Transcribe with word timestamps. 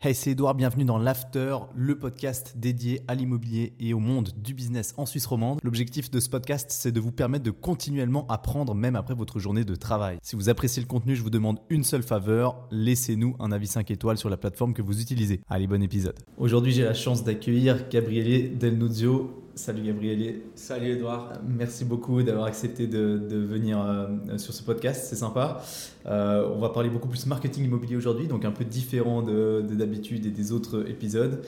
Hey, 0.00 0.14
c'est 0.14 0.30
Edouard, 0.30 0.54
bienvenue 0.54 0.84
dans 0.84 0.96
l'After, 0.96 1.56
le 1.74 1.98
podcast 1.98 2.52
dédié 2.56 3.00
à 3.08 3.16
l'immobilier 3.16 3.72
et 3.80 3.94
au 3.94 3.98
monde 3.98 4.30
du 4.36 4.54
business 4.54 4.94
en 4.96 5.06
Suisse 5.06 5.26
romande. 5.26 5.58
L'objectif 5.64 6.08
de 6.08 6.20
ce 6.20 6.28
podcast, 6.28 6.68
c'est 6.70 6.92
de 6.92 7.00
vous 7.00 7.10
permettre 7.10 7.42
de 7.42 7.50
continuellement 7.50 8.24
apprendre 8.28 8.76
même 8.76 8.94
après 8.94 9.14
votre 9.14 9.40
journée 9.40 9.64
de 9.64 9.74
travail. 9.74 10.18
Si 10.22 10.36
vous 10.36 10.48
appréciez 10.48 10.80
le 10.80 10.86
contenu, 10.86 11.16
je 11.16 11.22
vous 11.24 11.30
demande 11.30 11.58
une 11.68 11.82
seule 11.82 12.04
faveur, 12.04 12.68
laissez-nous 12.70 13.34
un 13.40 13.50
avis 13.50 13.66
5 13.66 13.90
étoiles 13.90 14.18
sur 14.18 14.30
la 14.30 14.36
plateforme 14.36 14.72
que 14.72 14.82
vous 14.82 15.00
utilisez. 15.02 15.40
Allez, 15.48 15.66
bon 15.66 15.82
épisode. 15.82 16.14
Aujourd'hui, 16.36 16.70
j'ai 16.70 16.84
la 16.84 16.94
chance 16.94 17.24
d'accueillir 17.24 17.88
Gabriele 17.88 18.56
Del 18.56 18.78
Nuzio. 18.78 19.47
Salut 19.58 19.82
Gabriele. 19.82 20.42
Salut 20.54 20.92
Edouard. 20.92 21.32
Merci 21.44 21.84
beaucoup 21.84 22.22
d'avoir 22.22 22.46
accepté 22.46 22.86
de, 22.86 23.18
de 23.18 23.38
venir 23.38 23.80
euh, 23.80 24.38
sur 24.38 24.54
ce 24.54 24.62
podcast, 24.62 25.06
c'est 25.10 25.16
sympa. 25.16 25.60
Euh, 26.06 26.48
on 26.54 26.60
va 26.60 26.68
parler 26.68 26.88
beaucoup 26.90 27.08
plus 27.08 27.26
marketing 27.26 27.64
immobilier 27.64 27.96
aujourd'hui, 27.96 28.28
donc 28.28 28.44
un 28.44 28.52
peu 28.52 28.64
différent 28.64 29.20
de 29.20 29.60
d'habitude 29.68 30.26
et 30.26 30.30
des 30.30 30.52
autres 30.52 30.88
épisodes. 30.88 31.42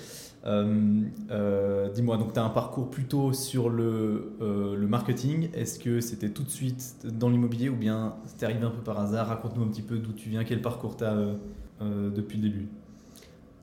Euh, 0.45 1.89
Dis-moi, 1.95 2.17
donc 2.17 2.33
tu 2.33 2.41
as 2.41 2.45
un 2.45 2.51
parcours 2.51 2.91
plutôt 2.91 3.33
sur 3.33 3.69
le, 3.69 4.33
le 4.41 4.87
marketing. 4.89 5.49
Est-ce 5.55 5.79
que 5.79 6.01
c'était 6.01 6.31
tout 6.31 6.43
de 6.43 6.51
suite 6.51 7.07
dans 7.17 7.29
l'immobilier 7.29 7.69
ou 7.69 7.77
bien 7.77 8.17
c'était 8.27 8.47
arrivé 8.47 8.65
un 8.65 8.71
peu 8.71 8.83
par 8.83 8.99
hasard? 8.99 9.29
Raconte-nous 9.29 9.63
un 9.63 9.69
petit 9.69 9.83
peu 9.83 9.99
d'où 9.99 10.11
tu 10.13 10.31
viens, 10.31 10.43
quel 10.43 10.63
parcours 10.63 10.97
tu 10.97 11.05
as 11.05 11.17
depuis 11.81 12.39
le 12.39 12.49
début. 12.49 12.69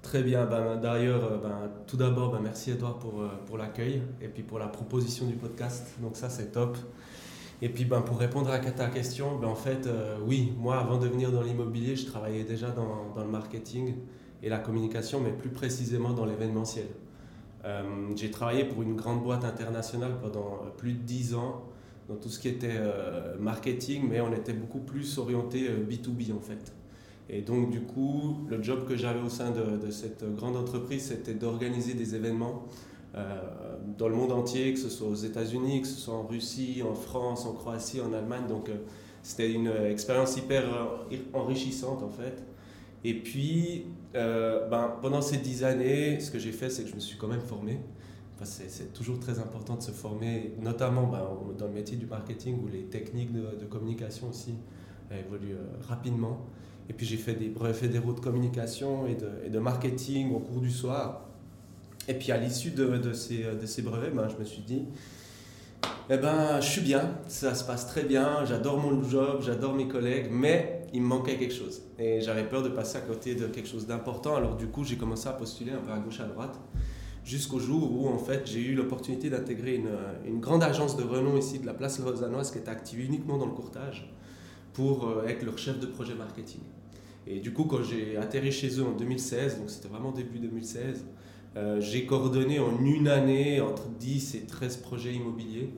Très 0.02 0.24
bien, 0.24 0.46
ben, 0.46 0.78
d'ailleurs, 0.78 1.40
ben, 1.42 1.70
tout 1.86 1.98
d'abord, 1.98 2.32
ben, 2.32 2.40
merci 2.42 2.72
Edouard 2.72 3.00
pour, 3.00 3.24
pour 3.46 3.58
l'accueil 3.58 4.02
et 4.22 4.28
puis 4.28 4.44
pour 4.44 4.60
la 4.60 4.68
proposition 4.68 5.26
du 5.26 5.34
podcast. 5.34 5.96
Donc 6.02 6.16
ça, 6.16 6.30
c'est 6.30 6.52
top. 6.52 6.78
Et 7.62 7.70
puis 7.70 7.86
pour 7.86 8.20
répondre 8.20 8.52
à 8.52 8.60
ta 8.60 8.88
question, 8.88 9.44
en 9.44 9.56
fait, 9.56 9.90
oui, 10.24 10.54
moi, 10.60 10.80
avant 10.80 11.00
de 11.00 11.08
venir 11.08 11.32
dans 11.32 11.42
l'immobilier, 11.42 11.96
je 11.96 12.06
travaillais 12.06 12.44
déjà 12.44 12.70
dans, 12.70 13.16
le 13.18 13.28
marketing 13.28 13.96
et 14.44 14.50
la 14.50 14.60
communication, 14.60 15.20
mais 15.20 15.32
plus 15.32 15.50
précisément 15.50 16.14
dans 16.14 16.26
l'événementiel. 16.26 16.86
Euh, 17.66 17.82
j'ai 18.16 18.32
travaillé 18.32 18.64
pour 18.66 18.82
une 18.82 18.96
grande 18.96 19.24
boîte 19.24 19.44
internationale 19.44 20.14
pendant 20.22 20.60
plus 20.78 20.94
de 20.94 21.00
10 21.00 21.36
ans 21.36 21.64
dans 22.08 22.16
tout 22.16 22.30
ce 22.30 22.40
qui 22.40 22.48
était 22.48 22.78
euh, 22.78 23.38
marketing, 23.40 24.08
mais 24.10 24.22
on 24.22 24.32
était 24.32 24.54
beaucoup 24.54 24.80
plus 24.80 25.18
orienté 25.18 25.68
B2B 25.70 26.32
euh, 26.32 26.38
en 26.38 26.40
fait. 26.40 26.74
Et 27.30 27.42
donc 27.42 27.70
du 27.70 27.82
coup, 27.82 28.38
le 28.50 28.62
job 28.64 28.88
que 28.88 28.96
j'avais 28.96 29.20
au 29.20 29.30
sein 29.30 29.52
de, 29.52 29.92
cette 29.92 30.24
grande 30.36 30.56
entreprise, 30.56 31.08
c'était 31.08 31.34
d'organiser 31.34 31.94
des 31.94 32.16
événements 32.16 32.64
dans 33.98 34.08
le 34.08 34.16
monde 34.16 34.32
entier, 34.32 34.74
que 34.74 34.80
ce 34.80 34.90
soit 34.90 35.08
aux 35.08 35.16
États-Unis, 35.16 35.82
que 35.82 35.88
ce 35.88 36.00
soit 36.00 36.14
en 36.14 36.28
Russie, 36.28 36.84
en 36.88 36.94
France, 36.94 37.46
en 37.46 37.54
Croatie, 37.54 38.00
en 38.00 38.14
Allemagne. 38.14 38.48
Donc 38.48 38.70
c'était 39.24 39.52
une 39.52 39.68
expérience 39.90 40.38
hyper 40.38 40.64
enrichissante 41.34 42.04
en 42.04 42.10
fait. 42.10 42.44
Et 43.04 43.14
puis, 43.14 43.86
euh, 44.16 44.68
ben, 44.68 44.96
pendant 45.02 45.22
ces 45.22 45.38
dix 45.38 45.64
années, 45.64 46.20
ce 46.20 46.32
que 46.32 46.40
j'ai 46.40 46.52
fait, 46.52 46.70
c'est 46.70 46.84
que 46.84 46.90
je 46.90 46.96
me 46.96 47.00
suis 47.00 47.18
quand 47.18 47.28
même 47.28 47.42
formé. 47.42 47.80
Enfin, 48.36 48.46
c'est 48.46 48.94
toujours 48.94 49.20
très 49.20 49.40
important 49.40 49.76
de 49.76 49.82
se 49.82 49.92
former, 49.92 50.54
notamment 50.62 51.08
ben, 51.08 51.26
dans 51.58 51.68
le 51.68 51.74
métier 51.74 51.98
du 51.98 52.06
marketing 52.06 52.64
où 52.64 52.68
les 52.68 52.84
techniques 52.84 53.32
de, 53.32 53.66
communication 53.66 54.30
aussi 54.30 54.56
évoluent 55.12 55.54
euh, 55.54 55.88
rapidement. 55.88 56.46
Et 56.90 56.94
puis 56.94 57.06
j'ai 57.06 57.18
fait 57.18 57.34
des 57.34 57.50
brevets 57.50 57.76
fédéraux 57.76 58.14
de 58.14 58.20
communication 58.20 59.08
et 59.08 59.16
de, 59.16 59.30
et 59.46 59.50
de, 59.50 59.60
marketing 59.60 60.34
au 60.34 60.40
cours 60.40 60.62
du 60.62 60.72
soir. 60.72 61.22
Et 62.08 62.14
puis 62.14 62.32
à 62.32 62.38
l'issue 62.38 62.72
de, 62.72 63.14
ces, 63.14 63.82
brevets, 63.82 64.14
ben, 64.14 64.30
je 64.30 64.38
me 64.38 64.46
suis 64.46 64.62
dit, 64.62 64.84
eh 66.10 66.18
ben, 66.18 66.62
je 66.62 66.68
suis 66.68 66.82
bien, 66.82 67.16
ça 67.28 67.54
se 67.54 67.66
passe 67.66 67.88
très 67.88 68.04
bien, 68.04 68.46
j'adore 68.46 68.80
mon 68.80 69.04
job, 69.04 69.42
j'adore 69.42 69.74
mes 69.74 69.90
collègues, 69.90 70.30
mais 70.32 70.86
il 70.94 71.02
me 71.02 71.08
manquait 71.08 71.36
quelque 71.36 71.54
chose. 71.54 71.82
Et 72.00 72.22
j'avais 72.22 72.46
peur 72.46 72.64
de 72.64 72.70
passer 72.70 72.98
à 72.98 73.02
côté 73.02 73.36
de 73.36 73.48
quelque 73.48 73.68
chose 73.68 73.86
d'important. 73.86 74.38
Alors 74.38 74.56
du 74.56 74.68
coup, 74.68 74.86
j'ai 74.86 74.96
commencé 74.96 75.28
à 75.28 75.34
postuler 75.34 75.72
un 75.72 75.80
peu 75.80 75.92
à 75.92 76.00
gauche, 76.00 76.22
à 76.22 76.26
droite, 76.26 76.58
jusqu'au 77.26 77.60
jour 77.60 77.92
où 77.92 78.08
en 78.08 78.18
fait 78.18 78.48
j'ai 78.48 78.62
eu 78.62 78.74
l'opportunité 78.74 79.30
d'intégrer 79.30 79.76
une, 79.76 79.90
une, 80.26 80.40
grande 80.40 80.64
agence 80.64 80.96
de 80.96 81.04
renom 81.04 81.36
ici 81.36 81.60
de 81.60 81.66
la 81.66 81.74
place 81.74 82.00
lausannoise 82.00 82.52
qui 82.52 82.60
était 82.60 82.70
active 82.70 83.02
uniquement 83.02 83.38
dans 83.38 83.46
le 83.46 83.52
courtage 83.52 84.10
pour 84.78 85.08
euh, 85.08 85.28
être 85.28 85.44
leur 85.44 85.58
chef 85.58 85.80
de 85.80 85.88
projet 85.88 86.14
marketing. 86.14 86.62
Et 87.26 87.40
du 87.40 87.52
coup, 87.52 87.64
quand 87.64 87.82
j'ai 87.82 88.16
atterri 88.16 88.52
chez 88.52 88.80
eux 88.80 88.86
en 88.86 88.92
2016, 88.92 89.58
donc 89.58 89.72
c'était 89.72 89.88
vraiment 89.88 90.12
début 90.12 90.38
2016, 90.38 91.04
euh, 91.56 91.82
j'ai 91.82 92.06
coordonné 92.06 92.60
en 92.60 92.80
une 92.86 93.08
année 93.08 93.60
entre 93.60 93.88
10 94.00 94.36
et 94.36 94.42
13 94.42 94.78
projets 94.78 95.14
immobiliers, 95.14 95.74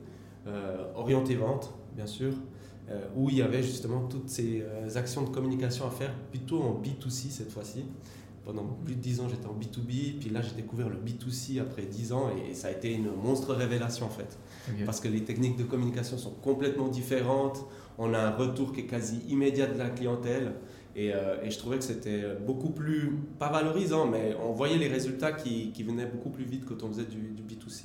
euh, 0.46 0.84
orientés 0.94 1.36
vente, 1.36 1.72
bien 1.96 2.06
sûr, 2.06 2.34
euh, 2.90 3.02
où 3.16 3.30
il 3.30 3.38
y 3.38 3.42
avait 3.42 3.62
justement 3.62 4.02
toutes 4.02 4.28
ces 4.28 4.62
actions 4.96 5.22
de 5.22 5.30
communication 5.30 5.86
à 5.86 5.90
faire, 5.90 6.14
plutôt 6.30 6.62
en 6.62 6.74
B2C 6.74 7.30
cette 7.30 7.50
fois-ci. 7.50 7.86
Pendant 8.44 8.64
plus 8.84 8.96
de 8.96 9.00
10 9.00 9.20
ans, 9.20 9.28
j'étais 9.30 9.46
en 9.46 9.54
B2B, 9.54 10.18
puis 10.18 10.28
là, 10.30 10.42
j'ai 10.42 10.54
découvert 10.54 10.90
le 10.90 10.96
B2C 10.96 11.60
après 11.60 11.82
10 11.82 12.12
ans, 12.12 12.30
et 12.30 12.52
ça 12.54 12.68
a 12.68 12.70
été 12.70 12.92
une 12.92 13.10
monstre 13.14 13.54
révélation 13.54 14.06
en 14.06 14.10
fait. 14.10 14.38
Parce 14.84 15.00
que 15.00 15.08
les 15.08 15.24
techniques 15.24 15.56
de 15.56 15.64
communication 15.64 16.18
sont 16.18 16.30
complètement 16.42 16.88
différentes, 16.88 17.64
on 17.98 18.14
a 18.14 18.18
un 18.18 18.30
retour 18.30 18.72
qui 18.72 18.80
est 18.80 18.86
quasi 18.86 19.20
immédiat 19.28 19.66
de 19.66 19.78
la 19.78 19.90
clientèle, 19.90 20.52
et, 20.96 21.12
euh, 21.14 21.42
et 21.42 21.50
je 21.50 21.58
trouvais 21.58 21.78
que 21.78 21.84
c'était 21.84 22.36
beaucoup 22.46 22.70
plus, 22.70 23.16
pas 23.38 23.50
valorisant, 23.50 24.06
mais 24.06 24.34
on 24.42 24.52
voyait 24.52 24.78
les 24.78 24.88
résultats 24.88 25.32
qui, 25.32 25.70
qui 25.72 25.82
venaient 25.82 26.06
beaucoup 26.06 26.30
plus 26.30 26.44
vite 26.44 26.64
quand 26.64 26.82
on 26.82 26.88
faisait 26.88 27.04
du, 27.04 27.30
du 27.30 27.42
B2C. 27.42 27.84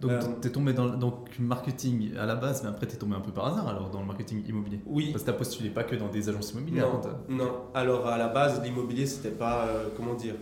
Donc, 0.00 0.10
euh, 0.12 0.20
tu 0.40 0.48
es 0.48 0.50
tombé 0.52 0.72
dans 0.72 0.86
le 0.86 1.44
marketing 1.44 2.16
à 2.16 2.24
la 2.24 2.36
base, 2.36 2.62
mais 2.62 2.68
après, 2.68 2.86
tu 2.86 2.94
es 2.94 2.98
tombé 2.98 3.16
un 3.16 3.20
peu 3.20 3.32
par 3.32 3.46
hasard 3.46 3.68
alors 3.68 3.90
dans 3.90 4.00
le 4.00 4.06
marketing 4.06 4.44
immobilier 4.46 4.80
Oui. 4.86 5.10
Parce 5.10 5.24
que 5.24 5.30
tu 5.30 5.36
postulé 5.36 5.70
pas 5.70 5.82
que 5.82 5.96
dans 5.96 6.08
des 6.08 6.28
agences 6.28 6.52
immobilières. 6.52 6.88
Non, 7.28 7.36
non. 7.36 7.52
alors 7.74 8.06
à 8.06 8.16
la 8.16 8.28
base, 8.28 8.62
l'immobilier, 8.62 9.06
c'était 9.06 9.34
pas, 9.34 9.66
euh, 9.66 9.88
comment 9.96 10.14
dire, 10.14 10.34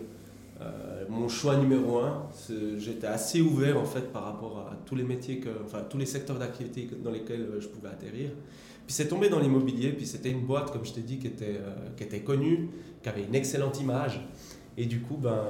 euh, 0.61 1.05
mon 1.09 1.27
choix 1.27 1.55
numéro 1.55 1.99
un. 1.99 2.27
J'étais 2.77 3.07
assez 3.07 3.41
ouvert 3.41 3.79
en 3.79 3.85
fait 3.85 4.11
par 4.11 4.25
rapport 4.25 4.59
à 4.59 4.75
tous 4.85 4.95
les 4.95 5.03
métiers, 5.03 5.39
que, 5.39 5.49
enfin 5.63 5.79
tous 5.89 5.97
les 5.97 6.05
secteurs 6.05 6.37
d'activité 6.37 6.87
dans 7.03 7.11
lesquels 7.11 7.47
je 7.59 7.67
pouvais 7.67 7.89
atterrir. 7.89 8.31
Puis 8.87 8.95
c'est 8.95 9.09
tombé 9.09 9.29
dans 9.29 9.39
l'immobilier, 9.39 9.91
puis 9.91 10.07
c'était 10.07 10.31
une 10.31 10.45
boîte, 10.45 10.71
comme 10.71 10.85
je 10.85 10.93
t'ai 10.93 11.01
dit, 11.01 11.19
qui 11.19 11.27
était, 11.27 11.59
qui 11.95 12.03
était 12.03 12.21
connue, 12.21 12.69
qui 13.03 13.09
avait 13.09 13.23
une 13.23 13.35
excellente 13.35 13.79
image. 13.79 14.25
Et 14.77 14.85
du 14.85 15.01
coup, 15.01 15.17
ben, 15.17 15.43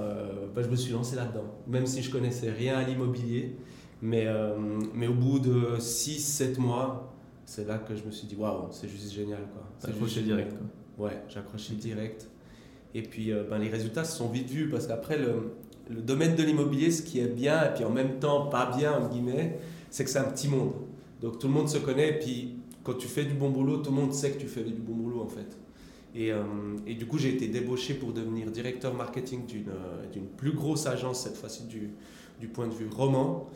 ben 0.56 0.64
je 0.64 0.70
me 0.70 0.76
suis 0.76 0.92
lancé 0.92 1.16
là-dedans, 1.16 1.46
même 1.68 1.86
si 1.86 2.02
je 2.02 2.10
connaissais 2.10 2.50
rien 2.50 2.78
à 2.78 2.84
l'immobilier. 2.84 3.56
Mais, 4.02 4.28
euh, 4.28 4.56
mais 4.94 5.08
au 5.08 5.14
bout 5.14 5.40
de 5.40 5.78
6-7 5.80 6.60
mois, 6.60 7.14
c'est 7.46 7.68
là 7.68 7.78
que 7.78 7.96
je 7.96 8.04
me 8.04 8.12
suis 8.12 8.28
dit, 8.28 8.36
waouh, 8.36 8.68
c'est 8.72 8.88
juste 8.88 9.12
génial. 9.12 9.40
T'as 9.80 9.90
accroché 9.90 10.22
direct 10.22 10.54
quoi. 10.58 11.08
Ouais, 11.08 11.24
j'ai 11.30 11.40
accroché 11.40 11.74
direct. 11.76 12.30
Et 12.94 13.02
puis 13.02 13.32
euh, 13.32 13.44
ben, 13.50 13.58
les 13.58 13.70
résultats 13.70 14.04
se 14.04 14.18
sont 14.18 14.30
vite 14.30 14.50
vus 14.50 14.70
parce 14.70 14.88
qu'après, 14.88 15.18
le, 15.18 15.54
le, 15.90 16.02
domaine 16.02 16.36
de 16.36 16.44
l'immobilier, 16.44 16.92
ce 16.92 17.02
qui 17.02 17.20
est 17.20 17.28
bien 17.28 17.64
et 17.64 17.74
puis 17.74 17.84
en 17.84 17.90
même 17.90 18.20
temps 18.20 18.48
pas 18.48 18.72
bien, 18.76 18.94
entre 18.94 19.10
guillemets, 19.10 19.60
c'est 19.90 20.04
que 20.04 20.10
c'est 20.10 20.20
un 20.20 20.26
petit 20.32 20.48
monde. 20.48 20.74
Donc 21.22 21.40
tout 21.40 21.48
le 21.48 21.54
monde 21.54 21.70
se 21.70 21.78
connaît 21.80 22.10
et 22.10 22.20
puis 22.20 22.57
quand 22.88 22.94
tu 22.94 23.08
fais 23.08 23.26
du 23.26 23.34
bon 23.34 23.50
boulot, 23.50 23.80
tout 23.80 23.90
le 23.90 23.98
monde 23.98 24.14
sait 24.14 24.32
que 24.32 24.40
tu 24.40 24.48
fais 24.48 24.64
du 24.64 24.72
bon 24.72 24.94
boulot 24.94 25.22
en 25.22 25.28
fait. 25.28 25.58
Et, 26.16 26.32
euh, 26.32 26.44
et 26.88 26.96
du 26.96 27.06
coup, 27.06 27.18
j'ai 27.18 27.34
été 27.34 27.50
débauché 27.50 27.94
pour 27.96 28.14
devenir 28.14 28.50
directeur 28.50 28.94
marketing 28.94 29.46
d'une 29.46 30.28
plus 30.38 30.54
grosse 30.54 30.88
agence, 30.88 31.20
cette 31.20 31.36
fois-ci 31.36 31.66
du, 31.66 31.92
du 32.40 32.48
point 32.48 32.66
de 32.66 32.74
vue 32.74 32.88
roman. 32.88 33.50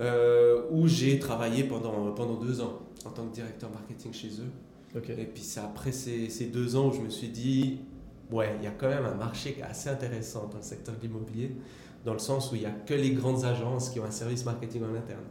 Euh, 0.00 0.62
où 0.70 0.86
j'ai 0.86 1.18
travaillé 1.18 1.64
pendant, 1.64 2.12
pendant 2.12 2.36
deux 2.36 2.62
ans 2.62 2.80
en 3.04 3.10
tant 3.10 3.26
que 3.26 3.34
directeur 3.34 3.68
marketing 3.70 4.12
chez 4.12 4.28
eux. 4.28 4.96
Et 4.96 5.26
puis 5.26 5.42
c'est 5.42 5.60
après 5.60 5.90
ces, 5.90 6.30
ces, 6.30 6.46
deux 6.46 6.76
ans 6.76 6.88
où 6.88 6.92
je 6.92 7.00
me 7.00 7.10
suis 7.10 7.28
dit, 7.28 7.80
ouais, 8.30 8.54
il 8.58 8.64
y 8.64 8.68
a 8.68 8.70
quand 8.70 8.88
même 8.88 9.04
un 9.04 9.14
marché 9.16 9.56
assez 9.62 9.90
intéressant 9.90 10.48
dans 10.50 10.58
le 10.58 10.62
secteur 10.62 10.94
de 10.94 11.02
l'immobilier, 11.02 11.56
dans 12.04 12.12
le 12.12 12.20
sens 12.20 12.52
où 12.52 12.54
il 12.54 12.60
n'y 12.60 12.66
a 12.66 12.70
que 12.70 12.94
les 12.94 13.10
grandes 13.10 13.44
agences 13.44 13.90
qui 13.90 13.98
ont 13.98 14.04
un 14.04 14.12
service 14.12 14.44
marketing 14.44 14.82
en 14.84 14.94
interne. 14.94 15.24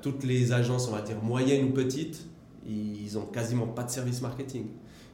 Toutes 0.00 0.24
les 0.24 0.52
agences, 0.52 0.88
on 0.88 0.92
va 0.92 1.02
dire 1.02 1.20
moyennes 1.22 1.66
ou 1.66 1.70
petites, 1.70 2.26
ils 2.66 3.18
ont 3.18 3.26
quasiment 3.26 3.66
pas 3.66 3.84
de 3.84 3.90
service 3.90 4.20
marketing. 4.20 4.66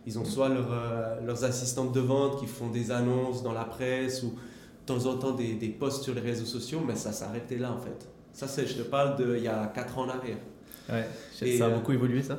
Ils 0.06 0.18
ont 0.18 0.24
soit 0.24 0.50
euh, 0.50 1.20
leurs 1.24 1.44
assistantes 1.44 1.92
de 1.92 2.00
vente 2.00 2.40
qui 2.40 2.46
font 2.46 2.68
des 2.68 2.90
annonces 2.90 3.42
dans 3.42 3.52
la 3.52 3.64
presse 3.64 4.22
ou 4.22 4.28
de 4.30 4.34
temps 4.86 5.06
en 5.06 5.16
temps 5.16 5.32
des, 5.32 5.54
des 5.54 5.68
posts 5.68 6.04
sur 6.04 6.14
les 6.14 6.20
réseaux 6.20 6.46
sociaux, 6.46 6.80
mais 6.86 6.94
ça 6.96 7.12
s'arrêtait 7.12 7.58
là 7.58 7.72
en 7.72 7.78
fait. 7.78 8.08
Ça, 8.32 8.46
c'est, 8.46 8.66
je 8.66 8.74
te 8.74 8.82
parle 8.82 9.16
d'il 9.16 9.42
y 9.42 9.48
a 9.48 9.66
4 9.66 9.98
ans 9.98 10.02
en 10.02 10.08
arrière. 10.10 10.38
Ouais. 10.88 11.04
ça 11.32 11.44
a 11.44 11.68
euh, 11.68 11.74
beaucoup 11.74 11.92
évolué, 11.92 12.22
ça? 12.22 12.38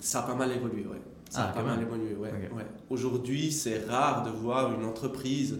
Ça 0.00 0.20
a 0.20 0.22
pas 0.22 0.34
mal 0.34 0.50
évolué, 0.50 0.86
oui. 0.90 0.96
Ça 1.28 1.42
ah, 1.44 1.50
a 1.50 1.52
pas 1.52 1.62
mal 1.62 1.80
évolué, 1.80 2.14
ouais. 2.14 2.30
ouais. 2.30 2.66
Aujourd'hui, 2.88 3.52
c'est 3.52 3.86
rare 3.86 4.24
de 4.24 4.30
voir 4.30 4.72
une 4.72 4.84
entreprise, 4.84 5.58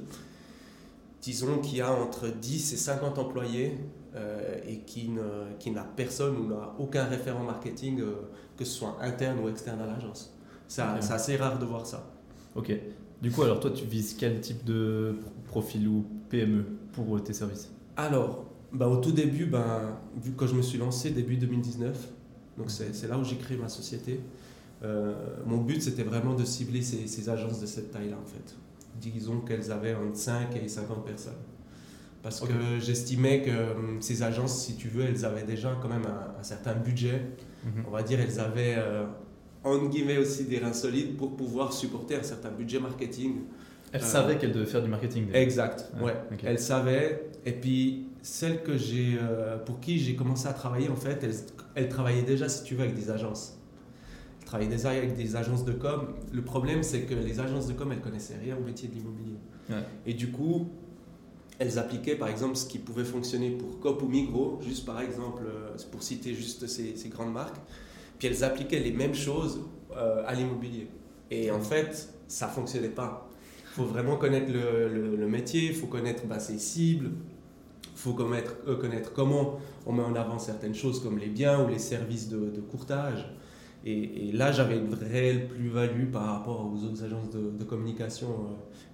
disons, 1.23 1.58
qui 1.58 1.81
a 1.81 1.93
entre 1.93 2.28
10 2.28 2.73
et 2.73 2.76
50 2.76 3.19
employés 3.19 3.78
euh, 4.16 4.58
et 4.66 4.78
qui, 4.78 5.11
ne, 5.11 5.52
qui 5.61 5.70
n'a 5.70 5.84
personne 5.84 6.37
ou 6.37 6.49
n'a 6.49 6.75
aucun 6.78 7.05
référent 7.05 7.44
marketing, 7.44 8.00
euh, 8.00 8.14
que 8.60 8.66
ce 8.66 8.78
soit 8.78 8.98
interne 9.00 9.38
ou 9.40 9.48
externe 9.48 9.80
à 9.80 9.86
l'agence. 9.86 10.36
C'est, 10.68 10.82
c'est 11.00 11.12
assez 11.12 11.36
rare 11.36 11.58
de 11.58 11.64
voir 11.64 11.86
ça. 11.86 12.10
Ok. 12.54 12.72
Du 13.22 13.30
coup, 13.30 13.42
alors 13.42 13.58
toi, 13.58 13.70
tu 13.70 13.84
vises 13.86 14.14
quel 14.18 14.40
type 14.40 14.64
de 14.64 15.16
profil 15.46 15.88
ou 15.88 16.04
PME 16.28 16.64
pour 16.92 17.22
tes 17.24 17.32
services? 17.32 17.70
Alors, 17.96 18.44
bah, 18.72 18.86
Au 18.88 18.98
tout 18.98 19.12
début, 19.12 19.46
bah, 19.46 20.00
vu 20.22 20.32
que 20.32 20.46
je 20.46 20.54
me 20.54 20.62
suis 20.62 20.78
lancé 20.78 21.10
début 21.10 21.36
2019, 21.36 22.08
donc 22.58 22.70
c'est 22.70 23.08
là 23.08 23.18
où 23.18 23.24
j'ai 23.24 23.36
créé 23.36 23.56
ma 23.56 23.68
société, 23.68 24.20
euh, 24.82 25.14
mon 25.46 25.58
but 25.58 25.82
c'était 25.82 26.02
vraiment 26.02 26.34
de 26.34 26.44
cibler 26.44 26.82
ces, 26.82 27.06
ces, 27.06 27.28
agences 27.28 27.60
de 27.60 27.66
cette 27.66 27.90
taille-là 27.90 28.16
en 28.16 28.26
fait. 28.26 28.56
disons 28.98 29.40
qu'elles 29.40 29.70
avaient 29.70 29.94
entre 29.94 30.16
5 30.16 30.56
et 30.56 30.68
50 30.68 31.04
personnes. 31.04 31.32
Parce 32.22 32.40
que 32.40 32.78
j'estimais 32.78 33.42
que 33.42 33.72
hum, 33.74 34.02
ces 34.02 34.22
agences, 34.22 34.64
si 34.64 34.76
tu 34.76 34.88
veux, 34.88 35.04
elles 35.04 35.24
avaient 35.24 35.44
déjà 35.44 35.78
quand 35.80 35.88
même 35.88 36.04
un, 36.06 36.42
certain 36.42 36.74
budget. 36.74 37.22
Mhm. 37.64 37.84
On 37.86 37.90
va 37.90 38.02
dire, 38.02 38.20
elles 38.20 38.40
avaient, 38.40 38.76
euh, 38.78 39.04
en 39.64 39.86
guillemets, 39.86 40.18
aussi 40.18 40.44
des 40.44 40.58
reins 40.58 40.72
solides 40.72 41.16
pour 41.16 41.36
pouvoir 41.36 41.72
supporter 41.72 42.16
un 42.16 42.22
certain 42.22 42.50
budget 42.50 42.80
marketing. 42.80 43.42
Elles 43.92 44.02
savaient 44.02 44.38
qu'elles 44.38 44.52
devaient 44.52 44.66
faire 44.66 44.82
du 44.82 44.88
marketing. 44.88 45.26
Exact, 45.34 45.90
ouais. 46.00 46.14
Elles 46.44 46.60
savaient. 46.60 47.30
Et 47.44 47.52
puis, 47.52 48.06
celles 48.22 48.62
que 48.62 48.76
j'ai, 48.76 49.18
pour 49.66 49.80
qui 49.80 49.98
j'ai 49.98 50.14
commencé 50.14 50.46
à 50.46 50.52
travailler, 50.52 50.88
en 50.88 50.96
fait, 50.96 51.24
elles, 51.24 51.34
elles 51.74 51.88
travaillaient 51.88 52.22
déjà, 52.22 52.48
si 52.48 52.62
tu 52.62 52.76
veux, 52.76 52.82
avec 52.82 52.94
des 52.94 53.10
agences 53.10 53.60
travaillais 54.50 54.70
déjà 54.70 54.90
avec 54.90 55.16
des 55.16 55.36
agences 55.36 55.64
de 55.64 55.72
com. 55.72 56.08
Le 56.32 56.42
problème, 56.42 56.82
c'est 56.82 57.02
que 57.02 57.14
les 57.14 57.38
agences 57.38 57.68
de 57.68 57.72
com, 57.72 57.92
elles 57.92 58.00
connaissaient 58.00 58.38
rien 58.42 58.56
au 58.56 58.64
métier 58.64 58.88
de 58.88 58.94
l'immobilier. 58.94 59.38
Et 60.04 60.14
du 60.14 60.32
coup, 60.32 60.68
elles 61.60 61.78
appliquaient 61.78 62.16
par 62.16 62.28
exemple 62.28 62.56
ce 62.56 62.64
qui 62.64 62.78
pouvait 62.78 63.04
fonctionner 63.04 63.50
pour 63.50 63.78
Cop 63.80 64.02
ou 64.02 64.08
Migros, 64.08 64.58
juste 64.62 64.86
par 64.86 65.00
exemple, 65.00 65.42
euh, 65.46 65.76
pour 65.92 66.02
citer 66.02 66.34
juste 66.34 66.66
ces, 66.66 67.08
grandes 67.10 67.34
marques. 67.34 67.60
Puis 68.18 68.28
elles 68.28 68.42
appliquaient 68.42 68.80
les 68.80 68.92
mêmes 68.92 69.14
choses 69.14 69.60
euh, 69.94 70.24
à 70.26 70.34
l'immobilier. 70.34 70.88
Et 71.30 71.50
en 71.50 71.60
fait, 71.60 72.14
ça 72.28 72.46
ne 72.46 72.52
fonctionnait 72.52 72.88
pas. 72.88 73.28
Il 73.62 73.74
faut 73.74 73.84
vraiment 73.84 74.16
connaître 74.16 74.50
le, 74.50 75.26
métier, 75.28 75.66
il 75.66 75.74
faut 75.74 75.86
connaître 75.86 76.24
bah, 76.26 76.38
ses 76.38 76.58
cibles, 76.58 77.10
il 77.84 77.98
faut 77.98 78.14
connaître, 78.14 78.56
euh, 78.66 78.76
connaître 78.76 79.12
comment 79.12 79.60
on 79.84 79.92
met 79.92 80.02
en 80.02 80.14
avant 80.14 80.38
certaines 80.38 80.74
choses 80.74 81.02
comme 81.02 81.18
les 81.18 81.28
biens 81.28 81.62
ou 81.62 81.68
les 81.68 81.78
services 81.78 82.30
de, 82.30 82.60
courtage. 82.70 83.30
Et, 83.84 84.32
là, 84.32 84.50
j'avais 84.50 84.78
une 84.78 84.94
réelle 84.94 85.46
plus-value 85.46 86.10
par 86.10 86.24
rapport 86.24 86.72
aux 86.72 86.84
autres 86.84 87.04
agences 87.04 87.30
de, 87.30 87.64
communication 87.64 88.28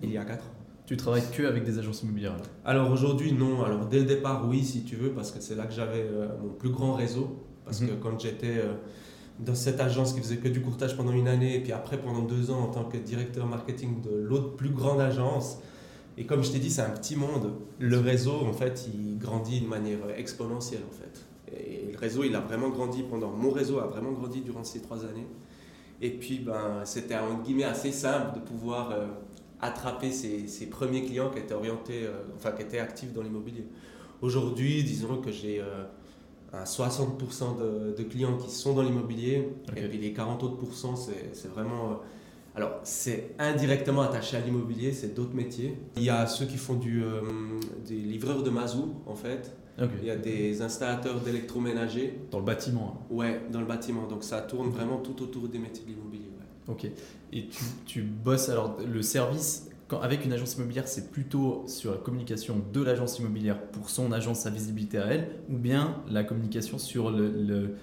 il 0.03 0.11
y 0.11 0.19
a 0.19 0.25
4 0.25 0.45
ans. 0.45 0.66
Tu 0.87 0.97
travailles 0.97 1.29
que 1.33 1.43
avec 1.43 1.65
des 1.65 1.79
agences 1.79 2.03
immobilières 2.03 2.37
Alors 2.65 2.91
aujourd'hui, 2.93 3.33
non. 3.33 3.65
Alors 3.65 3.87
dès 3.87 3.99
le 3.99 4.05
départ, 4.05 4.47
oui, 4.49 4.65
si 4.65 4.85
tu 4.85 4.95
veux, 4.95 5.11
parce 5.11 5.33
que 5.33 5.41
c'est 5.41 5.57
là 5.57 5.67
que 5.67 5.75
j'avais 5.75 6.03
euh, 6.03 6.29
mon 6.41 6.51
plus 6.51 6.71
grand 6.71 6.95
réseau. 6.95 7.43
Parce 7.65 7.81
que 7.81 7.91
mhm. 7.91 7.99
quand 8.01 8.21
j'étais 8.21 8.59
euh, 8.59 8.75
dans 9.41 9.57
cette 9.57 9.81
agence 9.81 10.13
qui 10.13 10.21
faisait 10.21 10.37
que 10.37 10.49
du 10.49 10.63
courtage 10.63 10.97
pendant 10.97 11.13
une 11.13 11.27
année, 11.27 11.57
et 11.57 11.61
puis 11.61 11.73
après 11.73 11.99
pendant 11.99 12.23
deux 12.23 12.53
ans 12.53 12.61
en 12.61 12.69
tant 12.69 12.85
que 12.85 12.97
directeur 12.97 13.47
marketing 13.47 14.01
de 14.01 14.17
l'autre 14.17 14.55
plus 14.55 14.71
grande 14.71 15.01
agence, 15.01 15.59
et 16.19 16.25
comme 16.25 16.43
je 16.43 16.53
t'ai 16.53 16.59
dit, 16.59 16.71
c'est 16.71 16.83
un 16.83 16.91
petit 16.91 17.17
monde. 17.17 17.53
Le 17.79 17.99
réseau, 17.99 18.41
en 18.47 18.53
fait, 18.53 18.89
il 18.95 19.19
grandit 19.19 19.61
de 19.61 19.67
manière 19.67 19.99
exponentielle, 20.17 20.81
en 20.89 20.95
fait. 20.95 21.27
Et 21.55 21.93
le 21.93 21.99
réseau, 21.99 22.25
il 22.25 22.35
a 22.35 22.41
vraiment 22.41 22.71
grandi 22.71 23.03
pendant. 23.03 23.31
Mon 23.31 23.51
réseau 23.51 23.81
a 23.81 23.87
vraiment 23.87 24.13
grandi 24.13 24.41
durant 24.41 24.65
ces 24.65 24.81
trois 24.81 25.05
années. 25.05 25.27
Et 26.01 26.11
puis, 26.11 26.39
ben, 26.39 26.83
c'était 26.85 27.15
un 27.15 27.35
guillemets 27.45 27.65
assez 27.65 27.93
simple 27.93 28.37
de 28.37 28.41
pouvoir 28.41 28.93
euh, 28.93 29.07
attraper 29.61 30.11
ces, 30.13 30.67
premiers 30.67 31.05
clients 31.05 31.31
qui 31.31 31.39
étaient 31.39 31.55
orientés, 31.55 32.05
euh, 32.05 32.23
enfin, 32.37 32.53
qui 32.53 32.63
étaient 32.63 32.79
actifs 32.79 33.13
dans 33.13 33.23
l'immobilier. 33.23 33.65
Aujourd'hui, 34.23 34.83
disons 34.83 35.19
que 35.19 35.31
j'ai 35.31 35.61
euh, 35.61 35.85
un 36.53 36.65
60% 36.65 37.59
de, 37.59 37.95
de, 37.97 38.03
clients 38.03 38.37
qui 38.37 38.51
sont 38.51 38.75
dans 38.75 38.83
l'immobilier. 38.83 39.49
Et 39.77 39.83
puis 39.83 39.99
les 39.99 40.13
40 40.13 40.43
autres 40.43 40.59
c'est 41.35 41.49
vraiment. 41.49 42.01
alors, 42.55 42.81
c'est 42.83 43.35
indirectement 43.39 44.03
attaché 44.03 44.37
à 44.37 44.41
l'immobilier, 44.41 44.93
c'est 44.93 45.15
d'autres 45.15 45.35
métiers. 45.35 45.77
Il 45.97 46.03
y 46.03 46.11
a 46.11 46.27
ceux 46.27 46.47
qui 46.47 46.57
font 46.57 46.75
du, 46.75 47.03
des 47.87 47.97
livreurs 47.97 48.43
de 48.43 48.51
mazou, 48.51 48.95
en 49.07 49.15
fait. 49.15 49.53
Il 49.79 50.07
y 50.07 50.11
a 50.11 50.17
des 50.17 50.63
installateurs 50.63 51.21
d'électroménager. 51.21 52.19
Dans 52.31 52.39
le 52.39 52.45
bâtiment 52.45 52.95
hein. 52.97 53.15
Ouais, 53.15 53.43
dans 53.51 53.61
le 53.61 53.67
bâtiment. 53.67 54.07
Donc 54.07 54.25
ça 54.25 54.41
tourne 54.41 54.71
vraiment 54.71 54.99
tout 54.99 55.23
autour 55.23 55.49
des 55.49 55.59
métiers 55.59 55.85
de 55.85 55.91
l'immobilier. 55.91 56.26
Ok. 56.69 56.87
Et 57.33 57.47
tu, 57.47 57.65
tu, 57.85 58.03
bosses, 58.03 58.49
alors 58.49 58.77
le 58.85 59.03
service, 59.03 59.69
avec 60.03 60.25
une 60.25 60.33
agence 60.33 60.57
immobilière, 60.57 60.89
c'est 60.89 61.11
plutôt 61.11 61.65
sur 61.67 61.93
la 61.93 61.99
communication 61.99 62.61
de 62.73 62.83
l'agence 62.83 63.19
immobilière 63.19 63.61
pour 63.71 63.91
son 63.91 64.13
agence, 64.13 64.41
sa 64.41 64.51
visibilité 64.51 64.99
à 64.99 65.07
elle, 65.07 65.29
ou 65.49 65.57
bien 65.57 66.03
la 66.11 66.25
communication 66.25 66.79
sur 66.79 67.11
le, 67.11 67.77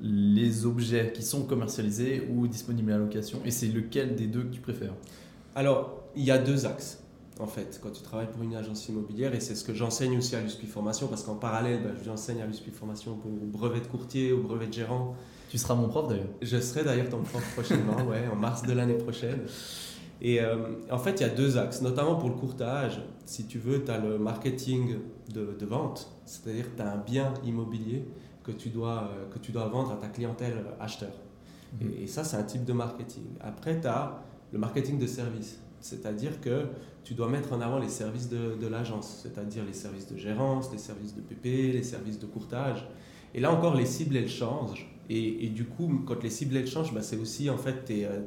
les 0.00 0.66
objets 0.66 1.12
qui 1.14 1.22
sont 1.22 1.44
commercialisés 1.44 2.28
ou 2.30 2.46
disponibles 2.46 2.92
à 2.92 2.98
location 2.98 3.40
Et 3.44 3.50
c'est 3.50 3.68
lequel 3.68 4.14
des 4.14 4.26
deux 4.26 4.42
que 4.42 4.54
tu 4.54 4.60
préfères? 4.60 4.94
Alors, 5.54 6.02
il 6.14 6.24
y 6.24 6.30
a 6.30 6.38
deux 6.38 6.66
axes 6.66 7.02
en 7.38 7.46
fait, 7.46 7.80
quand 7.82 7.90
tu 7.90 8.02
travailles 8.02 8.30
pour 8.32 8.42
une 8.42 8.54
agence 8.54 8.88
immobilière. 8.88 9.34
Et 9.34 9.40
c'est 9.40 9.54
ce 9.54 9.64
que 9.64 9.74
j'enseigne 9.74 10.16
aussi 10.16 10.34
à 10.36 10.40
l'USPI 10.40 10.66
Formation, 10.66 11.06
parce 11.06 11.22
qu'en 11.22 11.34
parallèle, 11.34 11.82
bah, 11.82 11.90
j'enseigne 12.04 12.40
à 12.40 12.46
l'USPI 12.46 12.70
Formation 12.70 13.14
pour 13.14 13.30
brevet 13.30 13.80
de 13.80 13.86
courtier 13.86 14.32
ou 14.32 14.42
brevet 14.42 14.66
de 14.66 14.72
gérant. 14.72 15.16
Tu 15.48 15.58
seras 15.58 15.74
mon 15.74 15.88
prof 15.88 16.08
d'ailleurs 16.08 16.26
Je 16.42 16.58
serai 16.60 16.84
d'ailleurs 16.84 17.08
ton 17.08 17.22
prof 17.22 17.44
prochainement, 17.54 18.04
ouais, 18.06 18.26
en 18.32 18.36
mars 18.36 18.62
de 18.62 18.72
l'année 18.72 18.98
prochaine. 18.98 19.40
Et 20.20 20.40
euh, 20.40 20.56
en 20.90 20.98
fait, 20.98 21.20
il 21.20 21.22
y 21.22 21.26
a 21.26 21.28
deux 21.28 21.58
axes, 21.58 21.82
notamment 21.82 22.16
pour 22.16 22.28
le 22.28 22.34
courtage. 22.34 23.02
Si 23.26 23.46
tu 23.46 23.58
veux, 23.58 23.84
tu 23.84 23.90
as 23.90 23.98
le 23.98 24.18
marketing 24.18 24.96
de, 25.32 25.66
vente, 25.66 26.10
c'est-à-dire 26.24 26.66
tu 26.74 26.82
as 26.82 26.90
un 26.90 26.96
bien 26.96 27.34
immobilier 27.44 28.04
que 28.42 28.52
tu, 28.52 28.70
dois, 28.70 29.10
euh, 29.12 29.28
que 29.32 29.38
tu 29.38 29.52
dois 29.52 29.68
vendre 29.68 29.92
à 29.92 29.96
ta 29.96 30.08
clientèle 30.08 30.64
acheteur. 30.80 31.12
Mhm. 31.80 31.90
Et, 31.90 32.04
et 32.04 32.06
ça, 32.06 32.24
c'est 32.24 32.36
un 32.36 32.44
type 32.44 32.64
de 32.64 32.72
marketing. 32.72 33.24
Après, 33.40 33.80
tu 33.80 33.86
as 33.86 34.22
le 34.52 34.58
marketing 34.58 34.98
de 34.98 35.06
service, 35.06 35.60
c'est-à-dire 35.80 36.40
que 36.40 36.66
tu 37.04 37.14
dois 37.14 37.28
mettre 37.28 37.52
en 37.52 37.60
avant 37.60 37.78
les 37.78 37.88
services 37.88 38.28
de, 38.28 38.56
de 38.60 38.66
l'agence, 38.66 39.20
c'est-à-dire 39.22 39.64
les 39.64 39.74
services 39.74 40.08
de 40.10 40.16
gérance, 40.16 40.72
les 40.72 40.78
services 40.78 41.14
de 41.14 41.20
PP, 41.20 41.72
les 41.72 41.82
services 41.82 42.18
de 42.18 42.26
courtage. 42.26 42.88
Et 43.34 43.40
là 43.40 43.52
encore, 43.52 43.74
les 43.74 43.86
cibles, 43.86 44.16
elles 44.16 44.28
changent. 44.28 44.88
Et, 45.08 45.48
du 45.48 45.64
coup, 45.64 46.02
quand 46.04 46.22
les 46.22 46.30
cibles, 46.30 46.56
elles 46.56 46.66
changent, 46.66 46.92
bah, 46.92 47.02
c'est 47.02 47.16
aussi 47.16 47.48
en 47.48 47.56
fait 47.56 47.84
tes, 47.84 48.06
euh, 48.06 48.20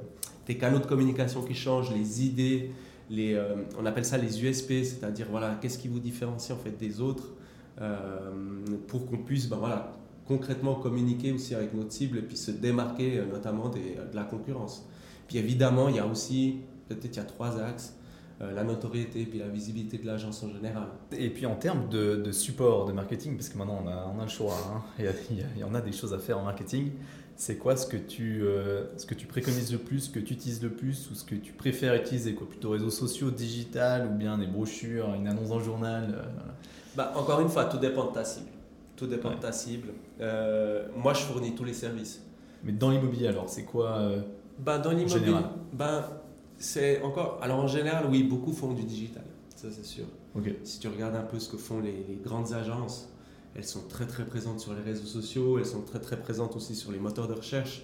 tes, 0.45 0.57
canaux 0.57 0.79
de 0.79 0.85
communication 0.85 1.41
qui 1.41 1.53
changent, 1.53 1.93
les 1.93 2.25
idées, 2.25 2.71
les, 3.09 3.33
euh, 3.33 3.55
on 3.77 3.85
appelle 3.85 4.05
ça 4.05 4.17
les 4.17 4.43
USP, 4.43 4.83
c'est-à-dire 4.83 5.27
voilà, 5.29 5.57
qu'est-ce 5.61 5.77
qui 5.77 5.89
vous 5.89 5.99
différencie 5.99 6.57
en 6.57 6.61
fait 6.61 6.77
des 6.77 7.01
autres 7.01 7.33
euh, 7.81 8.31
pour 8.87 9.05
qu'on 9.07 9.17
puisse 9.17 9.49
bah, 9.49 9.57
voilà, 9.59 9.97
concrètement 10.25 10.75
communiquer 10.75 11.33
aussi 11.33 11.53
avec 11.53 11.73
notre 11.73 11.91
cible 11.91 12.19
et 12.19 12.21
puis 12.21 12.37
se 12.37 12.51
démarquer 12.51 13.21
notamment 13.29 13.69
de 13.69 14.15
la 14.15 14.23
concurrence. 14.23 14.87
Puis 15.27 15.37
évidemment, 15.37 15.89
il 15.89 15.97
y 15.97 15.99
a 15.99 16.07
aussi, 16.07 16.59
peut-être 16.87 17.15
il 17.15 17.17
y 17.17 17.19
a 17.19 17.23
trois 17.23 17.59
axes. 17.59 17.99
Euh, 18.41 18.53
la 18.53 18.63
notoriété 18.63 19.19
et 19.21 19.25
puis 19.25 19.38
la 19.38 19.50
visibilité 19.50 19.97
de 19.97 20.06
l'agence 20.06 20.41
en 20.44 20.50
général. 20.50 20.88
Et 21.12 21.30
puis 21.30 21.45
en 21.45 21.56
termes 21.56 21.89
de, 21.89 22.31
support, 22.31 22.86
de 22.86 22.94
marketing, 22.94 23.36
parce 23.36 23.50
que 23.50 23.57
maintenant 23.57 23.81
on 23.83 23.88
a, 23.89 24.13
on 24.15 24.18
a 24.18 24.24
le 24.24 24.30
choix, 24.30 24.56
hein, 24.71 24.81
il, 24.97 25.59
y 25.59 25.63
en 25.65 25.75
a 25.75 25.81
des 25.81 25.91
choses 25.91 26.13
à 26.13 26.19
faire 26.19 26.38
en 26.38 26.44
marketing, 26.44 26.91
c'est 27.36 27.57
quoi 27.57 27.75
ce 27.75 27.86
que, 27.86 27.97
tu, 27.97 28.44
euh, 28.44 28.86
ce 28.97 29.06
que 29.06 29.13
tu 29.13 29.27
préconises 29.27 29.74
le 29.74 29.80
plus, 29.80 30.00
ce 30.01 30.09
que 30.09 30.19
tu 30.19 30.36
utilises 30.36 30.63
le 30.63 30.69
plus 30.69 31.12
ou 31.12 31.15
ce 31.15 31.25
que 31.25 31.36
tu 31.36 31.51
préfères 31.51 31.94
utiliser 31.95 32.33
quoi? 32.33 32.47
Plutôt 32.47 32.69
réseaux 32.69 32.89
sociaux, 32.89 33.30
digital 33.30 34.07
ou 34.07 34.18
bien 34.18 34.38
des 34.38 34.47
brochures, 34.47 35.13
une 35.15 35.27
annonce 35.27 35.50
dans 35.50 35.57
le 35.57 35.63
journal 35.65 36.15
euh, 36.18 36.41
bah, 36.96 37.12
Encore 37.17 37.41
une 37.41 37.50
fois, 37.50 37.65
tout 37.65 37.77
dépend 37.77 38.05
de 38.05 38.13
ta 38.13 38.24
cible. 38.24 38.51
Tout 38.96 39.08
dépend 39.08 39.31
de 39.31 39.39
ta 39.39 39.51
cible. 39.51 39.89
moi, 40.96 41.13
je 41.13 41.19
fournis 41.24 41.55
tous 41.55 41.65
les 41.65 41.74
services. 41.74 42.24
Mais 42.63 42.72
dans 42.72 42.89
l'immobilier 42.89 43.27
alors, 43.27 43.50
c'est 43.50 43.63
quoi 43.63 44.00
bah, 44.60 44.77
Dans 44.77 44.91
l'immobilier, 44.91 45.34
bah, 45.74 46.18
c'est 46.60 47.01
encore. 47.01 47.39
Alors 47.42 47.60
en 47.60 47.68
général, 47.68 48.06
oui, 48.10 48.24
beaucoup 48.24 48.51
font 48.51 48.74
du 48.74 48.84
digital, 48.84 49.24
ça 49.56 49.70
c'est 49.72 49.86
sûr. 49.86 50.06
Si 50.63 50.80
tu 50.80 50.88
regardes 50.88 51.16
un 51.16 51.24
peu 51.24 51.39
ce 51.39 51.50
que 51.50 51.58
font 51.58 51.80
les, 51.80 52.20
grandes 52.24 52.54
agences, 52.54 53.10
elles 53.56 53.66
sont 53.66 53.88
très 53.89 54.06
très 54.06 54.25
présentes 54.25 54.60
sur 54.60 54.74
les 54.74 54.82
réseaux 54.82 55.08
sociaux, 55.08 55.58
elles 55.58 55.66
sont 55.66 55.82
très 55.82 56.00
très 56.00 56.20
présentes 56.20 56.56
aussi 56.56 56.75
sur 56.75 56.92
les 56.92 57.00
moteurs 57.00 57.28
de 57.28 57.34
recherche, 57.34 57.84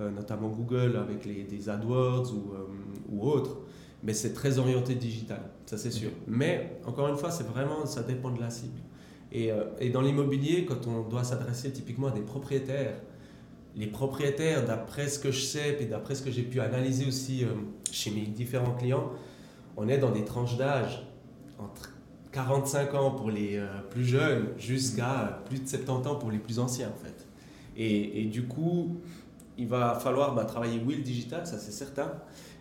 euh, 0.00 0.10
notamment 0.10 0.48
Google 0.48 0.96
avec 0.96 1.24
les, 1.24 1.44
des 1.44 1.68
AdWords 1.68 2.32
ou, 2.32 2.52
euh, 2.52 2.66
ou 3.10 3.28
autres. 3.28 3.58
Mais 4.02 4.12
c'est 4.12 4.34
très 4.34 4.58
orienté 4.58 4.96
digital, 4.96 5.40
ça 5.64 5.78
c'est 5.78 5.90
sûr. 5.90 6.10
Mais 6.26 6.78
encore 6.84 7.08
une 7.08 7.16
fois, 7.16 7.30
c'est 7.30 7.46
vraiment, 7.46 7.86
ça 7.86 8.02
dépend 8.02 8.30
de 8.30 8.40
la 8.40 8.50
cible. 8.50 8.80
Et, 9.32 9.50
euh, 9.50 9.64
et 9.78 9.88
dans 9.88 10.02
l'immobilier, 10.02 10.66
quand 10.66 10.86
on 10.86 11.08
doit 11.08 11.24
s'adresser 11.24 11.72
typiquement 11.72 12.08
à 12.08 12.10
des 12.10 12.20
propriétaires, 12.20 13.00
les 13.76 13.86
propriétaires, 13.86 14.64
d'après 14.64 15.08
ce 15.08 15.18
que 15.18 15.30
je 15.30 15.40
sais 15.40 15.78
et 15.80 15.86
d'après 15.86 16.14
ce 16.14 16.22
que 16.22 16.30
j'ai 16.30 16.42
pu 16.42 16.60
analyser 16.60 17.06
aussi 17.06 17.44
euh, 17.44 17.48
chez 17.90 18.10
mes 18.10 18.22
différents 18.22 18.74
clients, 18.74 19.10
on 19.76 19.88
est 19.88 19.98
dans 19.98 20.12
des 20.12 20.24
tranches 20.24 20.56
d'âge 20.56 21.06
entre 21.58 21.92
45 22.32 22.94
ans 22.94 23.10
pour 23.10 23.30
les 23.30 23.56
euh, 23.56 23.66
plus 23.90 24.04
jeunes 24.04 24.48
jusqu'à 24.58 25.40
plus 25.46 25.60
de 25.60 25.68
70 25.68 26.08
ans 26.08 26.14
pour 26.16 26.30
les 26.30 26.38
plus 26.38 26.58
anciens 26.58 26.88
en 26.88 27.04
fait. 27.04 27.26
Et, 27.76 28.26
du 28.26 28.44
coup, 28.44 29.00
il 29.58 29.66
va 29.66 29.96
falloir 29.96 30.32
bah, 30.32 30.44
travailler, 30.44 30.80
oui, 30.86 30.94
le 30.94 31.02
digital, 31.02 31.44
ça 31.44 31.58
c'est 31.58 31.72
certain, 31.72 32.12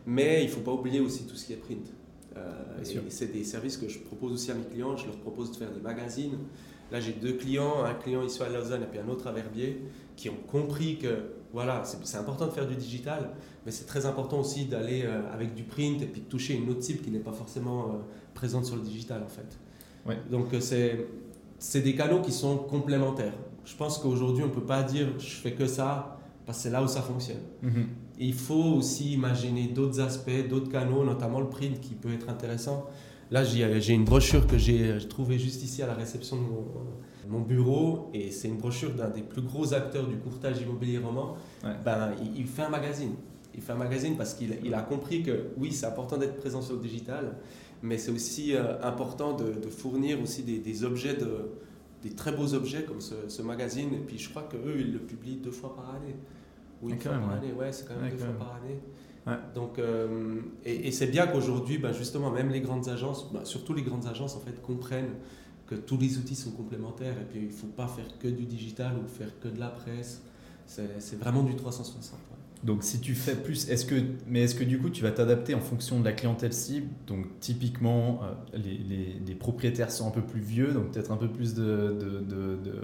mais 0.08 0.44
il 0.44 0.48
ne 0.48 0.52
faut 0.52 0.62
pas 0.62 0.72
oublier 0.72 1.00
aussi 1.00 1.28
tout 1.28 1.36
ce 1.36 1.46
qui 1.46 1.54
est 1.54 1.58
print. 1.58 1.86
Euh, 2.36 2.42
c'est 3.10 3.32
des 3.32 3.44
services 3.44 3.78
que 3.78 3.88
je 3.88 4.00
propose 4.00 4.34
aussi 4.34 4.50
à 4.50 4.56
mes 4.56 4.64
clients, 4.64 4.98
je 4.98 5.06
leur 5.06 5.18
propose 5.18 5.52
de 5.52 5.58
faire 5.58 5.72
des 5.72 5.82
magazines. 5.82 6.40
Là, 6.94 7.00
j'ai 7.00 7.14
deux 7.14 7.34
clients, 7.34 7.84
un 7.84 7.96
client 7.96 8.22
ici 8.22 8.42
à 8.44 8.50
Lausanne 8.50 8.84
et 8.84 8.86
puis 8.86 9.00
un 9.00 9.10
autre 9.10 9.26
à 9.26 9.32
Verbier 9.32 9.82
qui 10.16 10.30
ont 10.30 10.38
compris 10.48 11.00
que 11.00 11.32
voilà, 11.52 11.82
c'est 11.84 12.18
important 12.18 12.46
de 12.46 12.52
faire 12.52 12.68
du 12.68 12.76
digital, 12.76 13.32
mais 13.66 13.72
c'est 13.72 13.86
très 13.86 14.06
important 14.06 14.40
aussi 14.40 14.66
d'aller 14.66 15.02
euh, 15.04 15.22
avec 15.34 15.56
du 15.56 15.64
print 15.64 16.02
et 16.04 16.06
puis 16.06 16.22
de 16.22 16.28
toucher 16.28 16.54
une 16.54 16.70
autre 16.70 16.84
cible 16.84 17.00
qui 17.00 17.10
n'est 17.10 17.20
pas 17.20 17.32
forcément 17.32 17.86
euh, 17.86 17.92
présente 18.36 18.66
sur 18.66 18.76
le 18.76 18.84
digital 18.84 19.24
en 19.24 19.28
fait. 19.28 19.58
Ouais. 20.06 20.20
Donc 20.30 20.54
euh, 20.54 20.60
c'est 21.58 21.82
des 21.82 21.96
canaux 21.96 22.22
qui 22.22 22.32
sont 22.32 22.58
complémentaires. 22.58 23.34
Je 23.66 23.76
pense 23.76 23.98
qu'aujourd'hui 23.98 24.44
on 24.44 24.48
ne 24.48 24.54
peut 24.54 24.62
pas 24.62 24.84
dire 24.84 25.08
je 25.18 25.36
fais 25.36 25.54
que 25.54 25.66
ça 25.66 26.20
parce 26.46 26.60
que 26.60 26.64
c'est 26.66 26.70
là 26.70 26.84
où 26.84 26.88
ça 26.88 27.02
fonctionne. 27.02 27.42
Mm-hmm. 27.64 27.86
il 28.20 28.34
faut 28.36 28.76
aussi 28.76 29.14
imaginer 29.14 29.68
d'autres 29.68 30.00
aspects, 30.00 30.48
d'autres 30.48 30.70
canaux, 30.70 31.04
notamment 31.04 31.40
le 31.40 31.50
print 31.50 31.80
qui 31.80 31.96
peut 31.96 32.14
être 32.14 32.30
intéressant. 32.30 32.86
Là, 33.34 33.44
j'ai 33.44 33.94
une 33.94 34.06
brochure 34.06 34.46
que 34.46 34.60
j'ai 34.60 34.96
trouvée 35.10 35.40
juste 35.40 35.64
ici 35.64 35.82
à 35.82 35.88
la 35.88 35.96
réception 35.96 36.38
de 36.38 37.28
mon, 37.28 37.40
bureau 37.40 38.12
et 38.14 38.30
c'est 38.30 38.48
une 38.48 38.58
brochure 38.58 38.94
d'un 38.94 39.10
des 39.10 39.24
plus 39.24 39.42
gros 39.42 39.74
acteurs 39.74 40.08
du 40.08 40.18
courtage 40.18 40.62
immobilier 40.62 41.00
roman. 41.00 41.36
Ben, 41.84 42.12
il, 42.36 42.46
fait 42.46 42.62
un 42.62 42.70
magazine. 42.70 43.16
Il 43.56 43.62
fait 43.62 43.72
un 43.72 43.78
magazine 43.78 44.18
parce 44.18 44.36
qu'il 44.36 44.72
a 44.76 44.82
compris 44.84 45.24
que 45.24 45.48
oui, 45.58 45.72
c'est 45.72 45.88
important 45.88 46.18
d'être 46.18 46.38
présent 46.38 46.62
sur 46.62 46.76
le 46.76 46.82
digital, 46.82 47.38
mais 47.82 47.98
c'est 47.98 48.12
aussi 48.12 48.56
euh, 48.56 48.80
important 48.84 49.36
de, 49.36 49.68
fournir 49.68 50.22
aussi 50.22 50.44
des, 50.44 50.84
objets, 50.84 51.16
de, 51.16 51.50
des 52.04 52.12
très 52.12 52.34
beaux 52.34 52.54
objets 52.54 52.84
comme 52.84 53.02
ce, 53.02 53.42
magazine. 53.42 53.96
Et 53.96 54.04
puis 54.06 54.20
je 54.20 54.30
crois 54.30 54.44
qu'eux, 54.44 54.76
ils 54.78 54.94
le 54.94 55.00
publient 55.00 55.38
deux 55.38 55.50
fois 55.50 55.76
par 55.76 55.96
année. 55.96 56.16
Ou 56.84 56.92
une 56.92 57.00
fois 57.00 57.14
par 57.14 57.32
année, 57.32 57.52
ouais, 57.52 57.72
c'est 57.72 57.88
quand 57.88 58.00
même 58.00 58.12
deux 58.12 58.18
fois 58.18 58.38
par 58.38 58.60
année. 58.64 58.80
Donc, 59.56 59.80
euh, 59.80 60.42
et, 60.66 60.92
c'est 60.92 61.08
bien 61.08 61.28
qu'aujourd'hui, 61.28 61.78
ben 61.78 61.94
justement, 61.94 62.30
même 62.30 62.50
les 62.50 62.60
grandes 62.60 62.90
agences, 62.90 63.32
ben 63.32 63.46
surtout 63.46 63.74
les 63.74 63.84
grandes 63.84 64.06
agences, 64.06 64.36
en 64.36 64.42
fait, 64.42 64.62
comprennent 64.62 65.16
que 65.66 65.76
tous 65.76 65.98
les 65.98 66.18
outils 66.18 66.36
sont 66.36 66.52
complémentaires 66.52 67.16
et 67.20 67.26
puis 67.30 67.40
il 67.40 67.48
ne 67.48 67.52
faut 67.52 67.68
pas 67.68 67.88
faire 67.88 68.18
que 68.20 68.28
du 68.28 68.44
digital 68.44 68.94
ou 68.98 69.08
faire 69.08 69.40
que 69.40 69.48
de 69.48 69.60
la 69.60 69.70
presse. 69.70 70.22
C'est 70.66 71.20
vraiment 71.20 71.44
du 71.44 71.56
360. 71.56 72.20
Donc 72.64 72.84
si 72.84 73.02
tu 73.02 73.14
fais 73.14 73.36
plus, 73.36 73.70
est-ce 73.70 73.86
que, 73.86 73.96
mais 74.28 74.44
est-ce 74.44 74.56
que 74.56 74.64
du 74.64 74.80
coup 74.80 74.90
tu 74.90 75.04
vas 75.04 75.12
t'adapter 75.12 75.54
en 75.54 75.60
fonction 75.60 76.00
de 76.00 76.06
la 76.06 76.14
clientèle 76.14 76.54
cible? 76.54 76.88
Donc 77.08 77.26
typiquement, 77.42 78.22
euh, 78.24 78.58
les, 78.58 78.78
les, 78.78 79.16
les, 79.26 79.36
propriétaires 79.36 79.92
sont 79.92 80.08
un 80.08 80.12
peu 80.12 80.22
plus 80.22 80.40
vieux, 80.40 80.72
donc 80.72 80.92
peut-être 80.92 81.12
un 81.12 81.18
peu 81.18 81.28
plus 81.28 81.54
de, 81.56 81.98
de, 82.00 82.20
de, 82.22 82.56
de, 82.64 82.82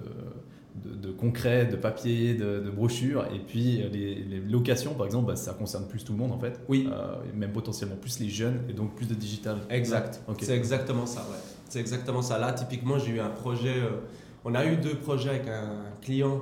concret, 1.17 1.65
de 1.65 1.75
papier, 1.75 2.33
de, 2.33 2.69
brochures. 2.69 3.25
Et 3.33 3.39
puis 3.39 3.83
les, 3.91 4.39
locations, 4.39 4.93
par 4.93 5.05
exemple, 5.05 5.27
bah, 5.27 5.35
ça 5.35 5.53
concerne 5.53 5.87
plus 5.87 6.03
tout 6.03 6.13
le 6.13 6.19
monde 6.19 6.31
en 6.31 6.39
fait. 6.39 6.59
Oui. 6.67 6.89
Euh, 6.91 7.15
même 7.35 7.51
potentiellement 7.51 7.95
plus 7.95 8.19
les 8.19 8.29
jeunes 8.29 8.61
et 8.69 8.73
donc 8.73 8.95
plus 8.95 9.07
de 9.07 9.13
digital. 9.13 9.57
Exact. 9.69 10.21
C'est 10.41 10.55
exactement 10.55 11.05
ça. 11.05 11.21
Ouais. 11.21 11.37
C'est 11.69 11.79
exactement 11.79 12.21
ça. 12.21 12.39
Là, 12.39 12.53
typiquement, 12.53 12.97
j'ai 12.97 13.11
eu 13.11 13.19
un 13.19 13.29
projet. 13.29 13.77
Euh, 13.77 14.01
on 14.45 14.55
a 14.55 14.65
eu 14.65 14.77
deux 14.77 14.95
projets 14.95 15.29
avec 15.29 15.47
un 15.47 15.83
client 16.01 16.41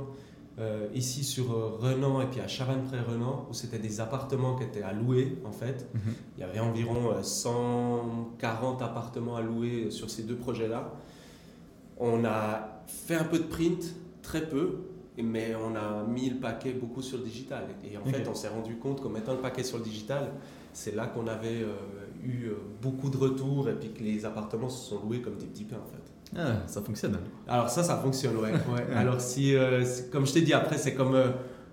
euh, 0.60 0.88
ici 0.94 1.24
sur 1.24 1.80
Renan 1.80 2.22
et 2.22 2.26
puis 2.26 2.40
à 2.40 2.48
Chavannes-près-Renan 2.48 3.48
où 3.50 3.54
c'était 3.54 3.80
des 3.80 4.00
appartements 4.00 4.56
qui 4.56 4.64
étaient 4.64 4.84
à 4.84 4.94
louer 4.94 5.38
en 5.46 5.52
fait. 5.52 5.88
Mhm. 5.94 6.14
Il 6.38 6.42
y 6.42 6.44
avait 6.44 6.60
environ 6.60 7.12
140 7.22 8.82
appartements 8.82 9.36
à 9.36 9.42
louer 9.42 9.92
sur 9.92 10.10
ces 10.10 10.24
deux 10.24 10.36
projets-là. 10.36 10.94
On 12.00 12.24
a 12.26 12.84
fait 12.88 13.16
un 13.16 13.24
peu 13.24 13.40
de 13.40 13.44
print 13.44 13.96
très 14.28 14.42
peu, 14.42 14.80
mais 15.18 15.56
on 15.56 15.76
a 15.76 16.04
mis 16.04 16.30
le 16.30 16.36
paquet 16.36 16.74
beaucoup 16.74 17.02
sur 17.02 17.18
le 17.18 17.24
digital. 17.24 17.64
Et 17.90 17.98
en 17.98 18.04
fait, 18.04 18.28
on 18.28 18.36
s'est 18.36 18.50
rendu 18.50 18.76
compte 18.76 19.02
qu'en 19.02 19.10
mettant 19.10 19.34
le 19.34 19.40
paquet 19.40 19.64
sur 19.64 19.78
le 19.78 19.84
digital, 19.84 20.32
c'est 20.74 20.94
là 20.94 21.08
qu'on 21.08 21.28
avait 21.28 21.64
euh, 21.64 21.74
eu 22.24 22.48
euh, 22.48 22.58
beaucoup 22.82 23.10
de 23.10 23.18
retours 23.18 23.70
et 23.70 23.74
puis 23.74 23.92
que 23.94 24.04
les 24.04 24.26
appartements 24.26 24.70
se 24.70 24.90
sont 24.90 25.02
loués 25.04 25.22
comme 25.22 25.38
des 25.38 25.46
petits 25.46 25.64
pains 25.64 25.78
en 25.78 25.90
fait. 25.92 26.38
Ah, 26.38 26.68
ça 26.68 26.82
fonctionne. 26.82 27.18
Alors 27.48 27.70
ça, 27.70 27.84
ça 27.84 27.98
fonctionne, 27.98 28.36
ouais. 28.38 28.52
Alors 28.96 29.22
si, 29.22 29.56
euh, 29.56 29.84
comme 30.12 30.28
je 30.28 30.34
t'ai 30.34 30.42
dit, 30.42 30.54
après 30.54 30.78
c'est 30.78 30.94
comme 30.94 31.18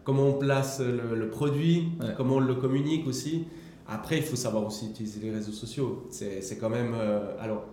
comment 0.05 0.29
on 0.29 0.33
place 0.35 0.81
le, 0.81 1.29
produit, 1.29 1.89
comment 2.17 2.37
on 2.37 2.41
le 2.41 2.55
communique 2.55 3.07
aussi. 3.07 3.47
Après, 3.87 4.17
il 4.17 4.23
faut 4.23 4.37
savoir 4.37 4.65
aussi 4.65 4.87
utiliser 4.87 5.21
les 5.21 5.31
réseaux 5.31 5.53
sociaux. 5.53 6.07
C'est 6.11 6.59
quand 6.59 6.71
même, 6.71 6.95
alors 7.41 7.65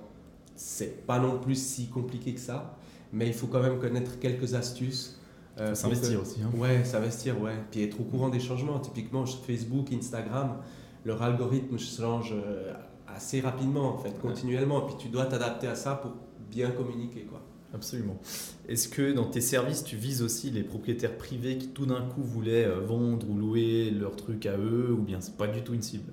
c'est 0.56 1.06
pas 1.06 1.20
non 1.20 1.40
plus 1.40 1.56
si 1.56 1.88
compliqué 1.88 2.34
que 2.34 2.40
ça 2.40 2.78
mais 3.14 3.28
il 3.28 3.34
faut 3.34 3.48
quand 3.48 3.62
même 3.62 3.80
connaître 3.80 4.20
quelques 4.20 4.54
astuces. 4.54 5.18
Euh, 5.60 5.76
s'investir 5.76 6.22
aussi. 6.22 6.40
Hein. 6.42 6.52
Ouais, 6.58 6.84
s'investir, 6.86 7.40
ouais. 7.42 7.56
Puis 7.72 7.84
être 7.84 8.00
au 8.00 8.04
courant 8.04 8.30
des 8.30 8.40
changements. 8.40 8.80
Typiquement, 8.80 9.26
Facebook, 9.26 9.92
Instagram, 9.92 10.58
leur 11.06 11.22
algorithme 11.22 11.78
change 11.78 12.34
euh, 12.34 12.74
assez 13.08 13.42
rapidement, 13.42 13.94
en 13.94 13.98
fait, 13.98 14.18
continuellement. 14.20 14.84
Et 14.84 14.86
puis 14.88 14.96
tu 14.98 15.10
dois 15.10 15.26
t'adapter 15.26 15.68
à 15.68 15.76
ça 15.76 15.96
pour 15.96 16.14
bien 16.50 16.72
communiquer, 16.72 17.24
quoi. 17.24 17.42
Absolument. 17.74 18.18
Est-ce 18.68 18.90
que 18.90 19.14
dans 19.14 19.26
tes 19.26 19.40
services, 19.40 19.84
tu 19.84 19.96
vises 19.96 20.22
aussi 20.22 20.50
les 20.50 20.64
propriétaires 20.64 21.18
privés 21.18 21.58
qui 21.58 21.70
tout 21.70 21.86
d'un 21.86 22.02
coup 22.02 22.22
voulaient 22.22 22.66
euh, 22.66 22.82
vendre 22.82 23.30
ou 23.30 23.38
louer 23.38 23.92
leur 23.92 24.16
truc 24.16 24.46
à 24.46 24.58
eux, 24.58 24.92
ou 24.92 25.02
bien 25.02 25.22
c'est 25.22 25.38
pas 25.38 25.48
du 25.48 25.62
tout 25.62 25.74
une 25.74 25.82
cible? 25.82 26.12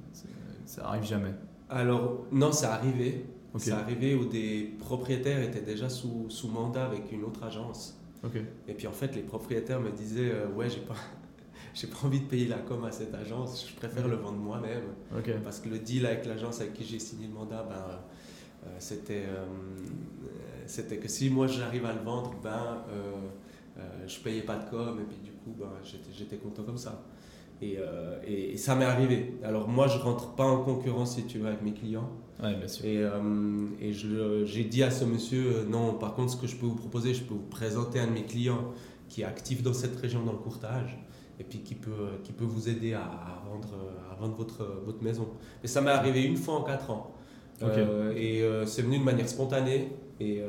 Ça 0.67 0.87
arrive 0.87 1.05
jamais 1.05 1.35
Alors, 1.69 2.27
non, 2.31 2.53
ça 2.53 2.75
arrivé. 2.75 3.25
C'est 3.57 3.73
arrivé 3.73 4.15
où 4.15 4.27
des 4.27 4.75
propriétaires 4.79 5.43
étaient 5.43 5.63
déjà 5.63 5.89
sous, 5.89 6.27
sous 6.29 6.49
mandat 6.49 6.85
avec 6.85 7.11
une 7.13 7.25
autre 7.25 7.43
agence. 7.43 7.99
Et 8.67 8.75
puis 8.75 8.87
en 8.87 8.93
fait, 8.93 9.15
les 9.15 9.23
propriétaires 9.23 9.81
me 9.81 9.91
disaient 9.91 10.33
euh, 10.33 10.49
Ouais, 10.49 10.69
j'ai 10.69 10.81
pas, 10.81 10.97
j'ai 11.75 11.87
pas 11.87 11.99
envie 12.05 12.21
de 12.21 12.27
payer 12.27 12.49
la 12.49 12.59
com 12.59 12.85
à 12.85 12.91
cette 12.93 13.15
agence, 13.15 13.69
je 13.71 13.75
préfère 13.77 14.09
le 14.09 14.17
vendre 14.17 14.39
moi-même. 14.39 14.83
Parce 15.43 15.61
que 15.61 15.69
le 15.69 15.79
deal 15.79 16.05
avec 16.07 16.27
l'agence 16.27 16.61
avec 16.61 16.75
qui 16.75 16.85
j'ai 16.85 16.99
signé 16.99 17.27
le 17.27 17.33
mandat, 17.33 17.63
ben, 17.63 17.75
euh, 18.67 18.77
c'était, 18.79 19.25
euh, 19.29 19.47
c'était 20.67 20.99
que 20.99 21.09
si 21.09 21.31
moi 21.31 21.47
j'arrive 21.47 21.87
à 21.87 21.93
le 21.93 22.01
vendre, 22.01 22.35
ben, 22.43 22.83
je 24.09 24.19
payais 24.19 24.43
pas 24.43 24.57
de 24.57 24.69
com 24.69 24.99
et 25.01 25.05
puis 25.05 25.19
du 25.23 25.31
coup, 25.31 25.55
ben, 25.57 25.71
j'étais, 25.85 26.13
j'étais 26.13 26.37
content 26.37 26.65
comme 26.65 26.79
ça. 26.79 27.05
Et, 27.63 27.79
et, 28.27 28.53
et 28.53 28.57
ça 28.57 28.75
m'est 28.75 28.85
arrivé. 28.85 29.39
Alors 29.45 29.69
moi, 29.69 29.87
je 29.87 29.99
rentre 29.99 30.35
pas 30.35 30.45
en 30.45 30.63
concurrence, 30.65 31.15
si 31.15 31.25
tu 31.25 31.39
veux, 31.39 31.47
avec 31.47 31.63
mes 31.63 31.73
clients. 31.73 32.11
Et, 32.85 32.99
euh, 32.99 33.67
et 33.81 33.93
j'ai 33.93 34.65
dit 34.65 34.83
à 34.83 34.91
ce 34.91 35.05
monsieur, 35.05 35.57
euh, 35.57 35.65
non, 35.69 35.95
par 35.95 36.15
contre, 36.15 36.33
ce 36.33 36.37
que 36.37 36.47
je 36.47 36.57
peux 36.57 36.67
vous 36.67 36.77
proposer, 36.77 37.13
je 37.13 37.23
peux 37.25 37.35
vous 37.35 37.49
présenter 37.51 37.99
un 37.99 38.07
de 38.07 38.13
mes 38.13 38.25
clients 38.25 38.73
qui 39.09 39.23
est 39.23 39.25
actif 39.25 39.63
dans 39.63 39.73
cette 39.73 39.97
région 39.97 40.25
dans 40.25 40.33
le 40.33 40.39
courtage 40.39 40.99
et 41.41 41.45
puis 41.45 41.61
qui 41.61 41.75
peut, 41.75 42.19
qui 42.23 42.33
peut 42.33 42.45
vous 42.45 42.69
aider 42.69 42.95
à, 42.95 43.43
vendre, 43.49 43.75
à 44.11 44.15
vendre 44.21 44.37
votre, 44.37 44.83
votre 44.85 45.03
maison. 45.03 45.29
Mais 45.63 45.69
ça 45.69 45.81
m'est 45.81 45.91
arrivé 45.91 46.23
une 46.25 46.37
fois 46.37 46.55
en 46.55 46.63
quatre 46.63 46.91
ans. 46.91 47.15
Euh, 47.63 48.13
et 48.15 48.45
c'est 48.67 48.83
venu 48.83 48.99
de 48.99 49.05
manière 49.05 49.29
spontanée. 49.29 49.89
Et, 50.21 50.43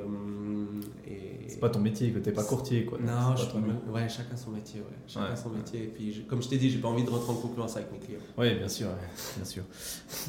c'est 1.50 1.60
pas 1.60 1.70
ton 1.70 1.79
métier, 1.79 2.12
que 2.12 2.20
t'es 2.20 2.32
pas 2.32 2.44
courtier, 2.44 2.86
quoi. 2.86 2.98
Non, 3.00 3.36
je 3.36 3.91
ouais, 3.91 4.08
chacun 4.10 4.36
son 4.36 4.51
métier, 4.51 4.82
ouais. 4.82 4.98
Chacun 5.08 5.36
son 5.36 5.50
métier. 5.50 5.84
Et 5.84 5.88
puis, 5.88 6.25
comme 6.27 6.41
je 6.41 6.50
t'ai 6.50 6.58
dit, 6.58 6.70
j'ai 6.70 6.79
pas 6.79 6.88
envie 6.88 7.03
de 7.03 7.10
rentrer 7.10 7.32
en 7.32 7.36
concurrence 7.36 7.75
avec 7.75 7.91
mes 7.91 8.00
clients. 8.00 8.20
Oui, 8.38 8.56
bien 8.56 8.68
sûr, 8.68 8.88
bien 9.36 9.46
sûr. 9.46 9.63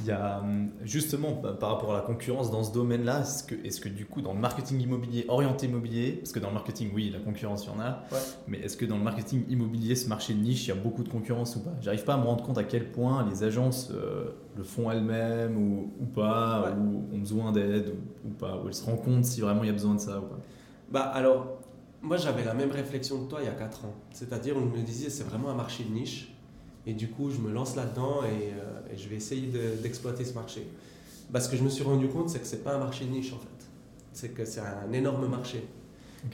Il 0.01 0.07
y 0.07 0.11
a 0.11 0.41
hum, 0.41 0.71
justement 0.83 1.41
bah, 1.43 1.57
par 1.59 1.71
rapport 1.71 1.93
à 1.93 1.97
la 1.97 2.03
concurrence 2.03 2.51
dans 2.51 2.65
ce 2.65 2.73
domaine-là, 2.73 3.21
est-ce 3.21 3.45
que, 3.45 3.55
est-ce 3.65 3.81
que 3.81 3.89
du 3.89 4.07
coup 4.07 4.23
dans 4.23 4.33
le 4.33 4.41
marketing 4.41 4.81
immobilier 4.81 5.25
orienté 5.29 5.67
immobilier, 5.67 6.13
parce 6.13 6.33
que 6.33 6.39
dans 6.39 6.49
le 6.49 6.55
marketing, 6.55 6.91
oui, 6.95 7.11
la 7.11 7.21
concurrence 7.21 7.65
il 7.65 7.69
y 7.69 7.77
en 7.77 7.81
a, 7.81 8.05
mais 8.49 8.59
est-ce 8.59 8.77
que 8.77 8.85
dans 8.85 8.97
le 8.97 9.05
marketing 9.05 9.45
immobilier, 9.49 9.95
ce 9.95 10.09
marché 10.09 10.35
de 10.35 10.41
niche, 10.41 10.67
il 10.67 10.69
y 10.69 10.73
a 10.73 10.77
beaucoup 10.77 11.03
de 11.03 11.09
concurrence 11.09 11.57
ou 11.57 11.61
pas? 11.61 11.75
J'arrive 11.81 12.05
pas 12.05 12.15
à 12.15 12.19
me 12.19 12.25
rendre 12.25 12.45
compte 12.45 12.59
à 12.59 12.65
quel 12.65 12.91
point 12.91 13.27
les 13.29 13.43
agences 13.43 13.91
euh, 13.93 14.31
le 14.57 14.63
font 14.63 14.91
elles-mêmes 14.91 15.57
ou, 15.57 15.93
ou 16.01 16.07
pas, 16.07 16.75
ou 16.79 17.15
ont 17.15 17.19
besoin 17.19 17.53
d'aide 17.53 17.95
ou, 18.25 18.29
ou, 18.29 18.33
pas, 18.33 18.61
ou 18.63 18.69
elles 18.69 18.75
se 18.75 18.85
rendent 18.85 19.03
compte 19.03 19.25
si 19.25 19.41
vraiment 19.41 19.63
il 19.63 19.69
y 19.69 19.71
a 19.71 19.75
besoin 19.75 19.95
de 19.95 20.01
ça 20.01 20.19
ou 20.19 20.23
pas. 20.23 20.39
Bah 20.91 21.03
alors, 21.03 21.61
moi 22.03 22.17
j'avais 22.17 22.45
la 22.45 22.55
même 22.55 22.71
réflexion 22.71 23.25
que 23.25 23.31
toi 23.31 23.41
il 23.43 23.47
y 23.47 23.49
a 23.49 23.53
4 23.55 23.85
ans. 23.85 23.95
C'est-à-dire, 24.13 24.57
on 24.57 24.61
me 24.61 24.83
disait 24.83 25.11
c'est 25.11 25.25
vraiment 25.25 25.51
un 25.51 25.55
marché 25.55 25.85
de 25.85 25.91
niche. 25.91 26.35
Et 26.87 26.95
du 26.95 27.09
coup, 27.09 27.31
je 27.31 27.39
me 27.39 27.53
lance 27.53 27.77
là-dedans 27.77 28.23
et, 28.25 28.53
euh, 28.55 28.97
je 28.97 29.09
vais 29.09 29.17
essayer 29.17 29.49
d'exploiter 29.83 30.25
ce 30.25 30.33
marché. 30.35 30.67
Bah, 31.29 31.39
ce 31.39 31.49
que 31.49 31.57
je 31.57 31.63
me 31.63 31.69
suis 31.69 31.85
rendu 31.85 32.09
compte, 32.09 32.31
c'est 32.31 32.41
que 32.41 32.47
c'est 32.47 32.65
pas 32.65 32.75
un 32.75 32.79
marché 32.79 33.05
de 33.05 33.11
niche 33.11 33.33
en 33.33 33.39
fait. 33.39 33.67
C'est 34.13 34.31
que 34.31 34.45
c'est 34.45 34.61
un 34.61 34.93
énorme 34.93 35.29
marché. 35.29 35.65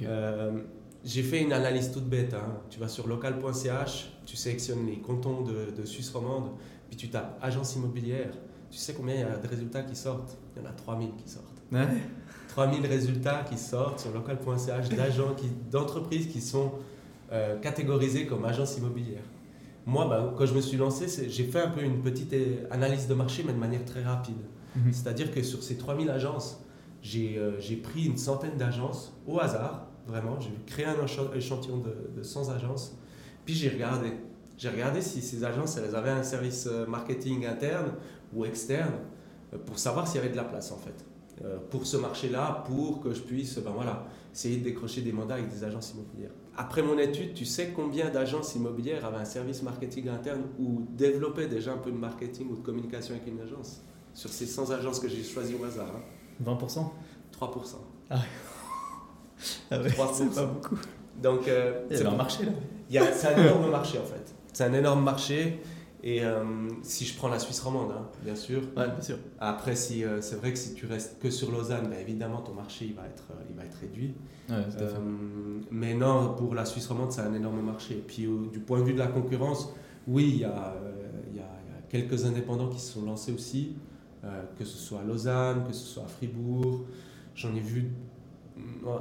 Euh, 0.03 0.63
j'ai 1.05 1.23
fait 1.23 1.43
une 1.43 1.53
analyse 1.53 1.91
toute 1.93 2.09
bête. 2.09 2.33
Hein. 2.35 2.61
Tu 2.71 2.81
vas 2.81 2.89
sur 2.89 3.07
local.ch, 3.07 4.13
tu 4.25 4.37
sélectionnes 4.37 4.87
les 4.87 4.99
cantons 4.99 5.43
de, 5.43 5.73
de 5.77 5.85
Suisse 5.85 6.11
romande, 6.11 6.51
puis 6.89 6.97
tu 6.97 7.11
tapes 7.11 7.39
agence 7.43 7.77
immobilière. 7.77 8.33
Tu 8.71 8.79
sais 8.79 8.95
combien 8.95 9.15
il 9.15 9.21
y 9.21 9.25
a 9.25 9.37
de 9.37 9.47
résultats 9.47 9.83
qui 9.83 9.95
sortent? 9.95 10.37
Il 10.55 10.63
y 10.63 10.67
en 10.67 10.69
a 10.69 10.73
3000 10.73 11.11
qui 11.17 11.29
sortent. 11.29 11.63
Ouais. 11.71 11.87
3000 12.57 12.87
résultats 12.87 13.45
qui 13.47 13.59
sortent 13.59 14.01
sur 14.01 14.13
local.ch 14.13 14.89
d'agents, 14.89 15.37
d'entreprises 15.71 16.27
qui 16.29 16.41
sont 16.41 16.73
euh, 17.31 17.59
catégorisées 17.59 18.25
comme 18.25 18.47
agences 18.47 18.79
immobilières. 18.79 19.29
Moi, 19.85 20.07
bah, 20.09 20.33
quand 20.39 20.47
je 20.47 20.55
me 20.55 20.63
suis 20.63 20.79
lancé, 20.79 21.29
j'ai 21.29 21.45
fait 21.45 21.61
un 21.61 21.69
peu 21.69 21.83
une 21.83 22.01
petite 22.01 22.33
euh, 22.33 22.67
analyse 22.71 23.09
de 23.09 23.15
marché, 23.15 23.45
mais 23.47 23.53
de 23.53 23.59
manière 23.59 23.85
très 23.85 24.03
rapide. 24.03 24.41
Mhm. 24.75 24.91
C'est-à-dire 24.91 25.31
que 25.33 25.43
sur 25.43 25.63
ces 25.63 25.77
3000 25.77 26.09
agences, 26.09 26.65
euh, 27.15 27.57
j'ai 27.59 27.77
pris 27.77 28.07
une 28.07 28.17
centaine 28.17 28.57
d'agences 28.57 29.13
au 29.27 29.39
hasard, 29.39 29.89
vraiment. 30.07 30.41
J'ai 30.41 30.49
créé 30.65 30.87
un 30.87 30.97
échantillon 31.35 31.77
de, 31.77 32.11
de 32.17 32.23
100 32.23 32.49
agences, 32.55 32.97
puis 33.45 33.55
j'ai 33.55 33.69
regardé. 33.69 34.13
J'ai 34.57 34.71
regardé 34.71 35.03
si 35.03 35.21
ces 35.21 35.45
agences, 35.45 35.77
elles 35.77 35.95
avaient 35.95 36.09
un 36.09 36.23
service 36.23 36.67
marketing 36.89 37.45
interne 37.45 37.93
ou 38.33 38.47
externe 38.47 38.95
pour 39.67 39.79
savoir 39.79 40.09
s'il 40.09 40.17
y 40.17 40.25
avait 40.25 40.33
de 40.33 40.37
la 40.37 40.45
place 40.45 40.73
en 40.73 40.79
fait. 40.79 41.05
Euh, 41.45 41.59
pour 41.71 41.87
ce 41.87 41.99
marché-là, 41.99 42.64
pour 42.66 43.00
que 43.00 43.12
je 43.12 43.21
puisse 43.21 43.59
ben 43.59 43.71
voilà, 43.71 44.07
essayer 44.33 44.57
de 44.57 44.64
décrocher 44.64 45.02
des 45.02 45.12
mandats 45.12 45.35
avec 45.35 45.50
des 45.50 45.64
agences 45.64 45.93
immobilières. 45.93 46.31
Après 46.57 46.83
mon 46.83 46.97
étude, 46.99 47.35
tu 47.35 47.45
sais 47.45 47.75
combien 47.76 48.09
d'agences 48.09 48.55
immobilières 48.55 49.05
avaient 49.05 49.19
un 49.19 49.26
service 49.26 49.62
marketing 49.62 50.09
interne 50.09 50.45
ou 50.59 50.87
développaient 50.97 51.49
déjà 51.49 51.75
un 51.75 51.76
peu 51.76 51.90
de 51.90 51.97
marketing 51.99 52.49
ou 52.50 52.57
de 52.57 52.62
communication 52.62 53.14
avec 53.14 53.26
une 53.26 53.38
agence? 53.40 53.83
Sur 54.14 54.31
ces 54.31 54.47
100 54.47 54.71
agences 54.71 54.99
que 54.99 55.09
j'ai 55.09 55.23
choisies 55.23 55.57
au 55.61 55.64
hasard. 55.64 55.93
20% 56.43 56.90
3%. 57.38 57.76
Ah, 58.09 58.16
ah 59.71 59.78
ouais, 59.78 59.90
c'est 60.14 60.35
pas 60.35 60.47
beaucoup. 60.47 60.78
Donc, 61.23 61.49
euh, 61.49 61.87
a 61.90 62.09
un 62.09 62.16
marché 62.16 62.47
là. 62.47 62.52
C'est 63.12 63.28
un 63.28 63.45
énorme 63.45 63.71
marché 63.71 63.99
en 63.99 64.05
fait. 64.05 64.35
C'est 64.55 64.64
un 64.64 64.73
énorme 64.73 65.05
marché. 65.05 65.61
Et 66.03 66.25
euh, 66.25 66.45
si 66.83 67.05
je 67.05 67.17
prends 67.17 67.29
la 67.29 67.38
Suisse 67.38 67.61
romande, 67.61 67.91
hein, 67.91 68.07
bien 68.23 68.37
sûr. 68.37 68.61
Ouais, 68.76 68.88
bien 68.88 69.00
sûr. 69.00 69.17
Après, 69.41 69.75
si, 69.75 70.05
euh, 70.05 70.21
c'est 70.21 70.37
vrai 70.37 70.53
que 70.53 70.59
si 70.59 70.75
tu 70.75 70.87
restes 70.87 71.19
que 71.21 71.31
sur 71.31 71.50
Lausanne, 71.50 71.88
ben, 71.88 71.99
évidemment, 71.99 72.43
ton 72.43 72.53
marché 72.55 72.85
il 72.87 72.95
va 72.95 73.07
être, 73.07 73.25
euh, 73.33 73.43
il 73.50 73.57
va 73.57 73.65
être 73.65 73.79
réduit. 73.81 74.15
Ouais, 74.49 74.57
mais 75.71 75.95
non, 75.95 76.35
pour 76.35 76.55
la 76.55 76.65
Suisse 76.65 76.87
romande, 76.87 77.11
c'est 77.12 77.23
un 77.23 77.35
énorme 77.35 77.61
marché. 77.62 77.95
Et 77.95 78.05
puis, 78.07 78.29
du 78.53 78.61
point 78.61 78.79
de 78.81 78.85
vue 78.85 78.93
de 78.93 78.99
la 78.99 79.09
concurrence, 79.09 79.71
oui, 80.07 80.31
il 80.35 80.38
y, 80.41 80.45
a, 80.45 80.75
il 81.31 81.37
y 81.37 81.41
a- 81.41 81.43
il 81.67 81.73
y 81.73 81.75
a 81.75 81.83
quelques 81.88 82.25
indépendants 82.25 82.69
qui 82.69 82.79
se 82.79 82.93
sont 82.93 83.05
lancés 83.05 83.33
aussi, 83.33 83.75
que 84.57 84.65
ce 84.65 84.76
soit 84.79 85.00
à 85.00 85.05
Lausanne, 85.05 85.65
que 85.67 85.73
ce 85.73 85.85
soit 85.85 86.05
à 86.05 86.09
Fribourg. 86.09 86.85
J'en 87.35 87.55
ai 87.57 87.61
vu. 87.61 87.91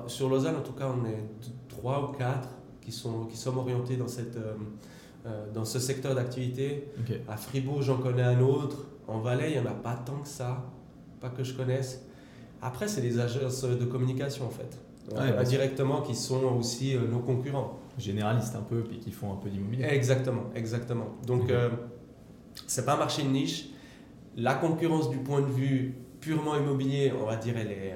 Sur 0.07 0.29
Lausanne, 0.29 0.55
en 0.55 0.61
tout 0.61 0.73
cas, 0.73 0.91
on 0.91 1.05
est 1.05 1.23
trois 1.69 2.09
ou 2.09 2.17
quatre 2.17 2.49
qui, 2.81 2.91
sont, 2.91 3.25
qui 3.25 3.37
sommes 3.37 3.57
orientés 3.59 3.97
dans, 3.97 4.07
cette, 4.07 4.37
euh, 5.25 5.45
dans 5.53 5.65
ce 5.65 5.79
secteur 5.79 6.15
d'activité. 6.15 6.87
À 7.27 7.37
Fribourg, 7.37 7.81
j'en 7.81 7.97
connais 7.97 8.21
un 8.23 8.39
autre. 8.41 8.85
En 9.07 9.19
Valais, 9.19 9.51
il 9.53 9.61
n'y 9.61 9.67
en 9.67 9.69
a 9.71 9.73
pas 9.75 9.95
tant 10.05 10.19
que 10.19 10.27
ça, 10.27 10.63
pas 11.19 11.29
que 11.29 11.43
je 11.43 11.53
connaisse. 11.53 12.03
Après, 12.61 12.87
c'est 12.87 13.01
les 13.01 13.19
agences 13.19 13.63
de 13.63 13.85
communication, 13.85 14.45
en 14.45 14.49
fait. 14.49 14.77
Ouais, 15.11 15.19
Euh, 15.31 15.39
indirectement, 15.39 16.01
qui 16.01 16.15
sont 16.15 16.43
aussi 16.57 16.95
euh, 16.95 17.07
nos 17.07 17.19
concurrents. 17.19 17.79
Généralistes 17.97 18.55
un 18.55 18.61
peu, 18.63 18.81
puis 18.83 18.97
qui 18.99 19.11
font 19.11 19.31
un 19.33 19.35
peu 19.37 19.49
d'immobilier. 19.49 19.85
Exactement, 19.85 20.45
exactement. 20.55 21.07
Donc, 21.27 21.43
Ok. 21.43 21.51
euh, 21.51 21.69
c'est 22.67 22.85
pas 22.85 22.95
un 22.95 22.97
marché 22.97 23.21
de 23.23 23.29
niche. 23.29 23.69
La 24.35 24.55
concurrence 24.55 25.09
du 25.09 25.17
point 25.17 25.41
de 25.41 25.51
vue 25.51 25.95
purement 26.19 26.55
immobilier, 26.57 27.13
on 27.21 27.25
va 27.25 27.35
dire, 27.35 27.53
elle 27.57 27.71
est, 27.71 27.93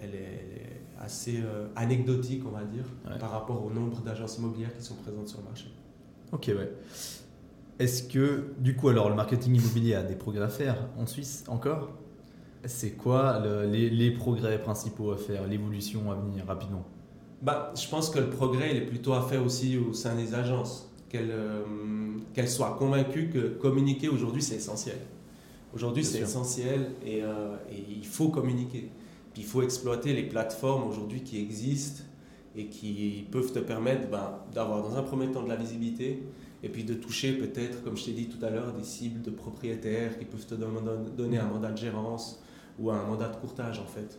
elle 0.00 0.10
est, 0.10 0.14
elle 0.14 0.14
est 0.14 0.80
assez 1.00 1.40
euh, 1.42 1.66
anecdotique, 1.74 2.44
on 2.46 2.50
va 2.52 2.64
dire, 2.64 2.84
Ouais. 3.10 3.18
par 3.18 3.30
rapport 3.32 3.64
au 3.64 3.70
nombre 3.70 4.00
d'agences 4.02 4.38
immobilières 4.38 4.74
qui 4.76 4.82
sont 4.82 4.94
présentes 4.94 5.28
sur 5.28 5.38
le 5.40 5.44
marché. 5.44 5.66
Ok, 6.32 6.46
ouais. 6.48 6.70
Est-ce 7.78 8.02
que, 8.04 8.52
du 8.58 8.76
coup, 8.76 8.88
alors 8.88 9.08
le 9.08 9.14
marketing 9.14 9.56
immobilier 9.56 9.94
a 9.94 10.02
des 10.02 10.14
progrès 10.14 10.44
à 10.44 10.48
faire 10.48 10.76
en 10.98 11.06
Suisse 11.06 11.44
encore? 11.48 11.90
C'est 12.64 12.92
quoi 12.92 13.40
le- 13.40 13.66
les, 13.66 13.90
les 13.90 14.12
progrès 14.12 14.60
principaux 14.60 15.10
à 15.12 15.16
faire, 15.16 15.46
l'évolution 15.46 16.10
à 16.12 16.14
venir 16.14 16.46
rapidement? 16.46 16.84
Bah, 17.40 17.72
je 17.76 17.88
pense 17.88 18.08
que 18.08 18.20
le 18.20 18.30
progrès 18.30 18.70
il 18.70 18.76
est 18.76 18.86
plutôt 18.86 19.14
à 19.14 19.22
faire 19.22 19.44
aussi 19.44 19.76
au 19.76 19.92
sein 19.92 20.14
des 20.14 20.34
agences. 20.34 20.88
Qu'elles 21.08 21.32
euh, 21.32 22.46
soient 22.46 22.76
convaincues 22.78 23.28
que 23.30 23.48
communiquer 23.48 24.08
aujourd'hui 24.08 24.40
c'est 24.42 24.54
essentiel. 24.56 24.96
Aujourd'hui 25.74 26.04
c'est 26.04 26.20
essentiel 26.20 26.92
et, 27.04 27.22
euh, 27.22 27.56
et 27.70 27.84
il 27.98 28.06
faut 28.06 28.28
communiquer. 28.28 28.90
Puis 29.34 29.42
il 29.42 29.44
faut 29.44 29.62
exploiter 29.62 30.12
les 30.14 30.22
plateformes 30.22 30.88
aujourd'hui 30.88 31.22
qui 31.22 31.40
existent 31.40 32.04
et 32.56 32.66
qui 32.66 33.26
peuvent 33.30 33.52
te 33.52 33.58
permettre 33.58 34.08
ben, 34.10 34.38
d'avoir 34.54 34.82
dans 34.82 34.96
un 34.96 35.02
premier 35.02 35.30
temps 35.30 35.42
de 35.42 35.48
la 35.48 35.56
visibilité 35.56 36.22
et 36.62 36.68
puis 36.68 36.84
de 36.84 36.94
toucher 36.94 37.32
peut-être, 37.32 37.82
comme 37.82 37.96
je 37.96 38.04
t'ai 38.04 38.12
dit 38.12 38.28
tout 38.28 38.44
à 38.44 38.50
l'heure, 38.50 38.72
des 38.72 38.84
cibles 38.84 39.22
de 39.22 39.30
propriétaires 39.30 40.18
qui 40.18 40.24
peuvent 40.24 40.46
te 40.46 40.54
don- 40.54 40.70
donner 41.16 41.38
un 41.38 41.46
mandat 41.46 41.72
de 41.72 41.78
gérance 41.78 42.42
ou 42.78 42.90
un 42.90 43.04
mandat 43.04 43.28
de 43.28 43.36
courtage 43.36 43.78
en 43.78 43.86
fait. 43.86 44.18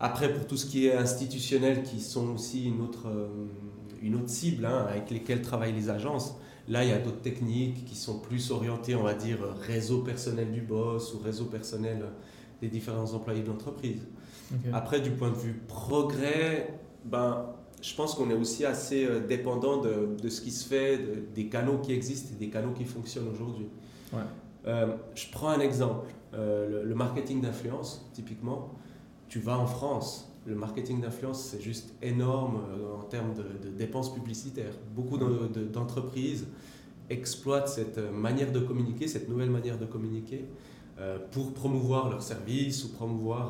Après, 0.00 0.32
pour 0.32 0.46
tout 0.46 0.56
ce 0.56 0.66
qui 0.66 0.86
est 0.86 0.94
institutionnel, 0.94 1.82
qui 1.82 2.00
sont 2.00 2.34
aussi 2.34 2.66
une 2.66 2.80
autre, 2.82 3.08
euh, 3.08 3.28
une 4.02 4.14
autre 4.16 4.28
cible 4.28 4.66
hein, 4.66 4.86
avec 4.88 5.10
lesquelles 5.10 5.40
travaillent 5.40 5.72
les 5.72 5.88
agences, 5.88 6.34
là, 6.68 6.84
il 6.84 6.90
y 6.90 6.92
a 6.92 6.98
d'autres 6.98 7.22
techniques 7.22 7.84
qui 7.84 7.96
sont 7.96 8.18
plus 8.18 8.50
orientées, 8.50 8.94
on 8.94 9.04
va 9.04 9.14
dire, 9.14 9.38
réseau 9.66 10.00
personnel 10.00 10.50
du 10.52 10.60
boss 10.60 11.14
ou 11.14 11.18
réseau 11.18 11.44
personnel 11.44 12.04
des 12.60 12.68
différents 12.68 13.12
employés 13.14 13.42
de 13.42 13.48
l'entreprise. 13.48 14.02
Après, 14.72 15.00
du 15.00 15.10
point 15.10 15.30
de 15.30 15.36
vue 15.36 15.60
progrès, 15.66 16.78
ben, 17.10 17.46
je 17.82 17.94
pense 17.94 18.14
qu'on 18.14 18.30
est 18.30 18.34
aussi 18.34 18.64
assez 18.64 19.04
euh, 19.04 19.20
dépendant 19.26 19.80
de, 19.80 20.16
de 20.20 20.28
ce 20.28 20.40
qui 20.40 20.50
se 20.50 20.66
fait, 20.66 20.98
de- 20.98 21.22
des 21.34 21.46
canaux 21.48 21.78
qui 21.78 21.92
existent 21.92 22.30
et 22.34 22.38
des 22.38 22.48
canaux 22.50 22.72
qui 22.72 22.84
fonctionnent 22.84 23.28
aujourd'hui. 23.28 23.66
Ouais. 24.12 24.20
Euh, 24.66 24.96
je 25.14 25.26
prends 25.30 25.48
un 25.50 25.60
exemple, 25.60 26.08
Euh, 26.34 26.68
le, 26.68 26.88
le 26.90 26.94
marketing 26.94 27.40
d'influence, 27.40 28.04
typiquement. 28.12 28.60
Tu 29.28 29.38
vas 29.38 29.56
en 29.56 29.66
France, 29.66 30.08
le 30.44 30.54
marketing 30.54 31.00
d'influence, 31.00 31.40
c'est 31.48 31.62
juste 31.62 31.94
énorme 32.02 32.56
en 33.00 33.04
termes 33.04 33.32
de, 33.34 33.44
de 33.64 33.70
dépenses 33.74 34.12
publicitaires. 34.12 34.74
Beaucoup 34.94 35.18
de- 35.18 35.46
de- 35.56 35.64
d'entreprises 35.64 36.44
exploitent 37.08 37.68
cette 37.68 37.98
manière 38.12 38.50
de 38.52 38.60
communiquer, 38.60 39.06
cette 39.08 39.28
nouvelle 39.28 39.50
manière 39.50 39.78
de 39.78 39.86
communiquer, 39.86 40.44
euh, 40.98 41.18
pour 41.32 41.52
promouvoir 41.54 42.10
leurs 42.10 42.22
services 42.22 42.84
ou 42.84 42.88
promouvoir 42.92 43.44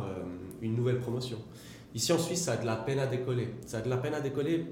une 0.62 0.74
nouvelle 0.76 1.00
promotion. 1.00 1.38
Ici 1.96 2.12
en 2.12 2.18
Suisse, 2.18 2.42
ça 2.44 2.52
a 2.52 2.56
de 2.58 2.66
la 2.66 2.76
peine 2.76 2.98
à 2.98 3.06
décoller. 3.06 3.48
Ça 3.66 3.78
a 3.78 3.80
de 3.80 3.88
la 3.88 3.96
peine 3.96 4.14
à 4.14 4.20
décoller 4.20 4.66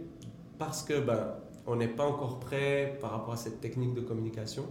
parce 0.58 0.82
que 0.82 1.00
ben, 1.00 1.20
on 1.66 1.74
n'est 1.76 1.88
pas 1.88 2.04
encore 2.04 2.38
prêt 2.38 2.98
par 3.00 3.10
rapport 3.12 3.32
à 3.32 3.36
cette 3.38 3.60
technique 3.60 3.94
de 3.94 4.02
communication. 4.02 4.64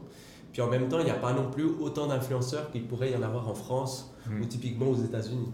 Puis 0.51 0.61
en 0.61 0.69
même 0.69 0.87
temps, 0.87 0.99
il 0.99 1.05
n'y 1.05 1.11
a 1.11 1.15
pas 1.15 1.33
non 1.33 1.49
plus 1.49 1.65
autant 1.65 2.05
d'influenceurs 2.07 2.69
qu'il 2.71 2.85
pourrait 2.87 3.11
y 3.11 3.15
en 3.15 3.23
avoir 3.23 3.49
en 3.49 3.55
France 3.55 4.09
Hmm. 4.29 4.41
ou 4.41 4.45
typiquement 4.45 4.87
aux 4.87 4.95
États-Unis. 4.95 5.51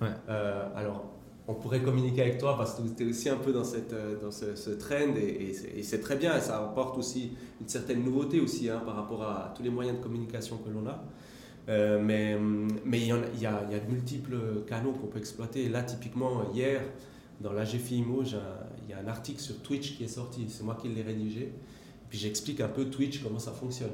Ouais. 0.00 0.08
Euh, 0.28 0.66
alors, 0.74 1.04
on 1.46 1.54
pourrait 1.54 1.82
communiquer 1.82 2.22
avec 2.22 2.38
toi 2.38 2.56
parce 2.56 2.74
que 2.74 2.82
tu 2.96 3.06
es 3.06 3.10
aussi 3.10 3.28
un 3.28 3.36
peu 3.36 3.52
dans, 3.52 3.62
cette, 3.62 3.92
euh, 3.92 4.16
dans 4.20 4.32
ce, 4.32 4.56
ce 4.56 4.70
trend 4.70 5.14
et, 5.16 5.50
et 5.50 5.52
c'est- 5.54 5.68
et 5.78 5.82
c'est 5.84 6.00
très 6.00 6.16
bien. 6.16 6.36
Et 6.36 6.40
ça 6.40 6.58
apporte 6.58 6.98
aussi 6.98 7.36
une 7.60 7.68
certaine 7.68 8.02
nouveauté 8.02 8.40
aussi 8.40 8.68
hein, 8.70 8.82
par 8.84 8.96
rapport 8.96 9.22
à 9.22 9.52
tous 9.56 9.62
les 9.62 9.70
moyens 9.70 9.98
de 9.98 10.02
communication 10.02 10.56
que 10.58 10.68
l'on 10.70 10.84
a. 10.88 11.04
Euh, 11.68 12.00
mais 12.02 12.36
mais 12.84 12.98
il 13.00 13.06
y, 13.08 13.12
en 13.12 13.16
a- 13.18 13.26
il 13.34 13.40
y 13.42 13.46
a, 13.46 13.62
il 13.68 13.72
y 13.72 13.76
a 13.76 13.80
de 13.80 13.90
multiples 13.90 14.36
canaux 14.66 14.92
qu'on 14.92 15.06
peut 15.06 15.18
exploiter. 15.18 15.68
Là, 15.68 15.82
typiquement, 15.82 16.50
hier, 16.54 16.80
dans 17.40 17.52
la 17.52 17.64
GFIMO, 17.64 18.24
j'ai 18.24 18.36
un- 18.36 18.66
il 18.84 18.90
y 18.90 18.94
a 18.94 18.98
un 18.98 19.06
article 19.08 19.40
sur 19.40 19.58
Twitch 19.60 19.96
qui 19.96 20.04
est 20.04 20.08
sorti. 20.08 20.46
C'est 20.48 20.64
moi 20.64 20.78
qui 20.80 20.88
l'ai 20.88 21.02
rédigé. 21.02 21.52
Puis 22.08 22.18
j'explique 22.18 22.60
un 22.62 22.68
peu 22.68 22.86
Twitch, 22.86 23.22
comment 23.22 23.38
ça 23.38 23.52
fonctionne. 23.52 23.90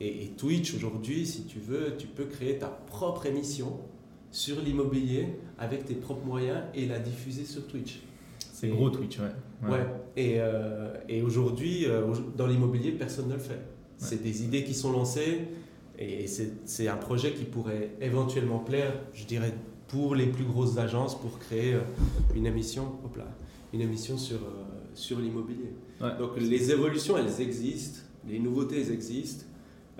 Et, 0.00 0.24
et 0.24 0.28
Twitch, 0.30 0.74
aujourd'hui, 0.74 1.24
si 1.24 1.44
tu 1.44 1.60
veux, 1.60 1.94
tu 1.96 2.08
peux 2.08 2.24
créer 2.24 2.58
ta 2.58 2.66
propre 2.66 3.26
émission 3.26 3.78
sur 4.32 4.60
l'immobilier 4.60 5.28
avec 5.56 5.84
tes 5.84 5.94
propres 5.94 6.26
moyens 6.26 6.62
et 6.74 6.86
la 6.86 6.98
diffuser 6.98 7.44
sur 7.44 7.68
Twitch. 7.68 8.00
C'est 8.52 8.68
gros 8.68 8.90
Twitch, 8.90 9.20
ouais. 9.20 9.70
Ouais. 9.70 9.86
Et, 10.16 10.34
euh, 10.40 10.92
et 11.08 11.22
aujourd'hui, 11.22 11.86
euh, 11.86 12.12
dans 12.36 12.48
l'immobilier, 12.48 12.90
personne 12.90 13.28
ne 13.28 13.34
le 13.34 13.38
fait. 13.38 13.60
C'est 13.98 14.20
des 14.20 14.42
idées 14.42 14.64
qui 14.64 14.74
sont 14.74 14.90
lancées 14.90 15.42
et 15.98 16.26
c'est 16.26 16.88
un 16.88 16.96
projet 16.96 17.32
qui 17.32 17.44
pourrait 17.44 17.90
éventuellement 18.00 18.58
plaire, 18.58 18.92
je 19.12 19.24
dirais, 19.24 19.52
pour 19.88 20.14
les 20.14 20.26
plus 20.26 20.44
grosses 20.44 20.76
agences 20.78 21.18
pour 21.20 21.38
créer 21.38 21.74
euh, 21.74 21.80
une 22.34 22.46
émission, 22.46 22.84
hop 23.04 23.16
là, 23.16 23.26
une 23.72 23.80
émission 23.80 24.16
sur, 24.18 24.36
euh, 24.38 24.64
sur 24.94 25.18
l'immobilier. 25.20 25.72
Ouais. 26.00 26.16
Donc 26.18 26.32
les 26.38 26.70
évolutions, 26.72 27.16
elles 27.16 27.40
existent, 27.40 28.00
les 28.26 28.38
nouveautés, 28.38 28.80
elles 28.80 28.92
existent. 28.92 29.44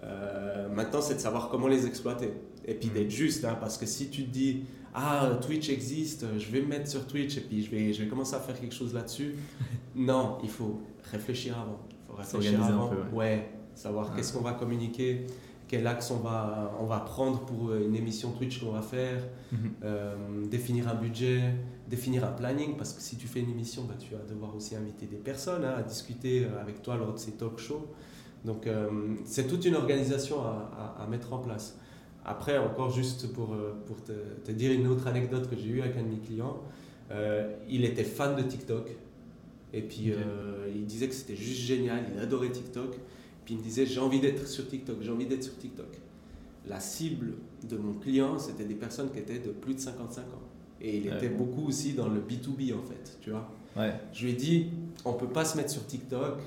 Euh, 0.02 0.68
maintenant, 0.68 1.00
c'est 1.00 1.14
de 1.14 1.20
savoir 1.20 1.48
comment 1.48 1.68
les 1.68 1.86
exploiter. 1.86 2.30
Et 2.66 2.74
puis 2.74 2.88
Mhm. 2.88 2.94
d'être 2.94 3.10
juste, 3.10 3.44
hein, 3.44 3.56
parce 3.60 3.78
que 3.78 3.86
si 3.86 4.08
tu 4.08 4.24
te 4.24 4.30
dis, 4.30 4.62
ah, 4.94 5.38
Twitch 5.46 5.68
existe, 5.68 6.26
je 6.38 6.50
vais 6.50 6.60
me 6.60 6.66
mettre 6.66 6.88
sur 6.88 7.06
Twitch 7.06 7.36
et 7.36 7.40
puis 7.40 7.62
je 7.62 7.70
vais, 7.70 7.92
je 7.92 8.02
vais 8.02 8.08
commencer 8.08 8.34
à 8.34 8.40
faire 8.40 8.58
quelque 8.58 8.74
chose 8.74 8.94
là-dessus. 8.94 9.34
non, 9.94 10.38
il 10.42 10.48
faut 10.50 10.80
réfléchir 11.10 11.56
avant. 11.58 11.78
Il 11.90 12.06
faut 12.10 12.16
réfléchir 12.38 12.64
avant. 12.64 12.88
peu, 12.88 13.16
ouais. 13.16 13.48
savoir 13.74 14.06
Ouais. 14.10 14.16
qu'est-ce 14.16 14.32
qu'on 14.32 14.40
va 14.42 14.52
communiquer, 14.52 15.26
quel 15.68 15.86
axe 15.86 16.10
on 16.10 16.18
va, 16.18 16.76
on 16.80 16.84
va 16.86 17.00
prendre 17.00 17.40
pour 17.46 17.70
euh, 17.70 17.84
une 17.86 17.96
émission 17.96 18.30
Twitch 18.32 18.60
qu'on 18.62 18.72
va 18.72 18.82
faire, 18.82 19.22
Mhm. 19.52 19.58
euh, 19.84 20.14
définir 20.50 20.88
un 20.88 20.94
budget, 20.94 21.40
définir 21.88 22.24
un 22.24 22.32
planning, 22.32 22.76
parce 22.76 22.92
que 22.92 23.00
si 23.00 23.16
tu 23.16 23.26
fais 23.26 23.40
une 23.40 23.50
émission, 23.50 23.84
bah, 23.84 23.94
tu 23.98 24.12
vas 24.14 24.20
devoir 24.28 24.54
aussi 24.56 24.74
inviter 24.76 25.06
des 25.06 25.16
personnes 25.16 25.64
hein, 25.64 25.74
à 25.78 25.82
discuter 25.82 26.44
euh, 26.44 26.60
avec 26.60 26.82
toi 26.82 26.96
lors 26.96 27.12
de 27.12 27.18
ces 27.18 27.32
talk 27.32 27.58
shows. 27.58 27.86
Donc 28.44 28.66
euh, 28.66 28.88
c'est 29.24 29.46
toute 29.46 29.64
une 29.64 29.74
organisation 29.74 30.42
à, 30.42 30.94
à- 30.98 31.02
à 31.04 31.06
mettre 31.06 31.32
en 31.32 31.38
place. 31.38 31.78
Après, 32.26 32.56
encore 32.58 32.90
juste 32.90 33.32
pour, 33.32 33.54
pour 33.86 34.02
te, 34.02 34.12
te 34.44 34.50
dire 34.52 34.72
une 34.72 34.86
autre 34.86 35.06
anecdote 35.06 35.48
que 35.48 35.56
j'ai 35.56 35.68
eue 35.68 35.82
avec 35.82 35.96
un 35.98 36.02
de 36.02 36.08
mes 36.08 36.18
clients, 36.18 36.56
euh, 37.10 37.54
il 37.68 37.84
était 37.84 38.02
fan 38.04 38.34
de 38.34 38.42
TikTok. 38.42 38.90
Et 39.74 39.82
puis 39.82 40.12
il 40.74 40.86
disait 40.86 41.08
que 41.08 41.14
c'était 41.14 41.36
juste 41.36 41.60
génial, 41.62 42.04
il 42.14 42.18
adorait 42.20 42.50
TikTok. 42.50 42.96
Puis 43.44 43.54
il 43.54 43.58
me 43.58 43.62
disait 43.62 43.86
j'ai 43.86 44.00
envie 44.00 44.20
d'être 44.20 44.46
sur 44.46 44.66
TikTok, 44.68 44.96
j'ai 45.02 45.10
envie 45.10 45.26
d'être 45.26 45.42
sur 45.44 45.56
TikTok. 45.58 45.88
La 46.66 46.80
cible 46.80 47.34
de 47.68 47.76
mon 47.76 47.94
client, 47.94 48.38
c'était 48.38 48.64
des 48.64 48.74
personnes 48.74 49.10
qui 49.10 49.18
étaient 49.18 49.38
de 49.38 49.50
plus 49.50 49.74
de 49.74 49.80
55 49.80 50.22
ans. 50.22 50.26
Et 50.80 50.96
il 50.98 51.08
Ouais. 51.08 51.16
était 51.16 51.28
beaucoup 51.28 51.66
aussi 51.68 51.92
dans 51.92 52.08
le 52.08 52.20
B2B 52.20 52.74
en 52.74 52.82
fait, 52.82 53.18
tu 53.20 53.30
vois. 53.30 53.50
Ouais. 53.76 53.92
Je 54.12 54.24
lui 54.24 54.32
ai 54.32 54.34
dit, 54.36 54.66
on 55.04 55.12
peut 55.14 55.28
pas 55.28 55.44
se 55.44 55.56
mettre 55.56 55.70
sur 55.70 55.86
TikTok 55.86 56.38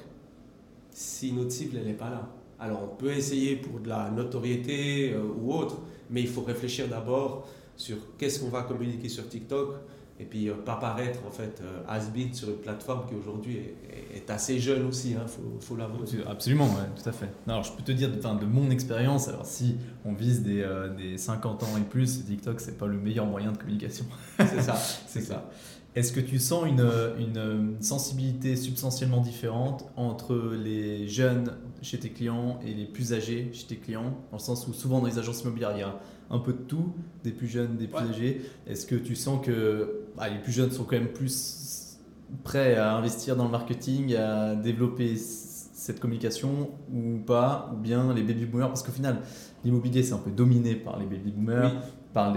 si 0.91 1.31
notre 1.33 1.51
cible 1.51 1.77
elle 1.77 1.85
n'est 1.87 1.93
pas 1.93 2.09
là. 2.09 2.29
Alors 2.59 2.81
on 2.91 2.95
peut 2.95 3.11
essayer 3.11 3.55
pour 3.57 3.79
de 3.79 3.89
la 3.89 4.09
notoriété 4.09 5.13
euh, 5.13 5.21
ou 5.39 5.53
autre, 5.53 5.77
mais 6.09 6.21
il 6.21 6.27
faut 6.27 6.41
réfléchir 6.41 6.87
d'abord 6.87 7.47
sur 7.75 7.97
qu'est-ce 8.17 8.39
qu'on 8.39 8.49
va 8.49 8.63
communiquer 8.63 9.07
sur 9.09 9.27
TikTok 9.29 9.75
et 10.19 10.25
puis 10.25 10.49
euh, 10.49 10.55
pas 10.55 10.75
paraître 10.75 11.19
en 11.27 11.31
fait 11.31 11.61
euh, 11.61 11.83
has-been 11.87 12.33
sur 12.33 12.49
une 12.49 12.57
plateforme 12.57 13.07
qui 13.07 13.15
aujourd'hui 13.15 13.57
est, 13.57 14.29
assez 14.29 14.59
jeune 14.59 14.85
aussi, 14.85 15.11
il 15.11 15.27
faut, 15.27 15.57
faut 15.61 15.77
l'avouer. 15.77 16.05
Absolument, 16.27 16.65
ouais, 16.65 17.01
tout 17.01 17.07
à 17.07 17.13
fait. 17.13 17.29
Alors, 17.47 17.63
je 17.63 17.71
peux 17.71 17.83
te 17.83 17.93
dire, 17.93 18.09
de 18.09 18.45
mon 18.45 18.69
expérience, 18.71 19.29
alors 19.29 19.45
si 19.45 19.77
on 20.03 20.11
vise 20.11 20.43
des, 20.43 20.61
euh, 20.61 20.93
des 20.93 21.17
50 21.17 21.63
ans 21.63 21.77
et 21.77 21.81
plus, 21.81 22.25
TikTok, 22.25 22.59
c'est 22.59 22.77
pas 22.77 22.87
le 22.87 22.97
meilleur 22.97 23.25
moyen 23.25 23.53
de 23.53 23.57
communication. 23.57 24.05
C'est 24.37 24.61
ça, 24.61 24.75
c'est 25.07 25.21
ça. 25.21 25.49
Est-ce 25.97 26.11
que 26.11 26.19
tu 26.19 26.37
sens 26.37 26.67
une, 26.67 26.87
une, 27.17 27.77
sensibilité 27.79 28.55
substantiellement 28.55 29.19
différente 29.19 29.89
entre 29.95 30.53
les 30.55 31.07
jeunes 31.07 31.53
chez 31.81 31.97
tes 31.97 32.09
clients 32.09 32.59
et 32.63 32.71
les 32.71 32.85
plus 32.85 33.13
âgés 33.13 33.49
chez 33.51 33.65
tes 33.65 33.77
clients? 33.77 34.15
Dans 34.29 34.37
le 34.37 34.39
sens 34.39 34.67
où 34.67 34.73
souvent 34.73 34.99
dans 34.99 35.07
les 35.07 35.17
agences 35.17 35.41
immobilières, 35.41 35.71
il 35.73 35.79
y 35.79 35.83
a 35.83 35.99
un 36.29 36.37
peu 36.37 36.53
de 36.53 36.59
tout, 36.59 36.93
des 37.23 37.31
plus 37.31 37.47
jeunes, 37.47 37.77
des 37.77 37.87
plus 37.87 38.05
âgés. 38.11 38.41
Est-ce 38.67 38.85
que 38.85 38.93
tu 38.93 39.15
sens 39.15 39.43
que 39.43 40.01
bah, 40.15 40.29
les 40.29 40.37
plus 40.37 40.51
jeunes 40.51 40.69
sont 40.69 40.83
quand 40.83 40.97
même 40.97 41.11
plus 41.11 41.97
prêts 42.43 42.75
à 42.75 42.95
investir 42.95 43.35
dans 43.35 43.45
le 43.45 43.51
marketing, 43.51 44.13
à 44.13 44.53
développer 44.53 45.15
cette 45.17 45.99
communication 45.99 46.69
ou 46.93 47.17
pas? 47.25 47.71
Ou 47.73 47.77
bien 47.77 48.13
les 48.13 48.21
baby 48.21 48.45
boomers? 48.45 48.67
Parce 48.67 48.83
qu'au 48.83 48.91
final, 48.91 49.21
l'immobilier, 49.65 50.03
c'est 50.03 50.13
un 50.13 50.19
peu 50.19 50.29
dominé 50.29 50.75
par 50.75 50.99
les 50.99 51.07
baby 51.07 51.31
boomers, 51.31 51.73
par 52.13 52.35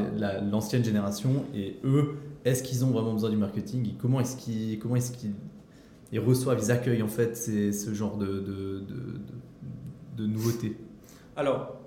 l'ancienne 0.50 0.82
génération. 0.82 1.44
Et 1.54 1.78
eux, 1.84 2.16
est-ce 2.44 2.62
qu'ils 2.62 2.84
ont 2.84 2.90
vraiment 2.90 3.12
besoin 3.12 3.30
du 3.30 3.36
marketing 3.36 3.94
Comment 3.98 4.20
est-ce 4.20 4.36
qu'ils 4.36 4.78
comment 4.78 4.96
est 4.96 5.16
qu'ils 5.16 5.34
ils 6.12 6.18
reçoivent, 6.18 6.58
ils 6.60 6.70
accueillent 6.70 7.02
en 7.02 7.08
fait 7.08 7.36
ce 7.36 7.94
genre 7.94 8.16
de, 8.16 8.26
de, 8.26 8.80
de, 8.80 9.20
de 10.16 10.26
nouveautés? 10.26 10.76
Alors, 11.36 11.80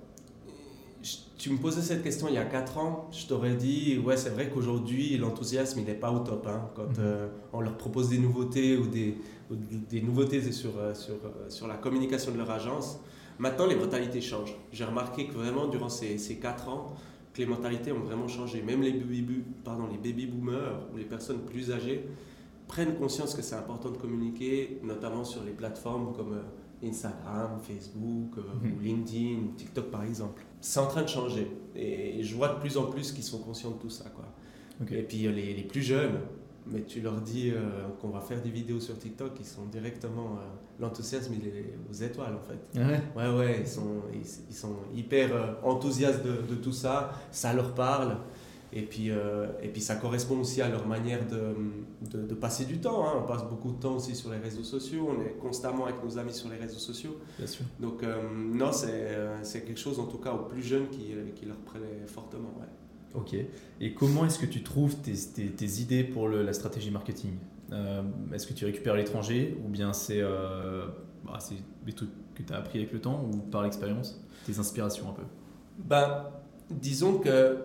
tu 1.43 1.49
me 1.49 1.57
posais 1.57 1.81
cette 1.81 2.03
question 2.03 2.29
il 2.29 2.35
y 2.35 2.37
a 2.37 2.45
4 2.45 2.77
ans, 2.77 3.09
je 3.11 3.25
t'aurais 3.25 3.55
dit, 3.55 3.97
ouais, 3.97 4.15
c'est 4.15 4.29
vrai 4.29 4.49
qu'aujourd'hui, 4.49 5.17
l'enthousiasme, 5.17 5.79
il 5.79 5.85
n'est 5.85 5.93
pas 5.93 6.09
au 6.09 6.19
top. 6.19 6.47
Hein, 6.47 6.69
quand 6.73 6.83
mhm. 6.83 6.95
euh, 6.99 7.27
on 7.51 7.59
leur 7.59 7.75
propose 7.75 8.07
des 8.07 8.17
nouveautés 8.17 8.77
ou 8.77 8.87
des, 8.87 9.17
des 9.89 10.01
nouveautés 10.01 10.41
sur, 10.53 10.69
euh, 10.77 10.93
sur, 10.93 11.15
euh, 11.15 11.49
sur 11.49 11.67
la 11.67 11.73
communication 11.75 12.31
de 12.31 12.37
leur 12.37 12.49
agence, 12.49 12.97
maintenant, 13.39 13.65
les 13.65 13.75
mentalités 13.75 14.21
changent. 14.21 14.55
J'ai 14.71 14.85
remarqué 14.85 15.27
que 15.27 15.33
vraiment, 15.33 15.67
durant 15.67 15.89
ces, 15.89 16.17
ces 16.17 16.37
4 16.37 16.69
ans, 16.69 16.93
que 17.33 17.39
les 17.39 17.47
mentalités 17.47 17.91
ont 17.91 17.99
vraiment 17.99 18.27
changé. 18.27 18.61
Même 18.61 18.81
les 18.81 18.91
baby, 18.91 19.43
pardon, 19.63 19.87
les 19.91 19.97
baby 19.97 20.27
boomers 20.27 20.87
ou 20.93 20.97
les 20.97 21.05
personnes 21.05 21.39
plus 21.39 21.71
âgées 21.71 22.05
prennent 22.67 22.95
conscience 22.95 23.33
que 23.33 23.41
c'est 23.41 23.55
important 23.55 23.89
de 23.89 23.97
communiquer, 23.97 24.79
notamment 24.83 25.23
sur 25.23 25.43
les 25.43 25.51
plateformes 25.51 26.13
comme 26.15 26.33
euh, 26.33 26.87
Instagram, 26.87 27.59
Facebook, 27.61 28.37
euh, 28.37 28.67
mhm. 28.67 28.77
ou 28.77 28.79
LinkedIn, 28.79 29.39
TikTok 29.57 29.91
par 29.91 30.03
exemple. 30.03 30.43
C'est 30.61 30.79
en 30.79 30.87
train 30.87 31.01
de 31.01 31.09
changer 31.09 31.47
et 31.75 32.23
je 32.23 32.35
vois 32.35 32.49
de 32.49 32.59
plus 32.59 32.77
en 32.77 32.85
plus 32.85 33.11
qu'ils 33.11 33.23
sont 33.23 33.39
conscients 33.39 33.71
de 33.71 33.79
tout 33.79 33.89
ça. 33.89 34.05
Quoi. 34.09 34.25
Et 34.91 35.03
puis 35.03 35.17
les, 35.17 35.53
les, 35.53 35.63
plus 35.63 35.81
jeunes, 35.81 36.19
mais 36.65 36.83
tu 36.83 37.01
leur 37.01 37.19
dis 37.21 37.51
euh, 37.51 37.87
qu'on 38.01 38.09
va 38.09 38.21
faire 38.21 38.41
des 38.41 38.49
vidéos 38.49 38.79
sur 38.79 38.97
TikTok, 38.97 39.31
ils 39.39 39.45
sont 39.45 39.65
directement. 39.65 40.37
Euh, 40.37 40.45
l'enthousiasme, 40.79 41.33
il 41.33 41.47
est 41.47 41.75
aux 41.89 41.93
étoiles 41.93 42.35
en 42.35 42.41
fait. 42.41 42.79
Ah 42.79 42.87
ouais, 43.17 43.27
ouais, 43.27 43.37
ouais, 43.37 43.57
ils 43.61 43.67
sont, 43.67 44.01
ils, 44.13 44.55
sont 44.55 44.75
hyper 44.93 45.35
euh, 45.35 45.53
enthousiastes 45.63 46.23
de, 46.23 46.53
de, 46.53 46.55
tout 46.55 46.71
ça, 46.71 47.11
ça 47.31 47.53
leur 47.53 47.73
parle. 47.73 48.17
Et 48.75 48.81
puis, 48.81 49.09
et 49.09 49.67
puis 49.67 49.81
ça 49.81 49.97
correspond 49.97 50.39
aussi 50.39 50.59
à 50.59 50.67
leur 50.67 50.87
manière 50.87 51.27
de, 51.27 51.55
de, 52.09 52.25
de 52.25 52.33
passer 52.33 52.65
du 52.65 52.79
temps. 52.79 53.05
Hein. 53.05 53.19
On 53.19 53.27
passe 53.27 53.43
beaucoup 53.43 53.71
de 53.71 53.79
temps 53.79 53.97
aussi 53.97 54.15
sur 54.15 54.31
les 54.31 54.39
réseaux 54.39 54.63
sociaux, 54.63 55.11
on 55.15 55.21
est 55.21 55.33
constamment 55.39 55.85
avec 55.85 56.03
nos 56.03 56.17
amis 56.17 56.33
sur 56.33 56.49
les 56.49 56.57
réseaux 56.57 56.79
sociaux. 56.79 57.19
Bien 57.37 57.45
sûr. 57.45 57.65
Donc, 57.79 58.03
non, 58.35 58.71
c'est 58.71 59.63
quelque 59.63 59.79
chose 59.79 59.99
en 59.99 60.07
tout 60.07 60.17
cas 60.17 60.31
aux 60.31 60.45
plus 60.45 60.63
jeunes 60.63 60.87
qui, 60.89 61.13
qui 61.35 61.45
leur 61.45 61.57
plaît 61.57 62.07
fortement. 62.07 62.51
Ouais. 62.59 62.65
Ok. 63.13 63.35
Et 63.79 63.93
comment 63.93 64.25
est-ce 64.25 64.39
que 64.39 64.45
tu 64.45 64.63
trouves 64.63 64.95
tes, 64.97 65.13
tes, 65.13 65.81
idées 65.81 66.03
pour 66.03 66.27
le, 66.27 66.43
la 66.43 66.53
stratégie 66.53 66.89
marketing 66.89 67.33
euh, 67.71 68.01
Est-ce 68.33 68.47
que 68.47 68.53
tu 68.53 68.65
récupères 68.65 68.93
à 68.93 68.97
l'étranger 68.97 69.57
ou 69.63 69.69
bien 69.69 69.93
c'est 69.93 70.21
euh, 70.21 70.87
bah, 71.23 71.37
des 71.85 71.93
trucs 71.93 72.09
que 72.33 72.41
tu 72.41 72.51
as 72.51 72.57
appris 72.57 72.79
avec 72.79 72.91
le 72.91 72.99
temps 72.99 73.23
ou 73.31 73.37
par 73.37 73.61
l'expérience 73.61 74.19
Tes 74.45 74.57
inspirations 74.57 75.09
un 75.09 75.13
peu? 75.13 75.23
Ben, 75.77 76.25
Disons 76.71 77.19
que 77.19 77.57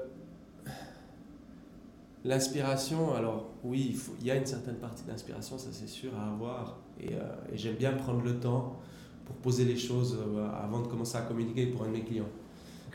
l'inspiration, 2.24 3.14
alors 3.14 3.46
oui, 3.64 3.96
il, 4.20 4.26
y 4.26 4.30
a 4.30 4.36
une 4.36 4.44
certaine 4.44 4.74
partie 4.74 5.04
d'inspiration, 5.04 5.56
ça 5.56 5.68
c'est 5.72 5.88
sûr 5.88 6.10
à 6.18 6.30
avoir. 6.30 6.78
Et, 7.00 7.14
euh, 7.14 7.20
j'aime 7.54 7.76
bien 7.76 7.92
prendre 7.92 8.22
le 8.22 8.38
temps 8.38 8.76
pour 9.24 9.36
poser 9.36 9.64
les 9.64 9.76
choses 9.76 10.18
avant 10.62 10.80
de 10.80 10.88
commencer 10.88 11.16
à 11.16 11.22
communiquer 11.22 11.66
pour 11.66 11.84
un 11.84 11.86
de 11.86 11.92
mes 11.92 12.04
clients. 12.04 12.28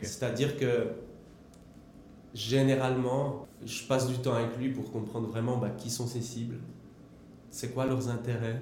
C'est-à-dire 0.02 0.56
que 0.56 0.88
généralement, 2.34 3.46
je 3.64 3.84
passe 3.84 4.08
du 4.08 4.18
temps 4.18 4.34
avec 4.34 4.56
lui 4.58 4.70
pour 4.70 4.90
comprendre 4.90 5.28
vraiment 5.28 5.56
bah, 5.56 5.70
qui 5.70 5.88
sont 5.88 6.06
ses 6.06 6.20
cibles, 6.20 6.58
c'est 7.50 7.72
quoi 7.72 7.86
leurs 7.86 8.08
intérêts. 8.08 8.60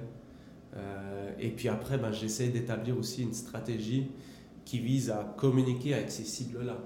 Euh, 0.76 1.32
et 1.40 1.50
puis 1.50 1.68
après, 1.68 1.98
bah, 1.98 2.12
j'essaie 2.12 2.48
d'établir 2.48 2.98
aussi 2.98 3.22
une 3.22 3.32
stratégie 3.32 4.11
qui 4.64 4.78
vise 4.78 5.11
à 5.11 5.35
communiquer 5.37 5.94
avec 5.94 6.11
ces 6.11 6.24
cibles-là. 6.24 6.78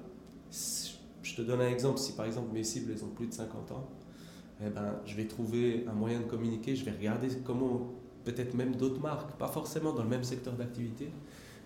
Je 1.23 1.35
te 1.35 1.43
donne 1.43 1.61
un 1.61 1.69
exemple. 1.69 1.99
Si 1.99 2.13
par 2.13 2.27
exemple 2.27 2.53
mes 2.53 2.65
cibles 2.65 2.95
ont 3.05 3.09
plus 3.09 3.27
de 3.27 3.35
50 3.35 3.73
ans, 3.73 3.89
eh 4.65 4.71
ben, 4.71 4.95
je 5.05 5.15
vais 5.17 5.27
trouver 5.27 5.85
un 5.89 5.93
moyen 5.93 6.21
de 6.21 6.25
communiquer. 6.25 6.77
Je 6.77 6.85
vais 6.85 6.93
regarder 6.93 7.29
comment 7.45 7.93
peut-être 8.25 8.55
même 8.55 8.77
d'autres 8.77 9.01
marques, 9.01 9.33
pas 9.33 9.49
forcément 9.49 9.93
dans 9.93 10.03
le 10.03 10.09
même 10.09 10.25
secteur 10.25 10.55
d'activité, 10.55 11.11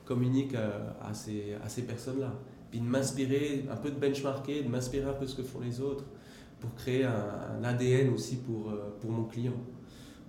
communiquent 0.04 0.54
euh, 0.54 0.90
à 1.00 1.12
ces 1.14 1.82
personnes-là 1.82 2.32
puis 2.70 2.80
de 2.80 2.84
m'inspirer, 2.84 3.66
un 3.70 3.76
peu 3.76 3.90
de 3.90 3.98
benchmarker, 3.98 4.62
de 4.62 4.68
m'inspirer 4.68 5.08
un 5.08 5.14
peu 5.14 5.26
ce 5.26 5.34
que 5.34 5.42
font 5.42 5.60
les 5.60 5.80
autres 5.80 6.04
pour 6.60 6.74
créer 6.74 7.04
un, 7.04 7.64
ADN 7.64 8.12
aussi 8.12 8.36
pour, 8.36 8.70
euh, 8.70 8.96
pour 9.00 9.10
mon 9.10 9.24
client. 9.24 9.56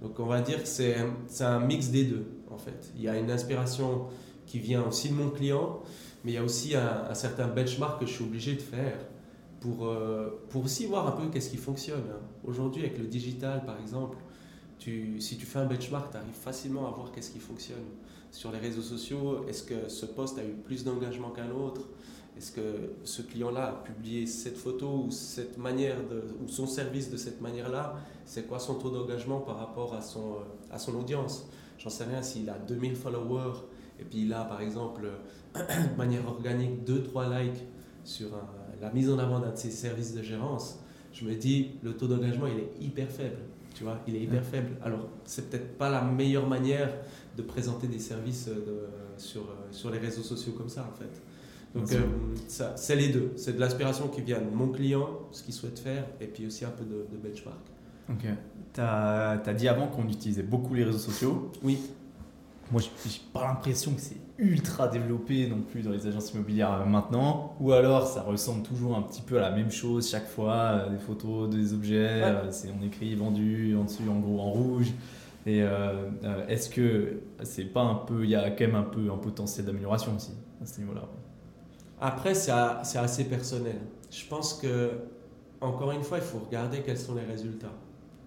Donc 0.01 0.19
on 0.19 0.25
va 0.25 0.41
dire 0.41 0.63
que 0.63 0.67
c'est 0.67 0.95
un 1.41 1.59
mix 1.59 1.89
des 1.89 2.05
deux 2.05 2.25
en 2.49 2.57
fait. 2.57 2.91
Il 2.95 3.03
y 3.03 3.09
a 3.09 3.17
une 3.17 3.29
inspiration 3.29 4.07
qui 4.45 4.59
vient 4.59 4.83
aussi 4.83 5.09
de 5.09 5.13
mon 5.13 5.29
client, 5.29 5.81
mais 6.23 6.31
il 6.31 6.35
y 6.35 6.37
a 6.37 6.43
aussi 6.43 6.75
un, 6.75 7.13
certain 7.13 7.47
benchmark 7.47 7.99
que 7.99 8.05
je 8.05 8.13
suis 8.13 8.23
obligé 8.23 8.53
de 8.55 8.61
faire 8.61 8.97
pour, 9.59 9.85
euh, 9.85 10.43
pour 10.49 10.65
aussi 10.65 10.85
voir 10.85 11.07
un 11.07 11.11
peu 11.11 11.29
qu'est-ce 11.29 11.49
qui 11.49 11.57
fonctionne. 11.57 12.03
Aujourd'hui 12.43 12.83
avec 12.83 12.97
le 12.97 13.05
digital 13.05 13.63
par 13.65 13.79
exemple, 13.79 14.17
tu, 14.79 15.21
si 15.21 15.37
tu 15.37 15.45
fais 15.45 15.59
un 15.59 15.65
benchmark, 15.65 16.11
tu 16.11 16.17
arrives 16.17 16.33
facilement 16.33 16.87
à 16.87 16.91
voir 16.91 17.11
qu'est-ce 17.11 17.31
qui 17.31 17.39
fonctionne. 17.39 17.85
Sur 18.31 18.51
les 18.51 18.59
réseaux 18.59 18.81
sociaux, 18.81 19.45
est-ce 19.47 19.63
que 19.63 19.89
ce 19.89 20.05
poste 20.05 20.39
a 20.39 20.43
eu 20.43 20.53
plus 20.53 20.85
d'engagement 20.85 21.31
qu'un 21.31 21.51
autre? 21.51 21.81
Est-ce 22.37 22.53
que 22.53 22.93
ce 23.03 23.21
client-là 23.21 23.65
a 23.65 23.83
publié 23.83 24.25
cette 24.25 24.57
photo 24.57 25.03
ou, 25.05 25.11
cette 25.11 25.57
manière 25.57 25.97
de, 26.07 26.23
ou 26.41 26.47
son 26.47 26.65
service 26.65 27.11
de 27.11 27.17
cette 27.17 27.41
manière-là? 27.41 27.95
C'est 28.25 28.47
quoi 28.47 28.59
son 28.59 28.75
taux 28.75 28.89
d'engagement 28.89 29.41
par 29.41 29.57
rapport 29.57 29.93
à 29.93 30.01
son, 30.01 30.35
euh, 30.35 30.71
à 30.71 30.79
son 30.79 30.95
audience? 30.95 31.45
J'en 31.77 31.89
sais 31.89 32.05
rien, 32.05 32.21
s'il 32.21 32.49
a 32.49 32.57
2000 32.57 32.95
followers 32.95 33.59
et 33.99 34.05
puis 34.05 34.21
il 34.21 34.33
a 34.33 34.45
par 34.45 34.61
exemple 34.61 35.01
de 35.55 35.97
manière 35.97 36.25
organique 36.25 36.85
2-3 36.87 37.43
likes 37.43 37.63
sur 38.03 38.29
la 38.81 38.91
mise 38.91 39.09
en 39.09 39.19
avant 39.19 39.39
d'un 39.39 39.51
de 39.51 39.57
ses 39.57 39.69
services 39.69 40.13
de 40.13 40.23
gérance, 40.23 40.79
je 41.13 41.25
me 41.25 41.35
dis 41.35 41.71
le 41.83 41.95
taux 41.95 42.07
d'engagement 42.07 42.47
il 42.47 42.59
est 42.59 42.85
hyper 42.85 43.09
faible. 43.09 43.37
Tu 43.73 43.83
vois, 43.83 43.99
il 44.07 44.15
est 44.15 44.21
hyper 44.21 44.43
faible. 44.43 44.71
Alors, 44.83 45.07
c'est 45.23 45.49
peut-être 45.49 45.77
pas 45.77 45.89
la 45.89 46.01
meilleure 46.01 46.47
manière 46.47 46.93
de 47.37 47.41
présenter 47.41 47.87
des 47.87 47.99
services 47.99 48.47
de, 48.47 48.87
sur, 49.17 49.41
euh, 49.41 49.71
sur 49.71 49.89
les 49.89 49.99
réseaux 49.99 50.23
sociaux 50.23 50.53
comme 50.53 50.69
ça 50.69 50.87
en 50.91 50.97
fait. 50.97 51.21
Donc, 51.73 51.91
euh, 51.93 52.01
c'est 52.75 52.95
les 52.95 53.09
deux. 53.09 53.31
C'est 53.37 53.53
de 53.55 53.59
l'inspiration 53.59 54.07
qui 54.09 54.21
vient 54.21 54.39
de 54.39 54.53
mon 54.53 54.67
client, 54.69 55.07
ce 55.31 55.43
qu'il 55.43 55.53
souhaite 55.53 55.79
faire, 55.79 56.05
et 56.19 56.27
puis 56.27 56.45
aussi 56.45 56.65
un 56.65 56.69
peu 56.69 56.83
de, 56.83 57.17
benchmark. 57.17 57.59
Ok. 58.09 58.25
Tu 58.73 58.81
as, 58.81 59.41
as, 59.45 59.53
dit 59.53 59.67
avant 59.67 59.87
qu'on 59.87 60.07
utilisait 60.07 60.43
beaucoup 60.43 60.73
les 60.73 60.83
réseaux 60.83 60.97
sociaux. 60.97 61.51
Oui. 61.63 61.79
Moi, 62.71 62.81
j'ai 62.81 63.21
pas 63.33 63.47
l'impression 63.47 63.93
que 63.93 64.01
c'est 64.01 64.17
ultra 64.37 64.87
développé 64.87 65.47
non 65.47 65.61
plus 65.61 65.81
dans 65.81 65.91
les 65.91 66.07
agences 66.07 66.33
immobilières 66.33 66.73
euh, 66.73 66.85
maintenant. 66.85 67.55
Ou 67.59 67.71
alors, 67.71 68.07
ça 68.07 68.21
ressemble 68.21 68.63
toujours 68.63 68.97
un 68.97 69.01
petit 69.01 69.21
peu 69.21 69.37
à 69.37 69.41
la 69.41 69.51
même 69.51 69.71
chose 69.71 70.09
chaque 70.09 70.27
fois. 70.27 70.55
Euh, 70.55 70.89
des 70.89 70.99
photos, 70.99 71.49
des 71.49 71.73
objets, 71.73 72.21
c'est 72.49 72.69
on 72.77 72.85
écrit 72.85 73.15
vendu 73.15 73.77
en 73.77 73.85
dessus 73.85 74.09
en 74.09 74.19
gros 74.19 74.39
en 74.39 74.51
rouge. 74.51 74.87
Et 75.45 75.63
est-ce 76.47 76.69
que 76.69 77.21
c'est 77.41 77.65
pas 77.65 77.81
un 77.81 77.95
peu, 77.95 78.23
il 78.23 78.29
y 78.29 78.35
a 78.35 78.51
quand 78.51 78.65
même 78.65 78.75
un 78.75 78.83
peu 78.83 79.11
un 79.11 79.17
potentiel 79.17 79.65
d'amélioration 79.65 80.15
aussi 80.15 80.33
à 80.61 80.65
ce 80.65 80.79
niveau-là? 80.79 81.07
Après, 82.01 82.33
c'est 82.33 82.51
assez 82.51 83.25
personnel. 83.25 83.77
Je 84.09 84.25
pense 84.25 84.55
que, 84.55 84.91
encore 85.61 85.91
une 85.91 86.01
fois, 86.01 86.17
il 86.17 86.23
faut 86.23 86.39
regarder 86.39 86.81
quels 86.81 86.97
sont 86.97 87.13
les 87.13 87.23
résultats. 87.23 87.73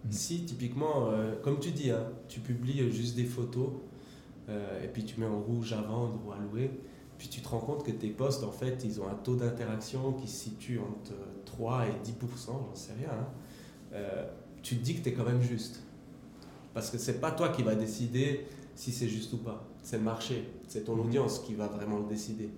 Mm. 0.05 0.13
Si, 0.13 0.45
typiquement, 0.45 1.11
euh, 1.11 1.35
comme 1.43 1.59
tu 1.59 1.73
dis, 1.73 1.91
hein, 1.91 2.07
tu 2.29 2.39
publies 2.39 2.91
juste 2.93 3.17
des 3.17 3.25
photos 3.25 3.71
euh, 4.49 4.83
et 4.83 4.89
puis 4.89 5.05
tu 5.05 5.19
mets 5.21 5.27
en 5.27 5.41
rouge 5.41 5.73
à 5.73 5.81
vendre 5.81 6.21
ou 6.25 6.31
à 6.31 6.39
louer, 6.39 6.71
puis 7.19 7.29
tu 7.29 7.41
te 7.41 7.49
rends 7.49 7.59
compte 7.59 7.85
que 7.85 7.91
tes 7.91 8.11
posts, 8.11 8.45
en 8.45 8.53
fait, 8.53 8.85
ils 8.85 9.01
ont 9.01 9.09
un 9.09 9.15
taux 9.15 9.37
d'interaction 9.37 10.13
qui 10.13 10.29
se 10.29 10.45
situe 10.45 10.79
entre 10.79 11.13
3 11.45 11.87
et 11.87 12.09
10%, 12.09 12.47
j'en 12.47 12.75
sais 12.75 12.93
rien. 12.99 13.11
Hein. 13.11 13.27
Euh, 13.93 14.27
tu 14.63 14.77
te 14.77 14.85
dis 14.85 14.95
que 14.95 15.03
tu 15.03 15.09
es 15.09 15.13
quand 15.13 15.25
même 15.25 15.43
juste. 15.43 15.83
Parce 16.75 16.91
que 16.91 16.99
c'est 16.99 17.21
pas 17.21 17.31
toi 17.31 17.51
qui 17.51 17.63
va 17.63 17.75
décider 17.75 18.47
si 18.75 18.93
c'est 18.93 19.09
juste 19.09 19.33
ou 19.33 19.39
pas. 19.39 19.65
C'est 19.83 19.99
le 19.99 20.03
marché, 20.03 20.49
c'est 20.67 20.85
ton 20.85 20.97
mm. 20.97 21.01
audience 21.01 21.39
qui 21.39 21.55
va 21.55 21.69
vraiment 21.69 21.99
le 21.99 22.07
décider. 22.07 22.51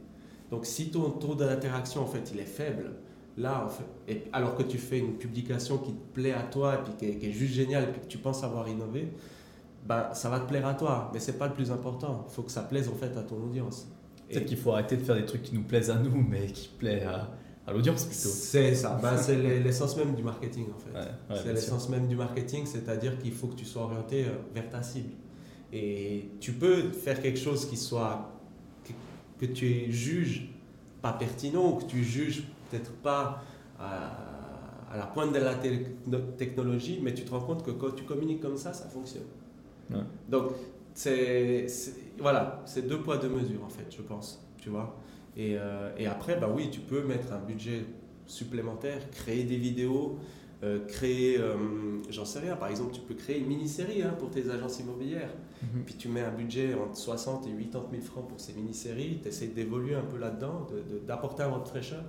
Donc 0.50 0.64
si 0.64 0.90
ton 0.90 1.10
taux 1.10 1.34
d'interaction 1.34 2.02
en 2.02 2.06
fait 2.06 2.30
il 2.32 2.40
est 2.40 2.44
faible, 2.44 2.92
là 3.36 3.68
et 4.08 4.22
alors 4.32 4.54
que 4.54 4.62
tu 4.62 4.78
fais 4.78 4.98
une 4.98 5.14
publication 5.14 5.78
qui 5.78 5.92
te 5.92 6.14
plaît 6.14 6.32
à 6.32 6.42
toi 6.42 6.76
et 6.76 6.78
puis 6.84 7.18
qui 7.18 7.26
est, 7.26 7.32
juste 7.32 7.52
géniale 7.52 7.84
et 7.84 7.86
puis 7.88 8.00
que 8.00 8.06
tu 8.06 8.18
penses 8.18 8.42
avoir 8.42 8.68
innové, 8.68 9.08
ben, 9.86 10.08
ça 10.14 10.30
va 10.30 10.40
te 10.40 10.48
plaire 10.48 10.66
à 10.66 10.74
toi, 10.74 11.10
mais 11.12 11.20
c'est 11.20 11.38
pas 11.38 11.46
le 11.46 11.52
plus 11.52 11.70
important. 11.70 12.24
Il 12.28 12.34
faut 12.34 12.42
que 12.42 12.50
ça 12.50 12.62
plaise 12.62 12.88
en 12.88 12.94
fait 12.94 13.16
à 13.16 13.22
ton 13.22 13.36
audience. 13.36 13.86
Peut-être 14.28 14.46
qu'il 14.46 14.56
faut 14.56 14.72
arrêter 14.72 14.96
de 14.96 15.02
faire 15.02 15.16
des 15.16 15.26
trucs 15.26 15.42
qui 15.42 15.54
nous 15.54 15.62
plaisent 15.62 15.90
à 15.90 15.96
nous, 15.96 16.16
mais 16.28 16.46
qui 16.46 16.68
plaisent 16.68 17.06
à 17.06 17.30
l'audience 17.72 18.04
plutôt. 18.04 18.28
C'est 18.28 18.74
ça, 18.74 18.98
ben, 19.02 19.16
c'est 19.18 19.36
l'essence 19.36 19.96
même 19.96 20.14
du 20.14 20.22
marketing 20.22 20.66
en 20.74 20.78
fait. 20.78 20.90
Ouais, 20.98 21.04
ouais, 21.30 21.40
c'est 21.42 21.52
l'essence 21.52 21.88
même 21.88 22.06
du 22.08 22.16
marketing, 22.16 22.64
c'est-à-dire 22.66 23.18
qu'il 23.18 23.32
faut 23.32 23.48
que 23.48 23.56
tu 23.56 23.64
sois 23.64 23.82
orienté 23.82 24.24
euh, 24.24 24.28
vers 24.54 24.68
ta 24.70 24.82
cible. 24.82 25.10
Et 25.72 26.30
tu 26.40 26.52
peux 26.52 26.90
faire 26.90 27.20
quelque 27.20 27.38
chose 27.38 27.66
qui 27.68 27.76
soit 27.76 28.30
que, 28.84 28.92
que 29.46 29.52
tu 29.52 29.90
juges 29.92 30.48
pas 31.02 31.12
pertinent 31.12 31.70
ou 31.70 31.74
que 31.76 31.84
tu 31.84 32.04
juges 32.04 32.44
peut-être 32.70 32.92
pas 32.92 33.42
à, 33.78 34.12
à 34.92 34.96
la 34.96 35.06
pointe 35.06 35.32
de 35.32 35.38
la 35.40 35.54
technologie, 36.38 37.00
mais 37.02 37.14
tu 37.14 37.24
te 37.24 37.30
rends 37.30 37.40
compte 37.40 37.64
que 37.64 37.72
quand 37.72 37.90
tu 37.94 38.04
communiques 38.04 38.40
comme 38.40 38.56
ça, 38.56 38.72
ça 38.72 38.88
fonctionne. 38.88 39.24
Ouais. 39.90 39.98
Donc 40.28 40.52
c'est- 40.94 41.66
voilà, 42.18 42.62
c'est 42.64 42.86
deux 42.88 43.00
poids 43.00 43.18
deux 43.18 43.28
mesures 43.28 43.64
en 43.64 43.68
fait, 43.68 43.86
je 43.94 44.02
pense, 44.02 44.40
tu 44.58 44.70
vois. 44.70 44.96
Et, 45.36 45.56
euh, 45.58 45.90
et 45.98 46.06
après, 46.06 46.38
bah 46.38 46.48
oui, 46.54 46.70
tu 46.70 46.80
peux 46.80 47.02
mettre 47.02 47.32
un 47.32 47.38
budget 47.38 47.84
supplémentaire, 48.26 49.10
créer 49.10 49.44
des 49.44 49.56
vidéos, 49.56 50.16
euh, 50.62 50.86
créer, 50.86 51.38
euh, 51.38 51.54
j'en 52.08 52.24
sais 52.24 52.38
rien, 52.38 52.56
par 52.56 52.68
exemple, 52.68 52.92
tu 52.94 53.00
peux 53.02 53.14
créer 53.14 53.38
une 53.38 53.46
mini-série 53.46 54.02
hein, 54.02 54.14
pour 54.18 54.30
tes 54.30 54.48
agences 54.50 54.80
immobilières. 54.80 55.30
Mhm. 55.62 55.82
Puis 55.84 55.94
tu 55.94 56.08
mets 56.08 56.22
un 56.22 56.32
budget 56.32 56.74
entre 56.74 56.96
60 56.96 57.46
et 57.46 57.50
80 57.50 57.88
000 57.92 58.02
francs 58.02 58.26
pour 58.28 58.40
ces 58.40 58.54
mini-séries, 58.54 59.18
tu 59.22 59.28
essaies 59.28 59.48
d'évoluer 59.48 59.94
un 59.94 60.02
peu 60.02 60.16
là-dedans, 60.18 60.66
de- 60.70 60.94
de- 60.94 60.98
d'apporter 61.06 61.42
un 61.42 61.58
de 61.58 61.68
fraîcheur, 61.68 62.02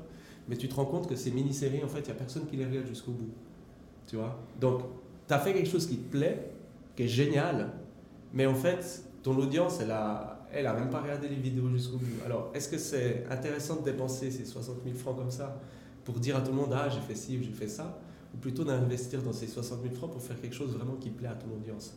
mais 0.48 0.56
tu 0.56 0.70
te 0.70 0.76
rends 0.76 0.86
compte 0.86 1.08
que 1.08 1.16
ces 1.18 1.32
mini-séries, 1.32 1.84
en 1.84 1.88
fait, 1.90 2.00
il 2.00 2.06
n'y 2.06 2.12
a 2.12 2.16
personne 2.16 2.46
qui 2.46 2.56
les 2.56 2.66
regarde 2.66 2.88
jusqu'au 2.88 3.12
bout. 3.12 3.30
Tu 4.08 4.16
vois? 4.16 4.40
Donc, 4.62 4.82
tu 5.28 5.34
as 5.34 5.40
fait 5.40 5.52
quelque 5.54 5.70
chose 5.70 5.86
qui 5.86 5.98
te 5.98 6.10
plaît, 6.10 6.52
qui 6.96 7.04
est 7.04 7.08
génial, 7.10 7.74
mais 8.34 8.46
en 8.46 8.56
fait, 8.56 9.04
ton 9.22 9.38
audience, 9.38 9.80
elle 9.82 9.92
a, 9.92 10.37
elle 10.60 10.68
a 10.68 10.74
même 10.74 10.90
pas 10.90 11.02
regardé 11.02 11.28
les 11.28 11.36
vidéos 11.36 11.70
jusqu'au 11.70 11.98
bout. 11.98 12.06
Alors, 12.26 12.52
est-ce 12.54 12.70
que 12.70 12.78
c'est 12.78 13.26
intéressant 13.30 13.78
de 13.78 13.86
dépenser 13.86 14.32
ces 14.32 14.46
60 14.46 14.78
000 14.84 14.96
francs 14.96 15.16
comme 15.18 15.32
ça 15.32 15.60
pour 16.04 16.16
dire 16.20 16.36
à 16.38 16.42
tout 16.42 16.52
le 16.52 16.58
monde, 16.58 16.74
ah, 16.74 16.88
j'ai 16.90 17.02
fait 17.02 17.16
ci 17.16 17.38
ou 17.38 17.44
j'ai 17.44 17.52
fait 17.52 17.68
ça, 17.68 18.00
ou 18.34 18.38
plutôt 18.38 18.64
d'investir 18.64 19.22
dans 19.22 19.34
ces 19.34 19.48
60 19.48 19.82
000 19.84 19.94
francs 19.96 20.12
pour 20.12 20.22
faire 20.22 20.40
quelque 20.40 20.56
chose 20.56 20.74
vraiment 20.74 20.96
qui 20.96 21.10
plaît 21.10 21.28
à 21.28 21.36
ton 21.36 21.48
audience? 21.56 21.94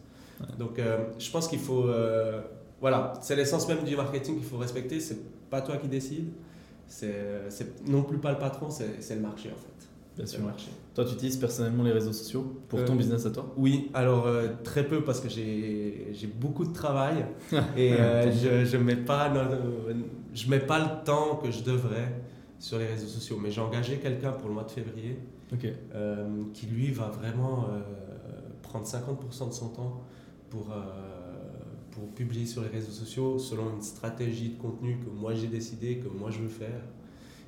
Donc, 0.59 0.79
euh, 0.79 1.07
je 1.19 1.31
pense 1.31 1.49
qu'il 1.49 1.59
faut. 1.59 1.85
euh, 1.89 2.41
voilà, 2.81 3.13
c'est 3.21 3.37
l'essence 3.37 3.69
même 3.69 3.85
du 3.85 3.95
marketing 3.95 4.37
qu'il 4.37 4.45
faut 4.47 4.57
respecter. 4.57 4.99
C'est 5.01 5.19
pas 5.51 5.61
toi 5.61 5.77
qui 5.77 5.87
décides. 5.87 6.31
C'est 6.87 7.87
non 7.87 8.03
plus 8.03 8.19
pas 8.19 8.33
le 8.33 8.39
patron, 8.39 8.69
c'est 8.71 9.15
le 9.15 9.21
marché 9.21 9.51
en 9.51 9.57
fait. 9.57 9.89
Bien 10.17 10.27
sûr. 10.27 10.41
le 10.41 10.47
marché. 10.47 10.71
Toi, 11.01 11.09
tu 11.09 11.15
utilises 11.15 11.39
personnellement 11.39 11.83
les 11.83 11.93
réseaux 11.93 12.13
sociaux 12.13 12.61
pour 12.69 12.85
ton 12.85 12.93
Euh, 12.93 12.97
business 12.97 13.25
à 13.25 13.31
toi? 13.31 13.51
Oui, 13.57 13.91
alors 13.95 14.27
euh, 14.27 14.49
très 14.63 14.87
peu 14.87 15.03
parce 15.03 15.19
que 15.21 15.31
j'ai 15.31 16.27
beaucoup 16.39 16.67
de 16.67 16.75
travail 16.75 17.25
et 17.75 17.95
euh, 17.95 18.31
je 18.31 18.67
je 18.67 18.77
mets 18.77 18.97
pas 18.97 19.33
je 20.35 20.51
mets 20.51 20.61
pas 20.61 20.79
le 20.79 21.03
temps 21.07 21.37
que 21.43 21.51
je 21.51 21.63
devrais 21.63 22.21
sur 22.59 22.79
les 22.79 22.87
réseaux 22.87 23.07
sociaux. 23.07 23.39
Mais 23.43 23.51
j'ai 23.51 23.63
engagé 23.63 23.97
quelqu'un 23.97 24.33
pour 24.33 24.49
le 24.49 24.55
mois 24.55 24.65
de 24.65 24.71
février 24.71 25.17
qui 26.53 26.67
lui 26.67 26.91
va 26.91 27.09
vraiment 27.09 27.69
prendre 28.61 28.85
50% 28.85 29.49
de 29.49 29.55
son 29.55 29.69
temps 29.71 30.03
pour, 30.51 30.67
pour 31.93 32.11
publier 32.11 32.45
sur 32.45 32.61
les 32.61 32.69
réseaux 32.69 32.93
sociaux 32.93 33.39
selon 33.39 33.71
une 33.75 33.81
stratégie 33.81 34.51
de 34.51 34.59
contenu 34.61 34.99
que 34.99 35.09
moi 35.09 35.33
j'ai 35.33 35.49
décidé, 35.49 35.97
que 35.97 36.09
moi 36.09 36.31
je 36.31 36.41
veux 36.41 36.49
faire 36.51 36.83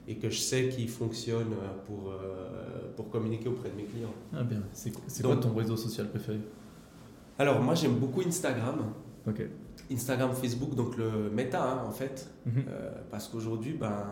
et 0.09 0.17
que 0.17 0.29
je 0.31 0.39
sais 0.39 0.69
qui 0.69 0.89
fonctionne 0.89 1.53
euh, 1.53 1.85
pour, 1.87 2.11
euh, 2.11 2.93
pour 2.97 3.09
communiquer 3.11 3.49
auprès 3.49 3.71
de 3.71 3.77
mes 3.77 3.85
clients. 3.85 4.15
Ah 4.35 4.43
bien. 4.43 4.63
C'est 4.73 4.91
quoi 5.23 5.37
ton 5.37 5.55
réseau 5.55 5.77
social 5.77 6.09
préféré? 6.11 6.41
Alors 7.39 7.61
moi 7.63 7.75
j'aime 7.75 7.97
beaucoup 7.97 8.21
Instagram, 8.27 8.93
Ok. 9.27 9.43
Instagram, 9.91 10.33
Facebook, 10.33 10.75
donc 10.75 10.97
le 10.97 11.31
méta 11.31 11.63
hein, 11.63 11.85
en 11.87 11.91
fait, 11.93 12.29
Mhm. 12.47 12.65
Euh, 12.69 12.91
parce 13.11 13.29
qu'aujourd'hui 13.29 13.75
ben, 13.75 14.05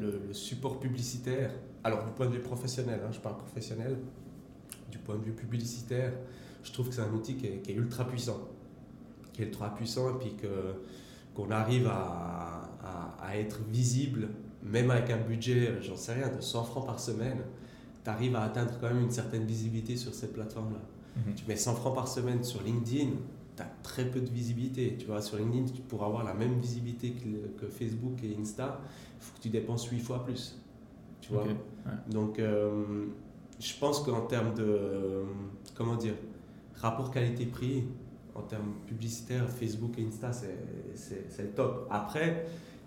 le, 0.00 0.20
le 0.26 0.32
support 0.34 0.78
publicitaire, 0.80 1.50
alors 1.84 2.04
du 2.04 2.10
point 2.12 2.26
de 2.26 2.32
vue 2.32 2.40
professionnel, 2.40 3.00
hein, 3.04 3.10
je 3.12 3.20
parle 3.20 3.36
professionnel, 3.36 3.96
du 4.90 4.98
point 4.98 5.16
de 5.16 5.22
vue 5.24 5.32
publicitaire, 5.32 6.12
je 6.64 6.72
trouve 6.72 6.88
que 6.88 6.94
c'est 6.94 7.02
un 7.02 7.12
outil 7.12 7.34
qui 7.36 7.46
est, 7.46 7.58
qui 7.62 7.70
est 7.72 7.74
ultra 7.74 8.04
puissant, 8.06 8.40
qui 9.32 9.42
est 9.42 9.46
ultra 9.46 9.72
puissant 9.74 10.10
et 10.10 10.18
puis 10.18 10.34
que 10.34 10.48
qu'on 11.34 11.50
arrive 11.50 11.86
à, 11.86 12.62
à- 12.82 13.16
à 13.28 13.36
être 13.36 13.60
visible, 13.70 14.28
même 14.66 14.90
avec 14.90 15.10
un 15.10 15.18
budget, 15.18 15.80
j'en 15.82 15.96
sais 15.96 16.14
rien, 16.14 16.28
de 16.28 16.40
100 16.40 16.64
francs 16.64 16.86
par 16.86 17.00
semaine, 17.00 17.38
tu 18.04 18.10
arrives 18.10 18.36
à 18.36 18.42
atteindre 18.42 18.72
quand 18.80 18.88
même 18.88 19.02
une 19.02 19.10
certaine 19.10 19.44
visibilité 19.44 19.96
sur 19.96 20.14
cette 20.14 20.32
plateforme-là. 20.32 20.80
Mhm. 21.16 21.34
Tu 21.34 21.44
mets 21.46 21.56
100 21.56 21.74
francs 21.74 21.94
par 21.94 22.08
semaine 22.08 22.44
sur 22.44 22.62
LinkedIn, 22.62 23.10
tu 23.56 23.62
as 23.62 23.70
très 23.82 24.04
peu 24.04 24.20
de 24.20 24.30
visibilité. 24.30 24.96
Tu 24.98 25.06
vois, 25.06 25.22
sur 25.22 25.38
LinkedIn, 25.38 25.64
pourras 25.88 26.06
avoir 26.06 26.24
la 26.24 26.34
même 26.34 26.58
visibilité 26.58 27.14
que, 27.58 27.66
Facebook 27.66 28.22
et 28.22 28.36
Insta, 28.40 28.80
il 29.18 29.24
faut 29.24 29.36
que 29.36 29.42
tu 29.42 29.48
dépenses 29.48 29.86
8 29.86 30.00
fois 30.00 30.24
plus. 30.24 30.58
Tu 31.20 31.32
vois? 31.32 31.44
Ouais. 31.44 31.56
Donc, 32.10 32.38
euh, 32.38 33.06
je 33.58 33.72
pense 33.80 34.00
qu'en 34.00 34.22
termes 34.22 34.54
de, 34.54 34.64
euh, 34.64 35.24
comment 35.74 35.96
dire, 35.96 36.14
rapport 36.74 37.10
qualité-prix, 37.10 37.84
en 38.34 38.42
termes 38.42 38.74
publicitaires, 38.86 39.48
Facebook 39.48 39.98
et 39.98 40.04
Insta, 40.04 40.30
c'est 40.32 41.42
le 41.42 41.50
top. 41.54 41.88
Après, 41.90 42.46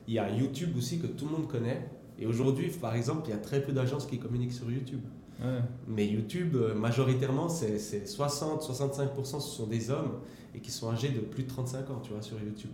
il 0.09 0.15
y 0.15 0.19
a 0.19 0.27
YouTube 0.27 0.75
aussi 0.75 0.97
que 0.97 1.05
tout 1.05 1.25
le 1.25 1.31
monde 1.31 1.47
connaît. 1.47 1.87
Et 2.17 2.25
aujourd'hui, 2.25 2.69
par 2.69 2.95
exemple, 2.95 3.27
il 3.27 3.29
y 3.29 3.33
a 3.33 3.37
très 3.37 3.61
peu 3.61 3.71
d'agences 3.71 4.07
qui 4.07 4.17
communiquent 4.17 4.53
sur 4.53 4.69
YouTube. 4.69 5.01
Ouais. 5.39 5.59
Mais 5.87 6.07
YouTube, 6.07 6.55
euh, 6.55 6.73
majoritairement, 6.73 7.47
c'est 7.47 7.77
c'est 7.77 8.05
60-65% 8.05 9.23
ce 9.23 9.39
sont 9.39 9.67
des 9.67 9.91
hommes 9.91 10.19
et 10.55 10.59
qui 10.59 10.71
sont 10.71 10.89
âgés 10.89 11.09
de 11.09 11.19
plus 11.19 11.43
de 11.43 11.49
35 11.49 11.91
ans, 11.91 12.01
tu 12.03 12.11
vois, 12.11 12.23
sur 12.23 12.37
YouTube. 12.41 12.71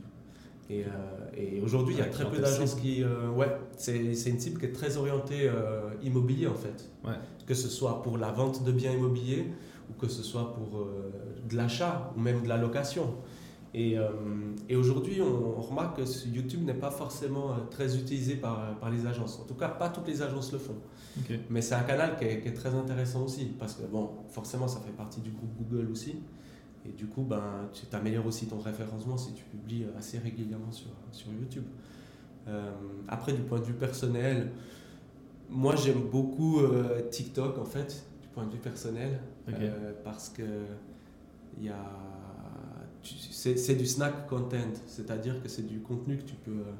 Et, 0.70 0.84
euh, 0.84 0.88
et 1.36 1.62
aujourd'hui, 1.62 1.96
il 1.96 2.00
y 2.00 2.02
a 2.02 2.06
très 2.06 2.26
peu 2.28 2.40
d'agences 2.40 2.76
qui... 2.76 3.04
euh, 3.04 3.30
ouais, 3.32 3.56
c'est 3.78 4.16
c'est 4.16 4.30
une 4.30 4.40
cible 4.40 4.58
qui 4.60 4.68
est 4.68 4.72
très 4.72 4.96
orientée 4.96 5.50
euh, 5.50 5.90
immobilier, 6.02 6.48
en 6.48 6.56
fait. 6.56 6.90
Ouais. 7.04 7.20
Que 7.46 7.54
ce 7.54 7.68
soit 7.68 8.02
pour 8.02 8.18
la 8.18 8.32
vente 8.32 8.64
de 8.64 8.72
biens 8.72 8.94
immobiliers 8.94 9.46
ou 9.90 9.94
que 10.02 10.08
ce 10.08 10.24
soit 10.24 10.54
pour 10.54 10.80
euh, 10.80 11.12
de 11.50 11.56
l'achat 11.58 12.14
ou 12.16 12.22
même 12.22 12.44
de 12.44 12.48
la 12.48 12.58
location. 12.58 13.14
Et, 13.78 13.98
euh, 13.98 14.08
et 14.70 14.78
aujourd'hui, 14.78 15.22
on, 15.22 15.58
on 15.60 15.62
remarque 15.62 15.98
que 15.98 16.06
ce 16.06 16.30
YouTube 16.30 16.64
n'est 16.64 16.74
pas 16.74 16.92
forcément 16.92 17.52
euh, 17.52 17.56
très 17.70 17.98
utilisé 17.98 18.38
par, 18.38 18.80
par 18.80 18.90
les 18.90 19.06
agences. 19.06 19.38
En 19.42 19.44
tout 19.44 19.54
cas, 19.54 19.68
pas 19.68 19.90
toutes 19.90 20.08
les 20.08 20.22
agences 20.22 20.54
le 20.54 20.60
font. 20.60 20.78
Mais 21.50 21.62
c'est 21.62 21.76
un 21.76 21.84
canal 21.84 22.16
qui 22.18 22.24
est, 22.24 22.40
qui 22.40 22.48
est 22.48 22.54
très 22.54 22.74
intéressant 22.74 23.24
aussi, 23.24 23.46
parce 23.60 23.74
que 23.74 23.86
bon, 23.86 24.12
forcément, 24.30 24.70
ça 24.70 24.80
fait 24.80 24.94
partie 24.94 25.20
du 25.20 25.32
groupe 25.32 25.52
Google 25.58 25.92
aussi. 25.92 26.16
Et 26.88 26.94
du 26.94 27.08
coup, 27.08 27.24
ben, 27.24 27.70
tu 27.74 27.84
améliores 27.94 28.26
aussi 28.26 28.48
ton 28.48 28.60
référencement 28.60 29.18
si 29.18 29.34
tu 29.34 29.44
publies 29.44 29.86
assez 29.98 30.20
régulièrement 30.20 30.72
sur, 30.72 30.92
sur 31.12 31.28
YouTube. 31.34 31.66
Euh, 32.48 32.72
après, 33.08 33.34
du 33.34 33.42
point 33.42 33.60
de 33.60 33.66
vue 33.66 33.74
personnel, 33.74 34.52
moi 35.50 35.76
j'aime 35.76 36.02
beaucoup 36.12 36.60
euh, 36.60 37.02
TikTok 37.10 37.58
en 37.58 37.66
fait, 37.66 38.06
du 38.22 38.28
point 38.30 38.46
de 38.46 38.52
vue 38.52 38.60
personnel, 38.60 39.20
euh, 39.50 39.94
parce 40.04 40.30
que 40.30 40.44
il 41.58 41.66
y 41.66 41.70
a, 41.70 41.76
c'est 43.32 43.76
du 43.76 43.86
snack 43.86 44.28
content, 44.28 44.58
c'est-à-dire 44.88 45.42
que 45.42 45.48
c'est 45.50 45.68
du 45.68 45.80
contenu 45.80 46.18
que 46.18 46.24
tu 46.24 46.36
peux 46.36 46.52
euh, 46.52 46.74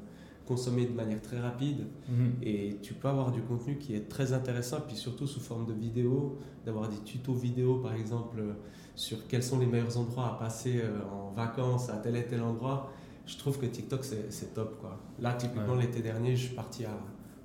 consommer 0.46 0.86
de 0.86 0.92
manière 0.92 1.20
très 1.22 1.38
rapide. 1.40 1.84
Mhm. 2.08 2.32
Et 2.42 2.78
tu 2.82 2.94
peux 2.94 3.08
avoir 3.08 3.30
du 3.32 3.42
contenu 3.42 3.78
qui 3.78 3.94
est 3.94 4.08
très 4.08 4.32
intéressant, 4.32 4.78
puis 4.86 4.96
surtout 4.96 5.26
sous 5.26 5.40
forme 5.40 5.66
de 5.66 5.72
vidéo, 5.72 6.38
d'avoir 6.64 6.88
des 6.88 6.98
tutos 6.98 7.34
vidéo 7.34 7.76
par 7.76 7.94
exemple 7.94 8.38
euh, 8.40 8.52
sur 8.94 9.26
quels 9.28 9.42
sont 9.42 9.58
les 9.58 9.66
meilleurs 9.66 9.96
endroits 9.98 10.26
à 10.34 10.38
passer 10.38 10.80
euh, 10.82 11.00
en 11.12 11.30
vacances 11.32 11.90
à 11.90 11.96
tel 11.96 12.16
et 12.16 12.26
tel 12.26 12.42
endroit. 12.42 12.92
Je 13.26 13.36
trouve 13.36 13.58
que 13.58 13.66
TikTok 13.66 14.04
c'est 14.04 14.32
c'est 14.32 14.54
top 14.54 14.78
quoi. 14.80 15.00
Là 15.20 15.34
typiquement 15.34 15.74
Ouais. 15.74 15.82
l'été 15.82 16.00
dernier 16.00 16.36
je 16.36 16.46
suis 16.46 16.54
parti 16.54 16.84
à, 16.84 16.96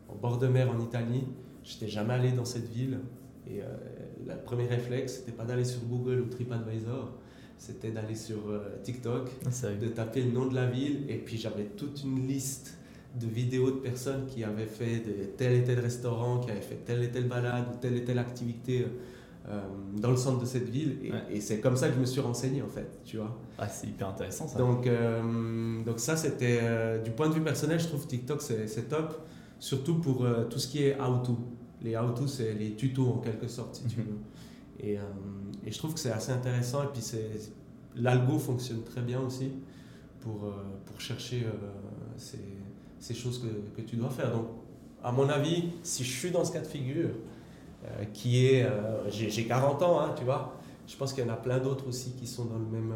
en 0.07 0.15
bord 0.15 0.37
de 0.37 0.47
mer 0.47 0.69
en 0.69 0.79
Italie. 0.79 1.23
J'étais 1.63 1.87
jamais 1.87 2.13
allé 2.13 2.31
dans 2.31 2.45
cette 2.45 2.69
ville 2.69 2.99
et 3.47 3.61
euh, 3.61 3.65
le 4.27 4.35
premier 4.43 4.67
réflexe 4.67 5.17
c'était 5.17 5.31
pas 5.31 5.43
d'aller 5.43 5.65
sur 5.65 5.81
Google 5.85 6.21
ou 6.21 6.25
TripAdvisor, 6.27 7.13
c'était 7.63 7.91
d'aller 7.91 8.15
sur 8.15 8.39
euh, 8.49 8.59
TikTok 8.83 9.29
Ah, 9.45 9.49
de 9.79 9.87
taper 9.89 10.23
le 10.23 10.31
nom 10.31 10.47
de 10.47 10.55
la 10.55 10.65
ville 10.65 11.05
et 11.07 11.17
puis 11.17 11.37
j'avais 11.37 11.65
toute 11.77 12.01
une 12.03 12.27
liste 12.27 12.75
de 13.19 13.27
vidéos 13.27 13.69
de 13.69 13.79
personnes 13.89 14.25
qui 14.25 14.43
avaient 14.43 14.65
fait 14.65 14.97
de 15.01 15.25
tel 15.37 15.53
et 15.53 15.63
tel 15.63 15.79
restaurant, 15.79 16.39
qui 16.39 16.49
avaient 16.49 16.59
fait 16.61 16.79
telle 16.85 17.03
et 17.03 17.11
telle 17.11 17.27
balade 17.27 17.65
ou 17.71 17.77
telle 17.79 17.97
et 17.97 18.03
telle 18.03 18.17
activité 18.17 18.87
euh, 19.47 19.59
dans 19.95 20.09
le 20.09 20.17
centre 20.17 20.39
de 20.39 20.45
cette 20.45 20.69
ville 20.69 20.97
et, 21.03 21.11
Ouais. 21.11 21.17
et 21.33 21.41
c'est 21.41 21.59
comme 21.59 21.75
ça 21.75 21.89
que 21.89 21.95
je 21.95 21.99
me 21.99 22.05
suis 22.05 22.21
renseigné 22.21 22.63
en 22.63 22.67
fait, 22.67 22.89
tu 23.05 23.17
vois. 23.17 23.37
Ah, 23.59 23.67
c'est 23.67 23.85
hyper 23.87 24.07
intéressant 24.09 24.47
ça. 24.47 24.57
Donc, 24.57 24.87
euh, 24.87 25.83
donc 25.83 25.99
ça 25.99 26.15
c'était 26.15 26.59
euh, 26.63 26.97
du 27.03 27.11
point 27.11 27.29
de 27.29 27.33
vue 27.35 27.41
personnel, 27.43 27.79
je 27.79 27.87
trouve 27.87 28.07
TikTok 28.07 28.41
c'est 28.41 28.89
top, 28.89 29.21
surtout 29.59 29.95
pour 29.99 30.25
euh, 30.25 30.45
tout 30.45 30.57
ce 30.57 30.67
qui 30.67 30.83
est 30.83 30.99
how-to. 30.99 31.37
Les 31.83 31.95
how-to 31.95 32.25
c'est 32.27 32.53
les 32.55 32.71
tutos 32.75 33.07
en 33.07 33.17
quelque 33.19 33.47
sorte 33.47 33.75
si 33.75 33.83
tu 33.85 33.99
Mhm. 33.99 34.05
veux. 34.07 34.17
Et, 34.87 34.97
euh, 34.97 35.01
et 35.65 35.71
je 35.71 35.77
trouve 35.77 35.93
que 35.93 35.99
c'est 35.99 36.11
assez 36.11 36.31
intéressant 36.31 36.83
et 36.83 36.87
puis 36.87 37.03
l'algo 37.95 38.39
fonctionne 38.39 38.83
très 38.83 39.01
bien 39.01 39.19
aussi 39.19 39.51
pour, 40.21 40.45
euh, 40.45 40.51
pour 40.85 40.99
chercher 40.99 41.43
euh, 41.43 41.51
ces, 42.17 42.39
ces 42.99 43.13
choses 43.13 43.39
que, 43.39 43.81
que 43.81 43.85
tu 43.85 43.95
dois 43.95 44.09
faire. 44.09 44.31
Donc 44.31 44.47
à 45.03 45.11
mon 45.11 45.29
avis, 45.29 45.69
si 45.83 46.03
je 46.03 46.11
suis 46.11 46.31
dans 46.31 46.45
ce 46.45 46.51
cas 46.51 46.61
de 46.61 46.67
figure, 46.67 47.09
euh, 47.83 48.05
qui 48.13 48.45
est, 48.45 48.67
j'ai 49.09 49.29
j'ai 49.29 49.45
40 49.45 49.81
ans, 49.81 49.99
hein, 49.99 50.13
tu 50.15 50.23
vois, 50.23 50.59
je 50.87 50.95
pense 50.95 51.13
qu'il 51.13 51.25
y 51.25 51.29
en 51.29 51.33
a 51.33 51.37
plein 51.37 51.57
d'autres 51.57 51.87
aussi 51.87 52.11
qui 52.11 52.27
sont 52.27 52.45
dans 52.45 52.59
le 52.59 52.65
même, 52.65 52.93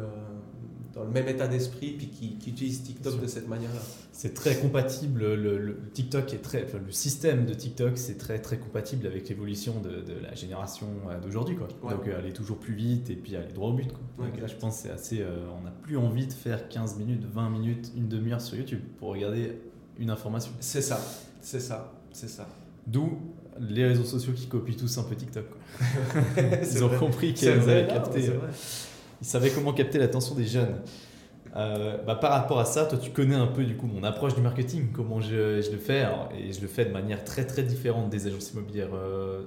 dans 0.96 1.04
le 1.04 1.10
même 1.10 1.28
état 1.28 1.46
d'esprit 1.46 1.92
puis 1.92 2.08
qui, 2.08 2.38
qui 2.38 2.50
utilisent 2.50 2.82
TikTok 2.82 3.20
de 3.20 3.26
cette 3.26 3.48
manière-là. 3.48 3.80
C'est 4.12 4.32
très 4.32 4.56
compatible. 4.56 5.20
Le, 5.20 5.58
le, 5.58 5.78
TikTok 5.92 6.32
est 6.32 6.38
très, 6.38 6.64
enfin, 6.64 6.78
le 6.84 6.90
système 6.90 7.44
de 7.44 7.52
TikTok, 7.52 7.98
c'est 7.98 8.16
très 8.16 8.38
très 8.38 8.56
compatible 8.56 9.06
avec 9.06 9.28
l'évolution 9.28 9.78
de, 9.80 10.00
de, 10.00 10.18
la 10.18 10.34
génération 10.34 10.86
euh, 11.10 11.20
d'aujourd'hui. 11.20 11.54
Quoi. 11.54 11.68
Donc 11.90 12.08
euh, 12.08 12.18
aller 12.18 12.32
toujours 12.32 12.56
plus 12.56 12.74
vite 12.74 13.10
et 13.10 13.14
puis 13.14 13.36
aller 13.36 13.52
droit 13.52 13.68
au 13.68 13.74
but. 13.74 13.92
Quoi. 13.92 14.26
Donc 14.26 14.40
là, 14.40 14.46
je 14.46 14.54
pense 14.54 14.78
c'est 14.78 14.90
assez. 14.90 15.20
Euh, 15.20 15.36
on 15.60 15.64
n'a 15.64 15.70
plus 15.70 15.98
envie 15.98 16.26
de 16.26 16.32
faire 16.32 16.66
15 16.66 16.96
minutes, 16.96 17.24
20 17.30 17.50
minutes, 17.50 17.92
une 17.94 18.08
demi-heure 18.08 18.40
sur 18.40 18.56
YouTube 18.56 18.80
pour 18.98 19.10
regarder 19.10 19.58
une 19.98 20.08
information. 20.08 20.52
C'est 20.60 20.82
ça, 20.82 20.98
c'est 21.42 21.60
ça, 21.60 21.92
c'est 22.10 22.30
ça. 22.30 22.48
D'où 22.86 23.18
les 23.60 23.86
réseaux 23.86 24.04
sociaux 24.04 24.32
qui 24.34 24.46
copient 24.46 24.76
tous 24.76 24.96
un 24.96 25.02
peu 25.02 25.14
TikTok. 25.14 25.44
Ils 26.72 26.84
ont 26.84 26.98
compris 26.98 27.34
qu'ils 27.34 27.48
avaient 27.48 27.86
capté. 27.86 28.30
Ils 29.20 29.26
savaient 29.26 29.50
comment 29.50 29.72
capter 29.72 29.98
l'attention 29.98 30.34
des 30.34 30.44
jeunes. 30.44 30.76
Euh, 31.56 31.96
bah, 32.04 32.16
par 32.16 32.32
rapport 32.32 32.58
à 32.58 32.64
ça, 32.66 32.84
toi, 32.84 32.98
tu 32.98 33.10
connais 33.10 33.34
un 33.34 33.46
peu 33.46 33.64
du 33.64 33.76
coup 33.76 33.86
mon 33.86 34.04
approche 34.04 34.34
du 34.34 34.42
marketing, 34.42 34.92
comment 34.92 35.20
je, 35.20 35.70
le 35.70 35.78
fais, 35.78 36.06
et 36.38 36.52
je 36.52 36.60
le 36.60 36.68
fais 36.68 36.84
de 36.84 36.92
manière 36.92 37.24
très 37.24 37.46
très 37.46 37.62
différente 37.62 38.10
des 38.10 38.26
agences 38.26 38.52
immobilières 38.52 38.94
euh, 38.94 39.42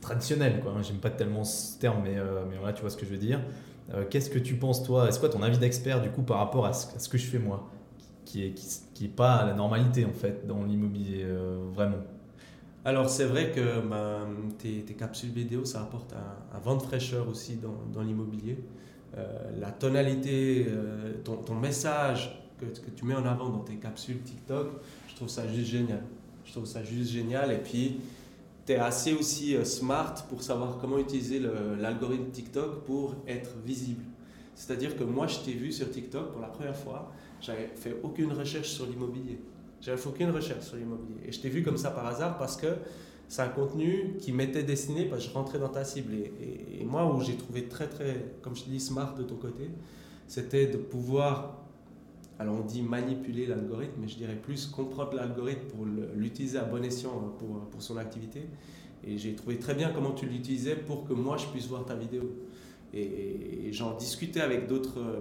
traditionnelles. 0.00 0.60
Quoi. 0.60 0.72
Hein. 0.72 0.82
J'aime 0.82 0.98
pas 0.98 1.10
tellement 1.10 1.44
ce 1.44 1.78
terme, 1.78 1.98
mais, 2.04 2.16
euh, 2.16 2.44
mais 2.48 2.56
voilà, 2.56 2.72
tu 2.72 2.80
vois 2.80 2.90
ce 2.90 2.96
que 2.96 3.04
je 3.04 3.10
veux 3.10 3.18
dire. 3.18 3.40
Qu'est-ce 4.08 4.30
que 4.30 4.38
tu 4.38 4.54
penses 4.54 4.82
toi? 4.82 5.08
Est-ce 5.08 5.20
quoi 5.20 5.28
ton 5.28 5.42
avis 5.42 5.58
d'expert 5.58 6.00
du 6.00 6.08
coup 6.08 6.22
par 6.22 6.38
rapport 6.38 6.64
à 6.64 6.72
ce, 6.72 7.06
que 7.06 7.18
je 7.18 7.26
fais 7.26 7.38
moi, 7.38 7.68
qui 8.24 8.42
est 8.42 8.52
qui, 8.52 8.66
qui 8.94 9.04
est 9.04 9.14
pas 9.14 9.44
la 9.44 9.52
normalité 9.52 10.06
en 10.06 10.12
fait 10.14 10.46
dans 10.46 10.64
l'immobilier 10.64 11.26
vraiment? 11.74 11.98
Alors 12.84 13.08
c'est 13.08 13.24
vrai 13.24 13.50
que 13.50 13.80
ben, 13.80 14.28
tes, 14.58 14.82
capsules 14.94 15.30
vidéo, 15.30 15.64
ça 15.64 15.80
apporte 15.80 16.12
un, 16.12 16.58
vent 16.58 16.76
de 16.76 16.82
fraîcheur 16.82 17.28
aussi 17.28 17.56
dans, 17.56 18.02
l'immobilier. 18.02 18.58
Euh, 19.16 19.50
la 19.58 19.70
tonalité, 19.70 20.66
euh, 20.68 21.14
ton, 21.24 21.54
message 21.54 22.44
que, 22.58 22.66
que, 22.66 22.90
tu 22.94 23.06
mets 23.06 23.14
en 23.14 23.24
avant 23.24 23.48
dans 23.48 23.60
tes 23.60 23.76
capsules 23.76 24.20
TikTok, 24.22 24.68
je 25.08 25.14
trouve 25.14 25.28
ça 25.28 25.48
juste 25.48 25.70
génial. 25.70 26.02
Je 26.44 26.52
trouve 26.52 26.66
ça 26.66 26.82
juste 26.82 27.10
génial. 27.10 27.52
Et 27.52 27.58
puis, 27.58 28.00
tu 28.66 28.72
es 28.72 28.76
assez 28.76 29.14
aussi 29.14 29.56
euh, 29.56 29.64
smart 29.64 30.14
pour 30.28 30.42
savoir 30.42 30.76
comment 30.78 30.98
utiliser 30.98 31.40
l'algorithme 31.78 32.30
TikTok 32.32 32.84
pour 32.84 33.14
être 33.26 33.52
visible. 33.64 34.04
C'est-à-dire 34.54 34.94
que 34.96 35.04
moi, 35.04 35.26
je 35.26 35.38
t'ai 35.38 35.52
vu 35.52 35.72
sur 35.72 35.90
TikTok 35.90 36.32
pour 36.32 36.40
la 36.42 36.48
première 36.48 36.76
fois, 36.76 37.10
j'avais 37.40 37.70
fait 37.76 37.96
aucune 38.02 38.32
recherche 38.32 38.68
sur 38.68 38.86
l'immobilier. 38.86 39.38
J'avais 39.84 39.98
fait 39.98 40.08
aucune 40.08 40.30
recherche 40.30 40.64
sur 40.64 40.76
l'immobilier. 40.76 41.20
Et 41.26 41.32
je 41.32 41.40
t'ai 41.40 41.50
vu 41.50 41.62
comme 41.62 41.76
ça 41.76 41.90
par 41.90 42.06
hasard 42.06 42.38
parce 42.38 42.56
que 42.56 42.68
c'est 43.28 43.42
un 43.42 43.48
contenu 43.48 44.16
qui 44.18 44.32
m'était 44.32 44.62
destiné 44.62 45.04
parce 45.04 45.24
que 45.24 45.30
je 45.30 45.34
rentrais 45.34 45.58
dans 45.58 45.68
ta 45.68 45.84
cible. 45.84 46.14
Et, 46.14 46.84
moi, 46.84 47.12
où 47.12 47.20
j'ai 47.20 47.36
trouvé 47.36 47.64
très, 47.64 47.86
très, 47.88 48.34
comme 48.40 48.56
je 48.56 48.64
te 48.64 48.70
dis, 48.70 48.80
smart 48.80 49.14
de 49.14 49.22
ton 49.24 49.36
côté, 49.36 49.68
c'était 50.26 50.68
de 50.68 50.78
pouvoir, 50.78 51.64
alors 52.38 52.56
on 52.56 52.64
dit 52.64 52.80
manipuler 52.80 53.46
l'algorithme, 53.46 54.00
mais 54.00 54.08
je 54.08 54.16
dirais 54.16 54.36
plus 54.36 54.66
comprendre 54.66 55.16
l'algorithme 55.16 55.66
pour 55.66 55.84
l'utiliser 56.14 56.58
à 56.58 56.64
bon 56.64 56.82
escient 56.82 57.34
pour, 57.38 57.60
pour 57.70 57.82
son 57.82 57.98
activité. 57.98 58.46
Et 59.06 59.18
j'ai 59.18 59.34
trouvé 59.34 59.58
très 59.58 59.74
bien 59.74 59.90
comment 59.90 60.12
tu 60.12 60.24
l'utilisais 60.24 60.76
pour 60.76 61.04
que 61.04 61.12
moi, 61.12 61.36
je 61.36 61.46
puisse 61.46 61.66
voir 61.66 61.84
ta 61.84 61.94
vidéo. 61.94 62.22
Et, 62.94 63.72
j'en 63.72 63.96
discutais 63.96 64.40
avec 64.40 64.68
d'autres 64.68 65.00
euh, 65.00 65.20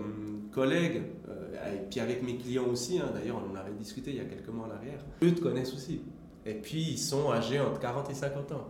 collègues, 0.51 1.01
euh, 1.27 1.73
et 1.73 1.89
puis 1.89 1.99
avec 1.99 2.21
mes 2.21 2.35
clients 2.35 2.67
aussi, 2.71 2.99
hein. 2.99 3.09
d'ailleurs 3.11 3.41
on 3.43 3.51
en 3.51 3.55
avait 3.55 3.71
discuté 3.71 4.11
il 4.11 4.17
y 4.17 4.19
a 4.19 4.25
quelques 4.25 4.49
mois 4.49 4.67
en 4.67 4.75
arrière. 4.75 4.99
Eux 5.23 5.33
te 5.33 5.41
connaissent 5.41 5.73
aussi. 5.73 6.01
Et 6.45 6.53
puis 6.53 6.81
ils 6.91 6.99
sont 6.99 7.31
âgés 7.31 7.59
entre 7.59 7.79
40 7.79 8.11
et 8.11 8.13
50 8.13 8.51
ans. 8.51 8.67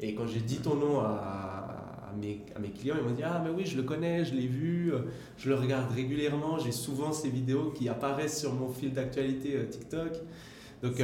Et 0.00 0.14
quand 0.14 0.26
j'ai 0.26 0.40
dit 0.40 0.56
ton 0.56 0.74
nom 0.74 1.00
à, 1.00 2.12
mes, 2.18 2.40
à 2.54 2.58
mes, 2.58 2.70
clients, 2.70 2.94
ils 2.98 3.04
m'ont 3.04 3.14
dit 3.14 3.22
Ah, 3.22 3.42
mais 3.44 3.50
oui, 3.50 3.66
je 3.66 3.76
le 3.76 3.82
connais, 3.82 4.24
je 4.24 4.34
l'ai 4.34 4.46
vu, 4.46 4.94
euh, 4.94 5.00
je 5.36 5.50
le 5.50 5.56
regarde 5.56 5.92
régulièrement, 5.92 6.58
j'ai 6.58 6.72
souvent 6.72 7.12
ces 7.12 7.28
vidéos 7.28 7.72
qui 7.72 7.90
apparaissent 7.90 8.40
sur 8.40 8.54
mon 8.54 8.70
fil 8.70 8.92
d'actualité 8.92 9.66
TikTok. 9.68 10.12
Donc, 10.82 11.02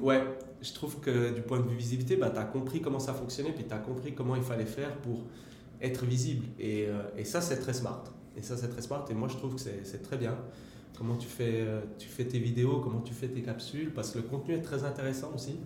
ouais, 0.00 0.22
je 0.62 0.72
trouve 0.72 1.00
que 1.00 1.34
du 1.34 1.42
point 1.42 1.60
de 1.60 1.68
vue 1.68 1.76
visibilité, 1.76 2.16
bah, 2.16 2.30
tu 2.30 2.38
as 2.38 2.44
compris 2.44 2.80
comment 2.80 3.00
ça 3.00 3.12
fonctionnait, 3.12 3.52
puis 3.52 3.64
tu 3.64 3.74
as 3.74 3.78
compris 3.78 4.14
comment 4.14 4.36
il 4.36 4.42
fallait 4.42 4.64
faire 4.64 4.96
pour 4.98 5.24
être 5.82 6.04
visible. 6.04 6.46
Et, 6.58 6.86
euh, 6.86 7.02
et 7.16 7.24
ça, 7.24 7.40
c'est 7.40 7.58
très 7.58 7.74
smart. 7.74 8.04
Et 8.36 8.42
ça, 8.42 8.56
c'est 8.56 8.68
très 8.68 8.80
smart. 8.80 9.04
Et 9.10 9.14
moi, 9.14 9.28
je 9.28 9.36
trouve 9.36 9.56
que 9.56 9.60
c'est 9.60 10.02
très 10.02 10.16
bien. 10.16 10.36
Comment 10.96 11.16
tu 11.16 11.26
fais, 11.26 11.62
euh, 11.62 11.80
tu 11.98 12.08
fais 12.08 12.24
tes 12.24 12.38
vidéos, 12.38 12.80
comment 12.80 13.00
tu 13.00 13.12
fais 13.12 13.28
tes 13.28 13.42
capsules, 13.42 13.92
parce 13.92 14.10
que 14.10 14.18
le 14.18 14.24
contenu 14.24 14.54
est 14.54 14.62
très 14.62 14.84
intéressant 14.84 15.32
aussi. 15.34 15.56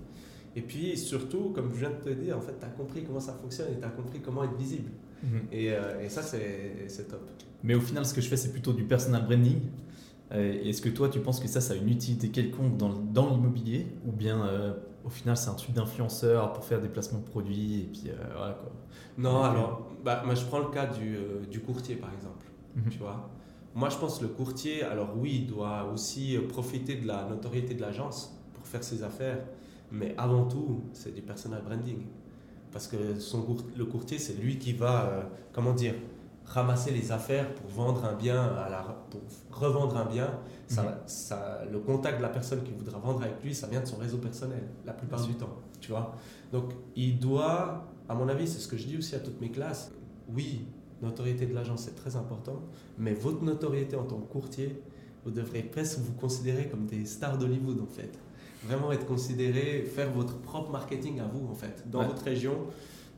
Et 0.54 0.62
puis 0.62 0.96
surtout, 0.96 1.50
comme 1.54 1.70
je 1.70 1.80
viens 1.80 1.90
de 1.90 1.96
te 1.96 2.08
dire, 2.08 2.38
en 2.38 2.40
fait, 2.40 2.58
tu 2.58 2.64
as 2.64 2.68
compris 2.68 3.04
comment 3.04 3.20
ça 3.20 3.34
fonctionne 3.34 3.72
et 3.72 3.78
tu 3.78 3.84
as 3.84 3.90
compris 3.90 4.20
comment 4.20 4.42
être 4.44 4.56
visible. 4.56 4.90
Mhm. 5.22 5.40
Et, 5.52 5.72
euh, 5.72 6.02
et, 6.02 6.08
ça, 6.08 6.22
c'est 6.22 7.08
top. 7.08 7.28
Mais 7.62 7.74
au 7.74 7.80
final, 7.80 8.06
ce 8.06 8.14
que 8.14 8.20
je 8.20 8.28
fais, 8.28 8.36
c'est 8.36 8.52
plutôt 8.52 8.72
du 8.72 8.84
personal 8.84 9.26
branding. 9.26 9.60
Est-ce 10.30 10.82
que 10.82 10.88
toi, 10.88 11.08
tu 11.08 11.20
penses 11.20 11.38
que 11.38 11.46
ça, 11.46 11.60
ça 11.60 11.74
a 11.74 11.76
une 11.76 11.88
utilité 11.88 12.30
quelconque 12.30 12.76
dans, 12.76 12.92
dans 12.92 13.30
l'immobilier 13.30 13.86
Ou 14.06 14.12
bien, 14.12 14.74
au 15.06 15.08
final, 15.08 15.36
c'est 15.36 15.50
un 15.50 15.54
truc 15.54 15.72
d'influenceur 15.72 16.52
pour 16.52 16.64
faire 16.64 16.80
des 16.80 16.88
placements 16.88 17.20
de 17.20 17.24
produits 17.24 17.82
et 17.82 17.84
puis 17.84 18.10
voilà 18.36 18.54
quoi. 18.54 18.72
Non, 19.16 19.42
alors, 19.42 19.88
bah, 20.04 20.22
moi 20.24 20.34
je 20.34 20.44
prends 20.44 20.58
le 20.58 20.68
cas 20.68 20.86
du, 20.86 21.16
euh, 21.16 21.46
du 21.48 21.60
courtier 21.60 21.94
par 21.94 22.12
exemple. 22.12 22.46
Mhm. 22.74 22.90
Tu 22.90 22.98
vois 22.98 23.30
Moi 23.74 23.88
je 23.88 23.96
pense 23.96 24.18
que 24.18 24.24
le 24.24 24.30
courtier, 24.30 24.82
alors 24.82 25.10
oui, 25.16 25.42
il 25.42 25.46
doit 25.46 25.84
aussi 25.92 26.36
profiter 26.48 26.96
de 26.96 27.06
la 27.06 27.24
notoriété 27.24 27.74
de 27.74 27.80
l'agence 27.80 28.36
pour 28.52 28.66
faire 28.66 28.82
ses 28.82 29.04
affaires, 29.04 29.38
mais 29.92 30.14
avant 30.18 30.44
tout, 30.44 30.82
c'est 30.92 31.14
du 31.14 31.22
personal 31.22 31.62
branding. 31.62 32.04
Parce 32.72 32.88
que 32.88 33.18
son, 33.20 33.46
le 33.76 33.84
courtier, 33.84 34.18
c'est 34.18 34.34
lui 34.34 34.58
qui 34.58 34.72
va, 34.72 35.06
euh, 35.06 35.22
comment 35.52 35.72
dire, 35.72 35.94
ramasser 36.46 36.90
les 36.90 37.12
affaires 37.12 37.52
pour 37.54 37.68
vendre 37.70 38.04
un 38.04 38.14
bien, 38.14 38.42
à 38.42 38.68
la, 38.68 38.82
pour 39.10 39.20
revendre 39.50 39.96
un 39.96 40.04
bien. 40.04 40.30
Ça, 40.68 40.82
mhm. 40.82 40.90
ça, 41.06 41.62
le 41.70 41.78
contact 41.80 42.18
de 42.18 42.22
la 42.22 42.28
personne 42.28 42.62
qui 42.62 42.72
voudra 42.72 42.98
vendre 42.98 43.22
avec 43.22 43.42
lui, 43.42 43.54
ça 43.54 43.66
vient 43.66 43.80
de 43.80 43.86
son 43.86 43.96
réseau 43.96 44.18
personnel, 44.18 44.62
la 44.84 44.92
plupart 44.92 45.24
du 45.24 45.34
temps. 45.34 45.56
Tu 45.80 45.90
vois 45.90 46.14
Donc, 46.52 46.72
il 46.94 47.18
doit 47.18 47.84
à 48.08 48.14
mon 48.14 48.28
avis, 48.28 48.46
c'est 48.46 48.60
ce 48.60 48.68
que 48.68 48.76
je 48.76 48.86
dis 48.86 48.96
aussi 48.96 49.14
à 49.14 49.18
toutes 49.18 49.40
mes 49.40 49.50
classes. 49.50 49.90
Oui, 50.32 50.64
notoriété 51.02 51.46
de 51.46 51.54
l'agence, 51.54 51.82
c'est 51.82 51.96
très 51.96 52.16
important, 52.16 52.62
mais 52.98 53.14
votre 53.14 53.42
notoriété 53.42 53.96
en 53.96 54.04
tant 54.04 54.18
que 54.18 54.30
courtier, 54.30 54.80
vous 55.24 55.30
devrez 55.30 55.62
presque 55.62 55.98
vous 55.98 56.12
considérer 56.12 56.68
comme 56.68 56.86
des 56.86 57.04
stars 57.04 57.36
d'Hollywood 57.38 57.80
en 57.80 57.92
fait. 57.92 58.18
Vraiment 58.64 58.92
être 58.92 59.06
considéré, 59.06 59.82
faire 59.82 60.10
votre 60.12 60.38
propre 60.38 60.70
marketing 60.70 61.20
à 61.20 61.26
vous 61.26 61.48
en 61.50 61.54
fait, 61.54 61.84
dans 61.90 62.04
votre 62.04 62.22
région, 62.22 62.54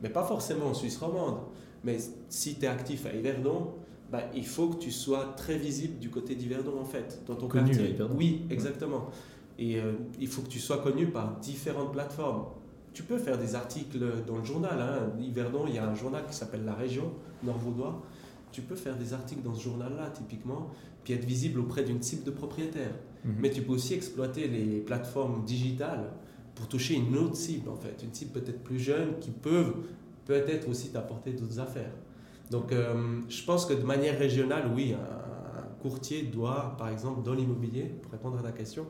mais 0.01 0.09
pas 0.09 0.23
forcément 0.23 0.67
en 0.67 0.73
Suisse 0.73 0.97
romande. 0.97 1.37
Mais 1.83 1.97
si 2.29 2.55
tu 2.55 2.65
es 2.65 2.67
actif 2.67 3.05
à 3.05 3.13
Yverdon, 3.13 3.73
bah, 4.11 4.23
il 4.35 4.45
faut 4.45 4.69
que 4.69 4.79
tu 4.79 4.91
sois 4.91 5.33
très 5.37 5.57
visible 5.57 5.99
du 5.99 6.09
côté 6.09 6.35
d'Yverdon 6.35 6.79
en 6.79 6.85
fait, 6.85 7.21
dans 7.27 7.35
ton 7.35 7.47
connu 7.47 7.71
quartier. 7.71 7.95
Oui, 8.15 8.45
exactement. 8.49 9.09
Et 9.57 9.79
euh, 9.79 9.93
il 10.19 10.27
faut 10.27 10.41
que 10.41 10.47
tu 10.47 10.59
sois 10.59 10.79
connu 10.79 11.07
par 11.07 11.37
différentes 11.39 11.91
plateformes 11.91 12.45
tu 12.93 13.03
peux 13.03 13.17
faire 13.17 13.37
des 13.37 13.55
articles 13.55 13.99
dans 14.27 14.37
le 14.37 14.43
journal. 14.43 14.79
Hein. 14.81 15.13
Yverdon, 15.21 15.65
il 15.67 15.75
y 15.75 15.77
a 15.77 15.87
un 15.87 15.95
journal 15.95 16.25
qui 16.27 16.35
s'appelle 16.35 16.65
La 16.65 16.73
Région, 16.73 17.11
Nord-Vaudois. 17.43 18.03
Tu 18.51 18.61
peux 18.61 18.75
faire 18.75 18.97
des 18.97 19.13
articles 19.13 19.41
dans 19.41 19.53
ce 19.53 19.63
journal-là, 19.63 20.09
typiquement, 20.09 20.71
puis 21.03 21.13
être 21.13 21.25
visible 21.25 21.59
auprès 21.59 21.83
d'une 21.83 22.01
cible 22.01 22.23
de 22.23 22.31
propriétaires. 22.31 22.95
Mhm. 23.23 23.35
Mais 23.39 23.51
tu 23.51 23.61
peux 23.61 23.73
aussi 23.73 23.93
exploiter 23.93 24.47
les 24.47 24.79
plateformes 24.79 25.45
digitales 25.45 26.11
pour 26.55 26.67
toucher 26.67 26.95
une 26.95 27.15
autre 27.15 27.35
cible, 27.35 27.69
en 27.69 27.75
fait. 27.75 28.03
Une 28.03 28.13
cible 28.13 28.31
peut-être 28.31 28.63
plus 28.63 28.79
jeune 28.79 29.19
qui 29.19 29.31
peuvent 29.31 29.75
peut-être 30.29 30.69
aussi 30.69 30.89
t'apporter 30.89 31.33
d'autres 31.33 31.59
affaires. 31.59 31.91
Donc, 32.51 32.71
euh, 32.71 33.19
je 33.27 33.43
pense 33.43 33.65
que 33.65 33.73
de 33.73 33.83
manière 33.83 34.17
régionale, 34.17 34.69
oui, 34.75 34.93
un 34.93 35.81
courtier 35.81 36.21
doit, 36.21 36.75
par 36.77 36.89
exemple, 36.89 37.23
dans 37.23 37.33
l'immobilier, 37.33 37.85
pour 38.01 38.11
répondre 38.11 38.37
à 38.37 38.43
ta 38.43 38.51
question, 38.51 38.85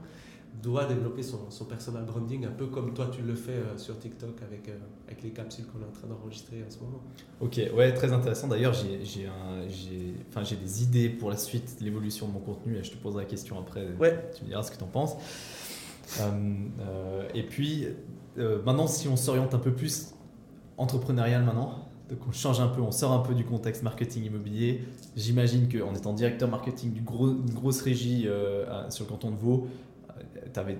doit 0.61 0.85
développer 0.85 1.23
son, 1.23 1.49
son, 1.49 1.63
personal 1.63 2.03
branding 2.03 2.43
un 2.45 2.51
peu 2.51 2.65
comme 2.65 2.93
toi 2.93 3.09
tu 3.09 3.21
le 3.21 3.35
fais 3.35 3.51
euh, 3.51 3.77
sur 3.77 3.97
TikTok 3.99 4.41
avec, 4.41 4.67
euh, 4.67 4.77
avec 5.07 5.23
les 5.23 5.29
capsules 5.29 5.63
qu'on 5.67 5.79
est 5.79 5.87
en 5.87 5.91
train 5.91 6.07
d'enregistrer 6.07 6.61
en 6.67 6.69
ce 6.69 6.79
moment. 6.79 7.01
Ok, 7.39 7.61
ouais, 7.73 7.93
très 7.93 8.11
intéressant. 8.11 8.49
D'ailleurs, 8.49 8.73
j'ai 8.73 10.55
des 10.57 10.83
idées 10.83 11.07
pour 11.07 11.29
la 11.29 11.37
suite, 11.37 11.77
l'évolution 11.79 12.27
de 12.27 12.33
mon 12.33 12.39
contenu 12.39 12.77
et 12.77 12.83
je 12.83 12.91
te 12.91 12.97
poserai 12.97 13.23
la 13.23 13.29
question 13.29 13.57
après. 13.59 13.87
Ouais. 13.97 14.29
Tu 14.35 14.43
me 14.43 14.49
diras 14.49 14.63
ce 14.63 14.71
que 14.71 14.77
tu 14.77 14.83
en 14.83 14.87
penses. 14.87 15.15
Euh, 16.19 17.29
et 17.33 17.43
puis, 17.43 17.87
maintenant, 18.35 18.87
si 18.87 19.07
on 19.07 19.15
s'oriente 19.15 19.53
un 19.53 19.59
peu 19.59 19.71
plus 19.71 20.15
entrepreneurial 20.79 21.43
maintenant, 21.43 21.85
donc 22.09 22.19
on 22.27 22.31
change 22.31 22.59
un 22.59 22.67
peu, 22.67 22.81
on 22.81 22.91
sort 22.91 23.11
un 23.11 23.19
peu 23.19 23.35
du 23.35 23.45
contexte 23.45 23.83
marketing 23.83 24.25
immobilier. 24.25 24.83
J'imagine 25.15 25.69
qu'en 25.69 25.93
étant 25.93 26.13
directeur 26.13 26.49
marketing 26.49 26.91
d'une 26.91 27.05
grosse 27.53 27.81
régie 27.81 28.27
sur 28.89 29.05
le 29.05 29.09
canton 29.09 29.29
de 29.29 29.35
Vaud, 29.35 29.67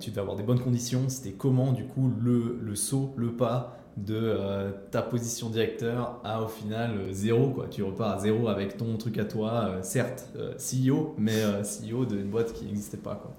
tu 0.00 0.10
devais 0.10 0.20
avoir 0.20 0.36
des 0.36 0.42
bonnes 0.42 0.58
conditions. 0.58 1.08
C'était 1.08 1.32
comment, 1.32 1.72
du 1.72 1.84
coup, 1.84 2.10
le, 2.20 2.58
le 2.60 2.74
saut, 2.74 3.14
le 3.16 3.32
pas 3.32 3.80
de 3.96 4.16
euh, 4.16 4.70
ta 4.90 5.02
position 5.02 5.50
directeur 5.50 6.20
à 6.24 6.42
au 6.42 6.48
final 6.48 6.92
euh, 6.96 7.12
zéro 7.12 7.50
quoi. 7.50 7.66
Tu 7.68 7.82
repars 7.82 8.16
à 8.16 8.18
zéro 8.18 8.48
avec 8.48 8.76
ton 8.76 8.96
truc 8.96 9.18
à 9.18 9.24
toi, 9.24 9.68
euh, 9.68 9.82
certes 9.82 10.28
CEO, 10.56 11.14
mais 11.18 11.42
CEO 11.62 12.04
d'une 12.06 12.30
boîte 12.30 12.52
qui 12.52 12.64
n'existait 12.64 12.96
pas 12.96 13.16
quoi. 13.16 13.34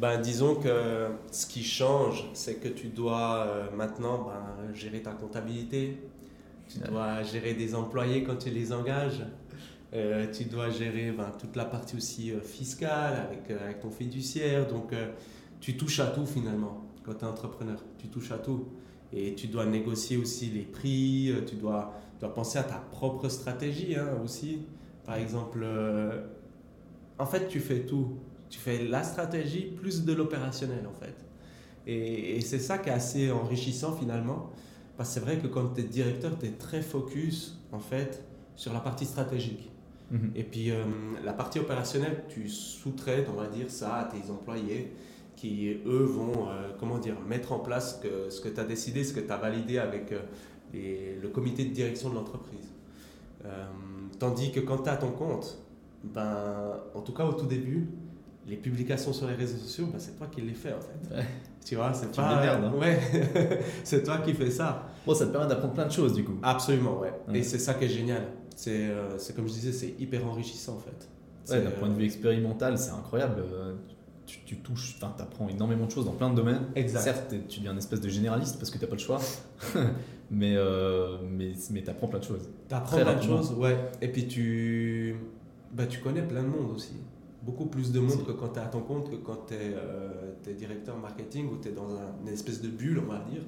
Ben, 0.00 0.20
disons 0.20 0.54
que 0.54 1.08
ce 1.32 1.46
qui 1.46 1.64
change, 1.64 2.24
c'est 2.34 2.56
que 2.56 2.68
tu 2.68 2.88
dois 2.88 3.68
maintenant 3.76 4.24
ben, 4.28 4.74
gérer 4.74 5.02
ta 5.02 5.12
comptabilité, 5.12 5.98
tu 6.68 6.78
dois 6.80 7.22
gérer 7.22 7.54
des 7.54 7.74
employés 7.74 8.22
quand 8.24 8.36
tu 8.36 8.50
les 8.50 8.72
engages, 8.72 9.22
Euh, 9.94 10.26
tu 10.32 10.44
dois 10.44 10.70
gérer 10.70 11.12
ben, 11.12 11.30
toute 11.40 11.56
la 11.56 11.64
partie 11.64 11.96
aussi 11.96 12.30
euh, 12.32 12.40
fiscale 12.42 13.14
avec, 13.26 13.50
euh, 13.50 13.64
avec 13.64 13.80
ton 13.80 13.90
fiduciaire. 13.90 14.66
Donc, 14.68 14.92
euh, 14.92 15.12
tu 15.60 15.76
touches 15.78 16.00
à 16.00 16.08
tout 16.08 16.26
finalement 16.26 16.84
quand 17.04 17.14
tu 17.14 17.24
es 17.24 17.28
entrepreneur. 17.28 17.78
Tu 17.98 18.08
touches 18.08 18.32
à 18.32 18.38
tout. 18.38 18.66
Et 19.12 19.34
tu 19.34 19.46
dois 19.48 19.66
négocier 19.66 20.18
aussi 20.18 20.46
les 20.50 20.62
prix. 20.64 21.30
euh, 21.32 21.42
Tu 21.46 21.56
dois, 21.56 21.94
tu 22.14 22.20
dois 22.20 22.34
penser 22.34 22.58
à 22.58 22.64
ta 22.64 22.76
propre 22.92 23.28
stratégie 23.30 23.96
hein, 23.96 24.10
aussi. 24.24 24.60
Par 25.06 25.16
exemple, 25.16 25.60
euh, 25.62 26.22
en 27.18 27.26
fait, 27.26 27.48
tu 27.48 27.60
fais 27.60 27.80
tout. 27.86 28.18
Tu 28.50 28.58
fais 28.58 28.84
la 28.84 29.02
stratégie 29.02 29.62
plus 29.76 30.04
de 30.04 30.12
l'opérationnel 30.12 30.86
en 30.88 30.94
fait. 30.98 31.14
Et, 31.86 32.36
et 32.36 32.40
c'est 32.40 32.58
ça 32.58 32.78
qui 32.78 32.88
est 32.88 32.92
assez 32.92 33.30
enrichissant 33.30 33.92
finalement. 33.96 34.50
Parce 34.96 35.10
que 35.10 35.14
c'est 35.14 35.20
vrai 35.20 35.38
que 35.38 35.46
quand 35.46 35.68
tu 35.74 35.80
es 35.82 35.84
directeur, 35.84 36.36
tu 36.38 36.46
es 36.46 36.50
très 36.50 36.82
focus 36.82 37.58
en 37.72 37.78
fait 37.78 38.24
sur 38.56 38.72
la 38.72 38.80
partie 38.80 39.04
stratégique. 39.04 39.70
Mhm. 40.10 40.32
Et 40.34 40.42
puis 40.42 40.70
euh, 40.70 40.82
la 41.24 41.32
partie 41.34 41.58
opérationnelle, 41.60 42.24
tu 42.28 42.48
sous-traites, 42.48 43.28
on 43.30 43.36
va 43.40 43.46
dire, 43.46 43.70
ça 43.70 43.94
à 43.96 44.04
tes 44.04 44.30
employés 44.30 44.92
qui, 45.36 45.68
eux, 45.86 46.02
vont, 46.02 46.48
euh, 46.48 46.70
comment 46.80 46.98
dire, 46.98 47.14
mettre 47.28 47.52
en 47.52 47.60
place 47.60 48.00
que, 48.02 48.28
ce 48.28 48.40
que 48.40 48.48
tu 48.48 48.58
as 48.58 48.64
décidé, 48.64 49.04
ce 49.04 49.12
que 49.12 49.20
tu 49.20 49.30
as 49.30 49.36
validé 49.36 49.78
avec 49.78 50.10
euh, 50.10 50.20
les- 50.72 51.16
le 51.22 51.28
comité 51.28 51.64
de 51.64 51.72
direction 51.72 52.10
de 52.10 52.14
l'entreprise. 52.16 52.72
Tandis 54.18 54.50
que 54.50 54.58
quand 54.60 54.78
tu 54.78 54.88
as 54.90 54.96
ton 54.96 55.12
compte, 55.12 55.58
ben, 56.02 56.80
en 56.94 57.00
tout 57.02 57.12
cas 57.12 57.24
au 57.24 57.32
tout 57.34 57.46
début, 57.46 57.88
les 58.48 58.56
publications 58.56 59.12
sur 59.12 59.26
les 59.28 59.34
réseaux 59.34 59.58
sociaux, 59.58 59.86
ben, 59.92 59.98
c'est 59.98 60.16
toi 60.16 60.26
qui 60.30 60.40
les 60.40 60.54
fais 60.54 60.72
en 60.72 60.80
fait. 60.80 61.14
Ouais. 61.16 61.24
Tu 61.64 61.76
vois, 61.76 61.92
c'est 61.92 62.10
Tu 62.10 62.16
pas. 62.20 62.34
me 62.36 62.40
démerdes, 62.40 62.64
hein. 62.64 62.72
Ouais, 62.78 62.98
c'est 63.84 64.02
toi 64.02 64.18
qui 64.18 64.32
fais 64.34 64.50
ça. 64.50 64.86
Bon, 65.06 65.14
ça 65.14 65.26
te 65.26 65.32
permet 65.32 65.46
d'apprendre 65.48 65.74
plein 65.74 65.86
de 65.86 65.92
choses 65.92 66.14
du 66.14 66.24
coup. 66.24 66.38
Absolument, 66.42 66.98
ouais. 67.00 67.12
Ouais. 67.28 67.38
Et 67.38 67.42
c'est 67.42 67.58
ça 67.58 67.74
qui 67.74 67.84
est 67.84 67.88
génial. 67.88 68.22
C'est 68.56 68.88
euh, 68.88 69.16
comme 69.36 69.46
je 69.48 69.52
disais, 69.52 69.72
c'est 69.72 69.94
hyper 69.98 70.26
enrichissant 70.26 70.76
en 70.76 70.80
fait. 70.80 71.08
Ouais, 71.54 71.62
d'un 71.62 71.70
point 71.70 71.88
de 71.88 71.94
euh, 71.94 71.96
vue 71.98 72.04
expérimental, 72.04 72.76
c'est 72.78 72.90
incroyable. 72.90 73.42
Euh, 73.52 73.74
Tu, 74.26 74.40
tu 74.44 74.56
touches, 74.58 74.96
enfin, 74.98 75.14
tu 75.16 75.22
apprends 75.22 75.48
énormément 75.48 75.86
de 75.86 75.90
choses 75.90 76.04
dans 76.04 76.12
plein 76.12 76.28
de 76.28 76.34
domaines. 76.36 76.60
Exact. 76.76 77.00
Certes, 77.00 77.28
t'es- 77.30 77.40
tu 77.48 77.60
deviens 77.60 77.72
une 77.72 77.78
espèce 77.78 78.00
de 78.02 78.10
généraliste 78.10 78.58
parce 78.58 78.70
que 78.70 78.76
tu 78.76 78.84
n'as 78.84 78.88
pas 78.90 78.96
le 78.96 79.00
choix, 79.00 79.18
mais, 80.30 80.54
euh, 80.56 81.16
mais, 81.22 81.52
mais 81.70 81.82
tu 81.82 81.88
apprends 81.90 82.08
plein 82.08 82.18
de 82.18 82.24
choses. 82.24 82.48
T'apprends 82.68 82.96
Très 82.96 83.04
plein 83.04 83.14
de 83.16 83.22
choses, 83.22 83.52
ouais. 83.52 83.76
Et 84.02 84.08
puis 84.08 84.26
tu, 84.28 85.16
bah, 85.72 85.86
tu 85.86 86.00
connais 86.00 86.20
plein 86.22 86.42
de 86.42 86.48
monde 86.48 86.72
aussi. 86.74 86.92
Beaucoup 87.42 87.66
plus 87.66 87.92
de 87.92 88.00
monde 88.00 88.24
que 88.26 88.32
quand 88.32 88.48
tu 88.48 88.58
es 88.58 88.62
à 88.62 88.66
ton 88.66 88.80
compte, 88.80 89.10
que 89.10 89.16
quand 89.16 89.46
tu 89.46 89.54
es, 89.54 90.54
directeur 90.54 90.96
marketing 90.98 91.48
ou 91.52 91.56
tu 91.58 91.68
es 91.68 91.72
dans 91.72 91.90
un- 91.94 92.14
une 92.22 92.28
espèce 92.28 92.60
de 92.60 92.68
bulle, 92.68 93.00
on 93.04 93.10
va 93.12 93.20
dire. 93.30 93.42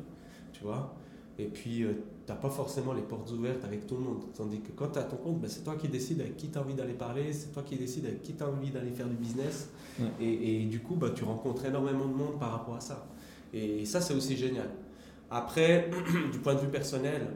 Tu 0.53 0.63
vois 0.63 0.95
Et 1.39 1.47
puis, 1.47 1.79
tu 2.27 2.33
n'as 2.33 2.37
pas 2.39 2.51
forcément 2.51 2.93
les 2.93 3.03
portes 3.03 3.31
ouvertes 3.33 3.65
avec 3.65 3.87
tout 3.87 3.97
le 3.97 4.03
monde. 4.03 4.23
Tandis 4.35 4.61
que 4.61 4.73
quand 4.73 4.89
tu 4.89 4.99
es 4.99 5.03
à 5.03 5.05
ton 5.05 5.17
compte, 5.17 5.41
bah, 5.41 5.49
c'est 5.49 5.65
toi 5.65 5.75
qui 5.77 5.89
décides 5.89 6.21
avec 6.21 6.37
qui 6.37 6.49
tu 6.51 6.59
as 6.59 6.61
envie 6.61 6.75
d'aller 6.75 6.93
parler, 6.93 7.33
c'est 7.33 7.51
toi 7.53 7.63
qui 7.63 7.77
décides 7.77 8.05
avec 8.07 8.23
qui 8.23 8.35
tu 8.35 8.43
as 8.45 8.49
envie 8.49 8.71
d'aller 8.71 8.91
faire 8.91 9.09
du 9.09 9.17
business. 9.17 9.71
Ouais. 9.99 10.07
Et, 10.21 10.63
et 10.63 10.67
du 10.67 10.81
coup, 10.81 10.97
bah, 10.97 11.11
tu 11.15 11.25
rencontres 11.25 11.65
énormément 11.65 12.07
de 12.07 12.13
monde 12.15 12.39
par 12.39 12.53
rapport 12.53 12.77
à 12.77 12.81
ça. 12.81 13.09
Et 13.55 13.85
ça, 13.87 14.01
c'est 14.01 14.15
aussi 14.15 14.37
génial. 14.37 14.69
Après, 15.31 15.91
du 16.33 16.39
point 16.39 16.55
de 16.55 16.61
vue 16.61 16.69
personnel, 16.69 17.27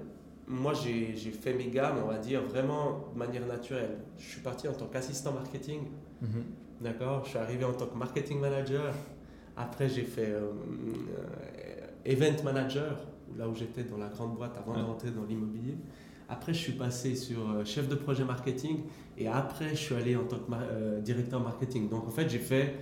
moi, 0.47 0.75
j'ai 0.75 1.17
j'ai 1.17 1.31
fait 1.31 1.55
mes 1.55 1.69
gammes, 1.69 1.97
on 2.05 2.09
va 2.09 2.19
dire, 2.19 2.43
vraiment 2.43 3.07
de 3.15 3.19
manière 3.19 3.47
naturelle. 3.47 3.99
Je 4.19 4.29
suis 4.29 4.41
parti 4.43 4.69
en 4.69 4.75
tant 4.75 4.87
qu'assistant 4.87 5.33
marketing, 5.33 5.81
d'accord 6.81 7.23
Je 7.25 7.31
suis 7.31 7.39
arrivé 7.39 7.65
en 7.65 7.73
tant 7.73 7.87
que 7.87 7.97
marketing 7.97 8.41
manager. 8.41 8.93
Après, 9.57 9.89
j'ai 9.89 10.03
fait 10.03 10.31
euh, 10.31 10.51
euh, 11.19 11.87
event 12.05 12.43
manager, 12.43 12.99
là 13.39 13.49
où 13.49 13.55
j'étais 13.55 13.85
dans 13.85 13.99
la 13.99 14.09
grande 14.09 14.35
boîte 14.37 14.57
avant 14.59 14.73
Ouais. 14.73 14.81
de 14.81 14.85
rentrer 14.85 15.11
dans 15.11 15.23
l'immobilier. 15.25 15.77
Après, 16.29 16.53
je 16.53 16.59
suis 16.59 16.73
passé 16.73 17.15
sur 17.15 17.39
euh, 17.51 17.65
chef 17.65 17.89
de 17.89 17.95
projet 17.95 18.25
marketing 18.25 18.79
et 19.17 19.29
après, 19.29 19.71
je 19.71 19.75
suis 19.77 19.95
allé 19.95 20.17
en 20.17 20.25
tant 20.25 20.39
que 20.39 21.01
directeur 21.01 21.41
marketing. 21.41 21.89
Donc, 21.89 22.07
en 22.09 22.11
fait, 22.11 22.29
j'ai 22.29 22.39
fait 22.41 22.75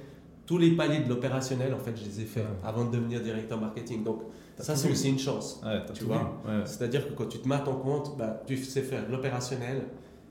tous 0.46 0.56
les 0.58 0.70
paliers 0.74 1.00
de 1.00 1.08
l'opérationnel, 1.08 1.74
en 1.74 1.78
fait, 1.78 1.94
je 1.96 2.04
les 2.04 2.20
ai 2.22 2.24
faits 2.24 2.46
avant 2.64 2.84
de 2.86 2.90
devenir 2.96 3.20
directeur 3.20 3.60
marketing. 3.60 4.02
Donc, 4.02 4.22
ça, 4.58 4.74
c'est 4.76 4.90
aussi 4.90 5.08
une 5.10 5.18
chance. 5.18 5.60
Ouais, 5.64 5.80
Tu 5.92 6.04
vois 6.04 6.18
vu. 6.18 6.50
Ouais, 6.50 6.58
ouais. 6.58 6.66
C'est-à-dire 6.66 7.06
que 7.08 7.12
quand 7.12 7.26
tu 7.26 7.38
te 7.38 7.48
mets 7.48 7.56
à 7.56 7.60
ton 7.60 7.74
compte, 7.76 8.16
bah, 8.16 8.42
tu 8.46 8.56
sais 8.56 8.82
faire 8.82 9.08
l'opérationnel 9.10 9.82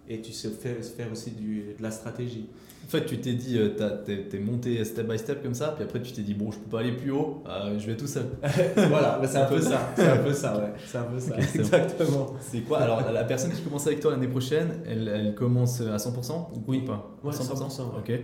et 0.08 0.22
tu 0.22 0.32
sais 0.32 0.50
faire, 0.50 0.84
faire 0.84 1.12
aussi 1.12 1.32
du, 1.32 1.74
de 1.78 1.84
la 1.84 1.92
stratégie. 1.92 2.50
En 2.84 2.90
fait, 2.92 3.06
tu 3.06 3.20
t'es 3.20 3.34
dit, 3.34 3.58
euh, 3.58 3.70
t'as- 3.78 3.92
t'es 3.92 4.40
monté 4.40 4.84
step 4.84 5.08
by 5.08 5.18
step 5.18 5.42
comme 5.42 5.54
ça, 5.54 5.70
puis 5.70 5.84
après 5.86 6.02
tu 6.02 6.12
t'es 6.12 6.24
dit, 6.24 6.34
bon, 6.34 6.52
je 6.52 6.58
peux 6.60 6.70
pas 6.70 6.80
aller 6.80 6.92
plus 6.92 7.12
haut, 7.12 7.42
euh, 7.48 7.80
je 7.80 7.88
vais 7.88 7.96
tout 7.96 8.08
seul. 8.08 8.26
voilà, 8.90 9.18
bah, 9.22 9.28
c'est 9.28 9.38
un 9.38 9.46
peu 9.46 9.62
ça. 9.62 9.80
C'est 9.96 10.08
un 10.10 10.18
peu 10.18 10.34
ça, 10.34 10.58
ouais. 10.58 10.74
C'est 10.86 10.98
un 10.98 11.04
peu 11.04 11.20
ça, 11.20 11.38
exactement. 11.56 12.34
C'est 12.42 12.62
quoi? 12.62 12.80
Alors, 12.80 13.10
la- 13.12 13.24
personne 13.24 13.52
qui 13.52 13.62
commence 13.62 13.88
avec 13.88 14.02
toi 14.02 14.12
l'année 14.12 14.28
prochaine, 14.28 14.82
elle, 14.90 15.08
elle 15.08 15.36
commence 15.36 15.80
à 15.80 15.98
100% 15.98 16.50
ou 16.54 16.64
Oui. 16.68 16.82
pas 16.82 17.16
Ouais, 17.24 17.32
100%, 17.32 17.84
ouais. 17.84 18.00
Ok. 18.00 18.20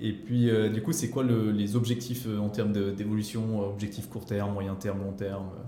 Et 0.00 0.12
puis, 0.12 0.50
euh, 0.50 0.68
du 0.68 0.82
coup, 0.82 0.92
c'est 0.92 1.08
quoi 1.08 1.24
le- 1.24 1.50
les 1.50 1.74
objectifs 1.74 2.26
euh, 2.28 2.38
en 2.38 2.48
termes 2.50 2.72
d'évolution 2.94 3.62
euh, 3.62 3.66
Objectifs 3.72 4.08
court 4.08 4.24
terme, 4.26 4.52
moyen 4.52 4.74
terme, 4.76 5.00
long 5.00 5.12
terme 5.12 5.46
euh? 5.56 5.62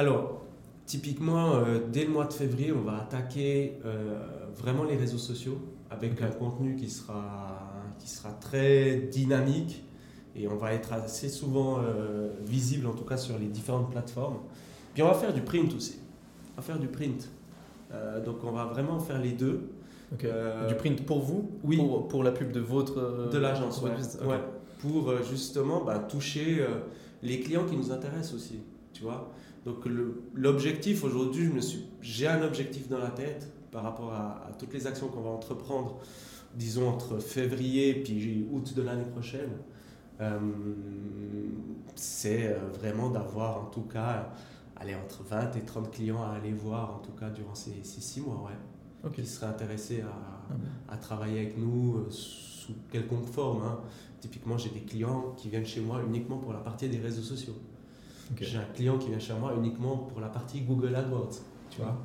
Alors, 0.00 0.42
typiquement, 0.86 1.54
euh, 1.54 1.78
dès 1.90 2.04
le 2.04 2.10
mois 2.10 2.24
de 2.24 2.32
février, 2.32 2.72
on 2.72 2.82
va 2.82 2.98
attaquer 2.98 3.78
euh, 3.84 4.18
vraiment 4.54 4.84
les 4.84 4.96
réseaux 4.96 5.18
sociaux 5.18 5.58
avec 5.90 6.20
un 6.22 6.28
contenu 6.28 6.76
qui 6.76 6.88
sera, 6.88 7.72
qui 7.98 8.08
sera 8.08 8.30
très 8.32 8.96
dynamique 8.96 9.84
et 10.34 10.48
on 10.48 10.56
va 10.56 10.72
être 10.72 10.92
assez 10.92 11.28
souvent 11.28 11.78
euh, 11.78 12.30
visible, 12.44 12.86
en 12.86 12.94
tout 12.94 13.04
cas 13.04 13.16
sur 13.16 13.38
les 13.38 13.46
différentes 13.46 13.90
plateformes. 13.90 14.38
Puis 14.94 15.02
on 15.02 15.08
va 15.08 15.14
faire 15.14 15.32
du 15.32 15.42
print 15.42 15.74
aussi. 15.74 15.98
On 16.54 16.56
va 16.56 16.62
faire 16.62 16.78
du 16.78 16.88
print. 16.88 17.28
Donc 18.24 18.42
on 18.42 18.52
va 18.52 18.64
vraiment 18.64 18.98
faire 18.98 19.20
les 19.20 19.32
deux. 19.32 19.70
Du 20.18 20.74
print 20.78 21.04
pour 21.04 21.20
vous 21.20 21.50
oui. 21.62 21.76
Pour, 21.76 22.08
pour 22.08 22.22
la 22.22 22.32
pub 22.32 22.52
de 22.52 22.60
votre. 22.60 23.28
De 23.30 23.38
l'agence, 23.38 23.82
ouais. 23.82 23.90
Pour 24.80 25.12
justement 25.22 25.84
bah, 25.84 25.98
toucher 25.98 26.66
les 27.22 27.40
clients 27.40 27.64
qui 27.64 27.76
nous 27.76 27.92
intéressent 27.92 28.34
aussi, 28.34 28.60
tu 28.94 29.02
vois. 29.02 29.30
Donc 29.64 29.86
l'objectif 30.34 31.04
aujourd'hui, 31.04 31.50
j'ai 32.00 32.26
un 32.26 32.42
objectif 32.42 32.88
dans 32.88 32.98
la 32.98 33.10
tête 33.10 33.52
par 33.70 33.84
rapport 33.84 34.12
à, 34.12 34.44
à 34.48 34.52
toutes 34.58 34.74
les 34.74 34.86
actions 34.86 35.08
qu'on 35.08 35.22
va 35.22 35.30
entreprendre, 35.30 35.98
disons 36.56 36.88
entre 36.88 37.18
février 37.20 37.90
et 37.90 38.02
puis 38.02 38.46
août 38.50 38.74
de 38.74 38.82
l'année 38.82 39.04
prochaine. 39.04 39.50
Euh, 40.20 40.38
c'est 41.94 42.46
euh, 42.52 42.58
vraiment 42.78 43.10
d'avoir 43.10 43.60
en 43.62 43.66
tout 43.66 43.82
cas, 43.82 44.32
aller 44.76 44.94
entre 44.94 45.22
20 45.24 45.56
et 45.56 45.60
30 45.62 45.90
clients 45.90 46.22
à 46.22 46.30
aller 46.36 46.52
voir 46.52 46.96
en 46.96 46.98
tout 46.98 47.12
cas 47.12 47.30
durant 47.30 47.54
ces, 47.54 47.82
ces 47.82 48.00
six 48.00 48.20
mois, 48.20 48.44
ouais, 49.04 49.10
qui 49.12 49.24
seraient 49.26 49.46
intéressés 49.46 50.00
à, 50.02 50.12
Ah 50.50 50.54
à 50.94 50.96
travailler 50.96 51.38
avec 51.40 51.56
nous 51.58 51.96
euh, 51.96 52.10
sous 52.10 52.74
quelconque 52.90 53.26
forme. 53.26 53.62
hein. 53.62 53.80
Typiquement, 54.20 54.58
j'ai 54.58 54.70
des 54.70 54.82
clients 54.82 55.34
qui 55.36 55.48
viennent 55.48 55.66
chez 55.66 55.80
moi 55.80 56.00
uniquement 56.06 56.38
pour 56.38 56.52
la 56.52 56.60
partie 56.60 56.88
des 56.88 56.98
réseaux 56.98 57.22
sociaux. 57.22 57.54
J'ai 58.40 58.58
un 58.58 58.64
client 58.74 58.98
qui 58.98 59.08
vient 59.08 59.18
chez 59.18 59.34
moi 59.34 59.52
uniquement 59.56 59.96
pour 59.96 60.20
la 60.20 60.28
partie 60.28 60.60
Google 60.62 60.94
AdWords, 60.94 61.40
tu 61.70 61.80
vois. 61.80 61.98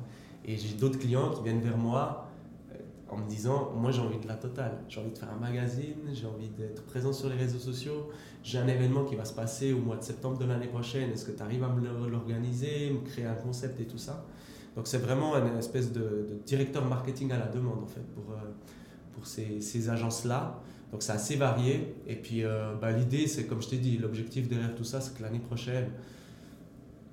Et 0.44 0.56
j'ai 0.56 0.74
d'autres 0.74 0.98
clients 0.98 1.30
qui 1.30 1.42
viennent 1.42 1.60
vers 1.60 1.76
moi 1.76 2.28
euh, 2.72 2.76
en 3.08 3.18
me 3.18 3.28
disant, 3.28 3.72
moi 3.76 3.90
j'ai 3.90 4.00
envie 4.00 4.18
de 4.18 4.26
la 4.26 4.34
totale. 4.34 4.78
J'ai 4.88 5.00
envie 5.00 5.10
de 5.10 5.18
faire 5.18 5.30
un 5.30 5.40
magazine, 5.40 5.96
j'ai 6.12 6.26
envie 6.26 6.48
d'être 6.48 6.84
présent 6.84 7.12
sur 7.12 7.28
les 7.28 7.36
réseaux 7.36 7.58
sociaux. 7.58 8.10
J'ai 8.42 8.58
un 8.58 8.68
événement 8.68 9.04
qui 9.04 9.16
va 9.16 9.24
se 9.24 9.34
passer 9.34 9.72
au 9.72 9.78
mois 9.78 9.96
de 9.96 10.02
septembre 10.02 10.38
de 10.38 10.44
l'année 10.44 10.68
prochaine. 10.68 11.10
Est-ce 11.10 11.24
que 11.24 11.32
tu 11.32 11.42
arrives 11.42 11.64
à 11.64 11.68
me 11.68 12.08
l'organiser, 12.08 12.90
me 12.90 13.00
créer 13.00 13.26
un 13.26 13.34
concept 13.34 13.80
et 13.80 13.86
tout 13.86 13.98
ça? 13.98 14.24
Donc 14.76 14.86
c'est 14.86 14.98
vraiment 14.98 15.36
une 15.36 15.58
espèce 15.58 15.92
de, 15.92 16.40
directeur 16.46 16.84
marketing 16.84 17.32
à 17.32 17.38
la 17.38 17.46
demande 17.46 17.82
en 17.82 17.86
fait 17.86 18.06
pour, 18.14 18.32
euh, 18.32 18.36
pour 19.12 19.26
ces, 19.26 19.60
ces 19.60 19.90
agences-là. 19.90 20.60
Donc 20.92 21.02
c'est 21.02 21.12
assez 21.12 21.36
varié. 21.36 21.94
Et 22.06 22.16
puis 22.16 22.44
euh, 22.44 22.74
bah, 22.80 22.90
l'idée, 22.92 23.26
c'est 23.26 23.46
comme 23.46 23.60
je 23.62 23.68
t'ai 23.68 23.76
dit, 23.78 23.98
l'objectif 23.98 24.48
derrière 24.48 24.74
tout 24.74 24.84
ça, 24.84 25.00
c'est 25.00 25.16
que 25.16 25.22
l'année 25.22 25.38
prochaine, 25.40 25.90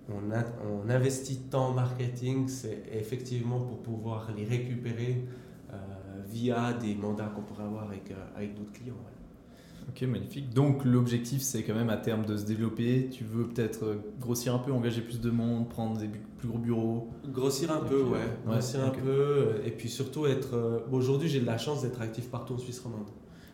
on, 0.09 0.31
a- 0.31 0.45
on 0.63 0.89
investit 0.89 1.37
tant 1.49 1.69
en 1.69 1.73
marketing, 1.73 2.47
c'est 2.47 2.83
effectivement 2.93 3.59
pour 3.59 3.81
pouvoir 3.81 4.29
les 4.37 4.45
récupérer 4.45 5.23
euh, 5.73 5.75
via 6.29 6.73
des 6.73 6.95
mandats 6.95 7.31
qu'on 7.35 7.41
pourrait 7.41 7.63
avoir 7.65 7.87
avec, 7.87 8.11
euh, 8.11 8.15
avec 8.35 8.55
d'autres 8.55 8.71
clients. 8.71 8.95
Ok, 9.89 10.01
magnifique. 10.03 10.51
Donc 10.53 10.83
l'objectif, 10.83 11.41
c'est 11.43 11.61
quand 11.63 11.75
même 11.75 11.89
à 11.91 11.97
terme 11.97 12.25
de 12.25 12.37
se 12.37 12.45
développer. 12.45 13.07
Tu 13.11 13.23
veux 13.23 13.47
peut-être 13.47 13.97
grossir 14.19 14.55
un 14.55 14.59
peu, 14.59 14.71
engager 14.71 15.01
plus 15.01 15.19
de 15.21 15.29
monde, 15.29 15.69
prendre 15.69 15.99
des 15.99 16.07
plus 16.07 16.47
gros 16.47 16.57
bureaux. 16.57 17.09
Grossir 17.27 17.71
un 17.71 17.79
peu, 17.81 18.01
puis, 18.01 18.11
ouais. 18.13 18.19
Grossir 18.47 18.83
un 18.83 18.89
peu. 18.89 19.61
Et 19.63 19.69
puis 19.71 19.89
surtout 19.89 20.25
être. 20.25 20.85
bon, 20.89 20.97
Aujourd'hui, 20.97 21.29
j'ai 21.29 21.39
de 21.39 21.45
la 21.45 21.59
chance 21.59 21.83
d'être 21.83 22.01
actif 22.01 22.29
partout 22.31 22.55
en 22.55 22.57
Suisse 22.57 22.79
romande. 22.79 23.09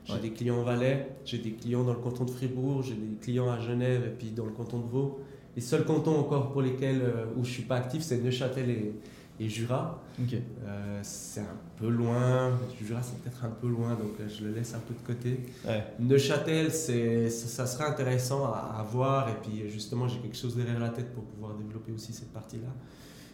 J'ai 0.05 0.13
Ouais. 0.13 0.19
des 0.19 0.31
clients 0.31 0.59
au 0.59 0.63
Valais, 0.63 1.09
j'ai 1.25 1.37
des 1.37 1.51
clients 1.51 1.83
dans 1.83 1.93
le 1.93 1.99
canton 1.99 2.25
de 2.25 2.31
Fribourg, 2.31 2.81
j'ai 2.83 2.95
des 2.95 3.15
clients 3.21 3.49
à 3.51 3.59
Genève 3.59 4.03
et 4.05 4.09
puis 4.09 4.31
dans 4.31 4.45
le 4.45 4.51
canton 4.51 4.79
de 4.79 4.87
Vaud. 4.87 5.19
Les 5.55 5.61
seuls 5.61 5.85
cantons 5.85 6.17
encore 6.17 6.51
pour 6.51 6.61
lesquels 6.61 7.01
euh, 7.01 7.25
où 7.37 7.43
je 7.43 7.51
suis 7.51 7.63
pas 7.63 7.75
actif, 7.75 8.01
c'est 8.01 8.17
Neuchâtel 8.23 8.69
et, 8.69 8.93
et 9.39 9.49
Jura. 9.49 10.01
Euh, 10.19 10.99
c'est 11.03 11.41
un 11.41 11.57
peu 11.77 11.89
loin. 11.89 12.57
Jura, 12.81 13.01
c'est 13.03 13.17
peut-être 13.21 13.43
un 13.45 13.49
peu 13.49 13.67
loin, 13.67 13.89
donc 13.95 14.13
euh, 14.19 14.27
je 14.27 14.45
le 14.45 14.53
laisse 14.53 14.73
un 14.73 14.79
peu 14.79 14.93
de 14.93 15.05
côté. 15.05 15.39
Ouais. 15.67 15.83
Neuchâtel, 15.99 16.71
c'est, 16.71 17.29
ça, 17.29 17.47
ça 17.47 17.65
serait 17.67 17.89
intéressant 17.89 18.45
à, 18.45 18.77
à 18.79 18.83
voir. 18.83 19.29
Et 19.29 19.35
puis 19.43 19.69
justement, 19.69 20.07
j'ai 20.07 20.19
quelque 20.19 20.37
chose 20.37 20.55
derrière 20.55 20.79
la 20.79 20.89
tête 20.89 21.13
pour 21.13 21.25
pouvoir 21.25 21.53
développer 21.55 21.91
aussi 21.91 22.11
cette 22.13 22.31
partie-là. 22.33 22.69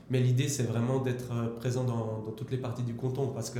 Mais 0.10 0.20
l'idée, 0.22 0.48
c'est 0.50 0.64
vraiment 0.64 1.00
d'être 1.00 1.32
euh, 1.34 1.48
présent 1.56 1.84
dans, 1.84 2.24
dans, 2.26 2.32
toutes 2.36 2.52
les 2.52 2.58
parties 2.58 2.84
du 2.84 2.94
canton 2.96 3.28
parce 3.28 3.50
que, 3.52 3.60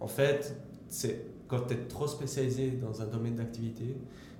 en 0.00 0.06
fait, 0.08 0.54
c'est 0.88 1.24
quand 1.48 1.66
tu 1.66 1.74
es 1.74 1.76
trop 1.88 2.06
spécialisé 2.06 2.72
dans 2.72 3.02
un 3.02 3.06
domaine 3.06 3.34
d'activité, 3.34 3.96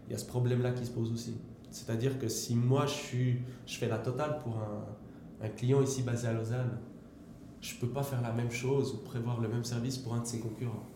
il 0.07 0.13
y 0.13 0.15
a 0.15 0.19
ce 0.19 0.27
problème-là 0.27 0.73
qui 0.73 0.87
se 0.87 0.91
pose 0.91 1.13
aussi. 1.13 1.37
C'est-à-dire 1.71 2.19
que 2.19 2.29
si 2.29 2.55
moi, 2.55 2.87
je, 2.87 2.93
suis, 2.93 3.39
je 3.67 3.77
fais 3.77 3.89
la 3.89 3.99
totale 3.99 4.39
pour 4.43 4.57
un, 4.59 5.45
un 5.45 5.49
client 5.49 5.83
ici 5.83 6.03
basé 6.03 6.29
à 6.29 6.33
Lausanne, 6.33 6.79
je 7.61 7.75
ne 7.75 7.81
peux 7.81 7.89
pas 7.89 8.03
faire 8.03 8.23
la 8.23 8.33
même 8.33 8.51
chose 8.51 8.95
ou 8.95 8.99
prévoir 8.99 9.41
le 9.41 9.49
même 9.49 9.65
service 9.65 9.99
pour 9.99 10.15
un 10.15 10.21
de 10.21 10.27
ses 10.27 10.39
concurrents. 10.39 10.87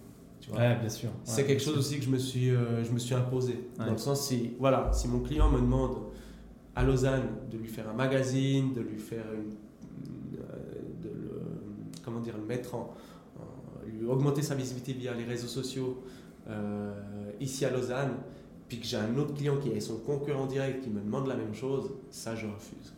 Tu 0.41 0.51
vois? 0.51 0.75
Bien 0.75 0.89
sûr. 0.89 1.11
c'est 1.25 1.47
quelque 1.47 1.63
chose 1.63 1.79
aussi 1.79 1.99
que 1.99 2.05
je 2.05 2.11
me 2.11 2.19
suis, 2.19 2.51
euh, 2.51 2.85
je 2.85 2.91
me 2.91 2.99
suis 2.99 3.15
imposé. 3.15 3.69
Dans 3.79 3.93
le 3.93 3.99
sens, 3.99 4.27
si, 4.27 4.55
voilà, 4.59 4.93
si 4.93 5.09
mon 5.09 5.21
client 5.21 5.49
me 5.49 5.61
demande 5.61 5.99
à 6.75 6.83
Lausanne 6.83 7.29
de 7.51 7.59
lui 7.59 7.69
faire 7.69 7.89
un 7.89 7.93
magazine, 7.93 8.73
de 8.73 8.81
lui 8.81 8.99
faire 8.99 9.25
une, 9.35 9.53
euh, 10.41 11.03
de 11.03 11.09
le, 11.09 11.43
comment 12.05 12.21
dire, 12.21 12.37
le 12.37 12.45
mettre 12.45 12.75
en, 12.75 12.93
lui 13.87 14.07
augmenter 14.07 14.43
sa 14.43 14.55
visibilité 14.55 14.93
via 14.93 15.15
les 15.15 15.25
réseaux 15.25 15.49
sociaux 15.49 16.03
euh, 16.49 16.93
ici 17.41 17.65
à 17.65 17.71
Lausanne, 17.71 18.15
puis 18.69 18.81
que 18.81 18.87
j'ai 18.87 18.97
un 18.97 19.17
autre 19.17 19.35
client 19.35 19.57
qui 19.59 19.71
est 19.71 19.81
son 19.81 19.97
concurrent 19.97 20.47
direct 20.47 20.83
qui 20.83 20.91
me 20.91 21.01
demande 21.01 21.27
la 21.29 21.37
même 21.37 21.55
chose, 21.55 21.91
ça 22.11 22.35
je 22.35 22.47
refuse. 22.47 22.93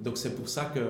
Donc 0.00 0.16
c'est 0.16 0.34
pour 0.36 0.48
ça 0.48 0.66
que 0.66 0.80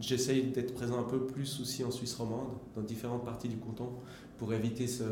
j'essaye 0.00 0.44
d'être 0.44 0.74
présent 0.74 0.98
un 0.98 1.04
peu 1.04 1.26
plus 1.26 1.60
aussi 1.60 1.84
en 1.84 1.90
Suisse 1.90 2.14
romande, 2.14 2.48
dans 2.74 2.82
différentes 2.82 3.24
parties 3.24 3.48
du 3.48 3.56
canton, 3.56 3.90
pour 4.38 4.52
éviter 4.54 4.86
ce, 4.86 5.04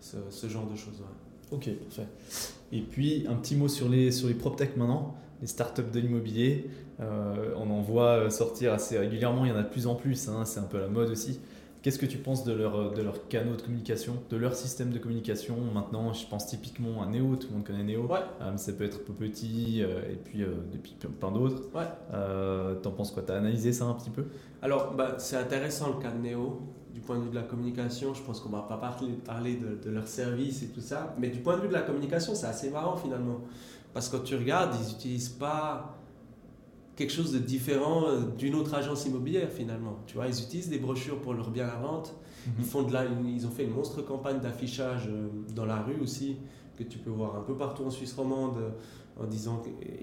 ce, 0.00 0.48
genre 0.48 0.66
de 0.66 0.76
choses. 0.76 1.02
Ok, 1.50 1.68
parfait. 1.70 2.06
Et 2.72 2.80
puis 2.80 3.26
un 3.28 3.34
petit 3.34 3.56
mot 3.56 3.68
sur 3.68 3.88
les, 3.88 4.12
sur 4.12 4.28
les 4.28 4.34
PropTech 4.34 4.76
maintenant, 4.76 5.16
les 5.40 5.46
startups 5.46 5.90
de 5.92 6.00
l'immobilier. 6.00 6.70
Euh, 7.00 7.52
on 7.56 7.70
en 7.70 7.80
voit 7.80 8.30
sortir 8.30 8.72
assez 8.72 8.98
régulièrement, 8.98 9.44
il 9.44 9.48
y 9.48 9.52
en 9.52 9.56
a 9.56 9.62
de 9.62 9.68
plus 9.68 9.86
en 9.86 9.96
plus, 9.96 10.28
hein, 10.28 10.44
c'est 10.44 10.60
un 10.60 10.64
peu 10.64 10.78
la 10.78 10.88
mode 10.88 11.10
aussi. 11.10 11.40
Qu'est-ce 11.84 11.98
que 11.98 12.06
tu 12.06 12.16
penses 12.16 12.44
de 12.44 12.52
leur, 12.54 12.94
de 12.94 13.02
leur 13.02 13.28
canaux 13.28 13.56
de 13.56 13.60
communication, 13.60 14.14
de 14.30 14.38
leur 14.38 14.54
système 14.54 14.88
de 14.88 14.98
communication 14.98 15.56
Maintenant, 15.74 16.14
je 16.14 16.26
pense 16.26 16.46
typiquement 16.46 17.02
à 17.02 17.06
Neo, 17.06 17.36
tout 17.36 17.48
le 17.48 17.56
monde 17.56 17.66
connaît 17.66 17.84
Neo. 17.84 18.06
Ouais. 18.06 18.20
Euh, 18.40 18.56
ça 18.56 18.72
peut 18.72 18.84
être 18.84 19.04
peu 19.04 19.12
petit, 19.12 19.82
euh, 19.82 20.00
et 20.10 20.16
puis 20.16 20.42
euh, 20.42 20.54
depuis 20.72 20.94
plein 20.94 21.30
d'autres. 21.30 21.64
Ouais. 21.74 21.84
T'en 22.82 22.90
penses 22.90 23.10
quoi? 23.10 23.22
T'as 23.22 23.36
analysé 23.36 23.74
ça 23.74 23.84
un 23.84 23.92
petit 23.92 24.08
peu? 24.08 24.24
Alors, 24.62 24.94
bah, 24.94 25.16
c'est 25.18 25.36
intéressant 25.36 25.94
le 25.94 26.02
cas 26.02 26.10
de 26.10 26.26
Neo. 26.26 26.62
Du 26.94 27.00
point 27.00 27.18
de 27.18 27.24
vue 27.24 27.28
de 27.28 27.34
la 27.34 27.42
communication, 27.42 28.14
je 28.14 28.22
pense 28.22 28.40
qu'on 28.40 28.48
va 28.48 28.62
pas 28.62 28.78
parler, 28.78 29.08
parler 29.22 29.56
de, 29.56 29.76
de 29.84 29.90
leur 29.90 30.08
service 30.08 30.62
et 30.62 30.68
tout 30.68 30.80
ça. 30.80 31.14
Mais 31.18 31.28
du 31.28 31.40
point 31.40 31.58
de 31.58 31.60
vue 31.60 31.68
de 31.68 31.74
la 31.74 31.82
communication, 31.82 32.34
c'est 32.34 32.46
assez 32.46 32.70
marrant 32.70 32.96
finalement. 32.96 33.40
Parce 33.92 34.08
que 34.08 34.16
quand 34.16 34.22
tu 34.22 34.36
regardes, 34.36 34.74
ils 34.80 34.94
n'utilisent 34.94 35.28
pas 35.28 35.98
quelque 36.96 37.12
chose 37.12 37.32
de 37.32 37.38
différent 37.38 38.06
euh, 38.06 38.20
d'une 38.38 38.54
autre 38.54 38.74
agence 38.74 39.06
immobilière 39.06 39.50
finalement. 39.50 39.98
Tu 40.06 40.14
vois, 40.14 40.26
ils 40.26 40.40
utilisent 40.40 40.68
des 40.68 40.78
brochures 40.78 41.20
pour 41.20 41.34
leur 41.34 41.50
bien 41.50 41.66
à 41.66 41.76
vente. 41.76 42.14
Mhm. 42.46 42.52
Ils, 42.58 42.64
font 42.64 42.82
de 42.82 42.92
la, 42.92 43.04
ils 43.04 43.46
ont 43.46 43.50
fait 43.50 43.64
une 43.64 43.72
monstre 43.72 44.02
campagne 44.02 44.40
d'affichage 44.40 45.08
euh, 45.08 45.28
dans 45.54 45.64
la 45.64 45.82
rue 45.82 46.00
aussi, 46.00 46.36
que 46.78 46.84
tu 46.84 46.98
peux 46.98 47.10
voir 47.10 47.36
un 47.36 47.42
peu 47.42 47.56
partout 47.56 47.84
en 47.84 47.90
Suisse 47.90 48.12
romande, 48.12 48.58
euh, 48.58 49.22
en 49.22 49.26
disant, 49.26 49.62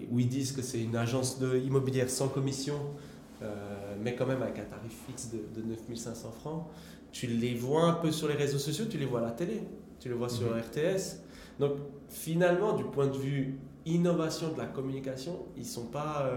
où 0.10 0.20
ils 0.20 0.30
disent 0.30 0.54
que 0.54 0.62
c'est 0.62 0.82
une 0.82 0.96
agence 0.96 1.38
de 1.38 1.58
immobilière 1.58 2.10
sans 2.10 2.30
commission, 2.30 2.76
mais 4.02 4.16
quand 4.16 4.26
même 4.26 4.42
avec 4.42 4.58
un 4.60 4.64
tarif 4.64 4.94
fixe 5.06 5.32
de, 5.32 5.40
de 5.60 5.68
9500 5.68 6.32
francs. 6.32 6.68
Tu 7.12 7.28
les 7.28 7.54
vois 7.54 7.84
un 7.84 7.94
peu 7.96 8.10
sur 8.10 8.30
les 8.30 8.36
réseaux 8.36 8.58
sociaux, 8.58 8.86
tu 8.90 8.98
les 8.98 9.06
vois 9.06 9.20
à 9.20 9.24
la 9.24 9.32
télé, 9.32 9.64
tu 10.00 10.08
les 10.08 10.16
vois 10.16 10.30
sur 10.30 10.56
mhm. 10.56 10.62
RTS. 10.62 11.18
Donc 11.60 11.74
finalement, 12.08 12.72
du 12.72 12.86
point 12.86 13.08
de 13.08 13.18
vue 13.18 13.60
innovation 13.86 14.54
de 14.54 14.58
la 14.58 14.66
communication, 14.66 15.40
ils 15.58 15.66
sont 15.66 15.88
pas 15.88 16.32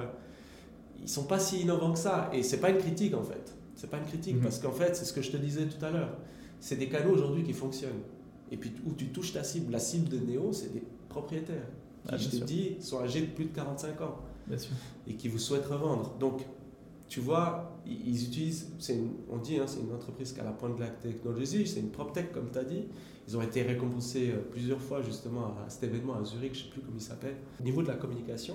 ils 1.05 1.09
sont 1.09 1.24
pas 1.24 1.38
si 1.38 1.61
innovants 1.61 1.92
que 1.92 1.98
ça. 1.98 2.30
Et 2.32 2.42
c'est 2.42 2.59
pas 2.59 2.70
une 2.70 2.78
critique 2.78 3.14
en 3.14 3.22
fait. 3.22 3.55
C'est 3.76 3.90
pas 3.90 3.98
une 3.98 4.07
critique 4.07 4.36
mhm. 4.36 4.42
parce 4.42 4.59
qu'en 4.59 4.72
fait, 4.72 4.96
c'est 4.96 5.05
ce 5.05 5.12
que 5.12 5.22
je 5.22 5.30
te 5.30 5.36
disais 5.36 5.66
tout 5.66 5.84
à 5.84 5.90
l'heure. 5.90 6.16
C'est 6.61 6.76
des 6.76 6.88
canaux 6.88 7.12
aujourd'hui 7.12 7.44
qui 7.44 7.52
fonctionnent. 7.52 8.02
Et 8.50 8.57
puis 8.57 8.72
où 8.86 8.92
tu 8.92 9.09
touches 9.09 9.32
ta 9.32 9.44
cible. 9.44 9.70
La 9.72 9.78
cible 9.78 10.09
de 10.09 10.18
Néo, 10.18 10.52
c'est 10.52 10.72
des 10.72 10.82
propriétaires 11.09 11.68
qui, 12.07 12.14
ah, 12.14 12.16
je 12.16 12.28
te 12.28 12.44
dis, 12.44 12.76
sont 12.80 13.00
âgés 13.00 13.22
de 13.22 13.26
plus 13.26 13.46
de 13.46 13.55
45 13.55 14.00
ans 14.00 14.16
et 15.07 15.14
qui 15.14 15.28
vous 15.28 15.38
souhaitent 15.38 15.66
revendre. 15.66 16.14
Donc, 16.18 16.42
tu 17.09 17.20
vois, 17.20 17.80
ils 17.86 18.24
utilisent, 18.24 18.70
on 19.30 19.38
dit, 19.38 19.59
hein, 19.59 19.64
c'est 19.66 19.80
une 19.80 19.92
entreprise 19.92 20.32
qui 20.32 20.40
a 20.40 20.44
la 20.44 20.52
pointe 20.52 20.76
de 20.76 20.80
la 20.80 20.88
technologie, 20.88 21.66
c'est 21.66 21.80
une 21.80 21.90
PropTech 21.90 22.32
comme 22.32 22.50
tu 22.50 22.59
as 22.59 22.64
dit. 22.64 22.84
Ils 23.28 23.36
ont 23.36 23.42
été 23.42 23.62
récompensés 23.62 24.30
euh, 24.30 24.40
plusieurs 24.50 24.80
fois 24.80 25.00
justement 25.00 25.55
à 25.64 25.70
cet 25.70 25.84
événement 25.84 26.14
à 26.14 26.24
Zurich, 26.24 26.55
je 26.55 26.59
ne 26.59 26.64
sais 26.64 26.70
plus 26.70 26.80
comment 26.82 26.96
il 26.98 27.02
s'appelle. 27.02 27.36
Au 27.59 27.62
niveau 27.62 27.82
de 27.82 27.88
la 27.88 27.94
communication, 27.94 28.55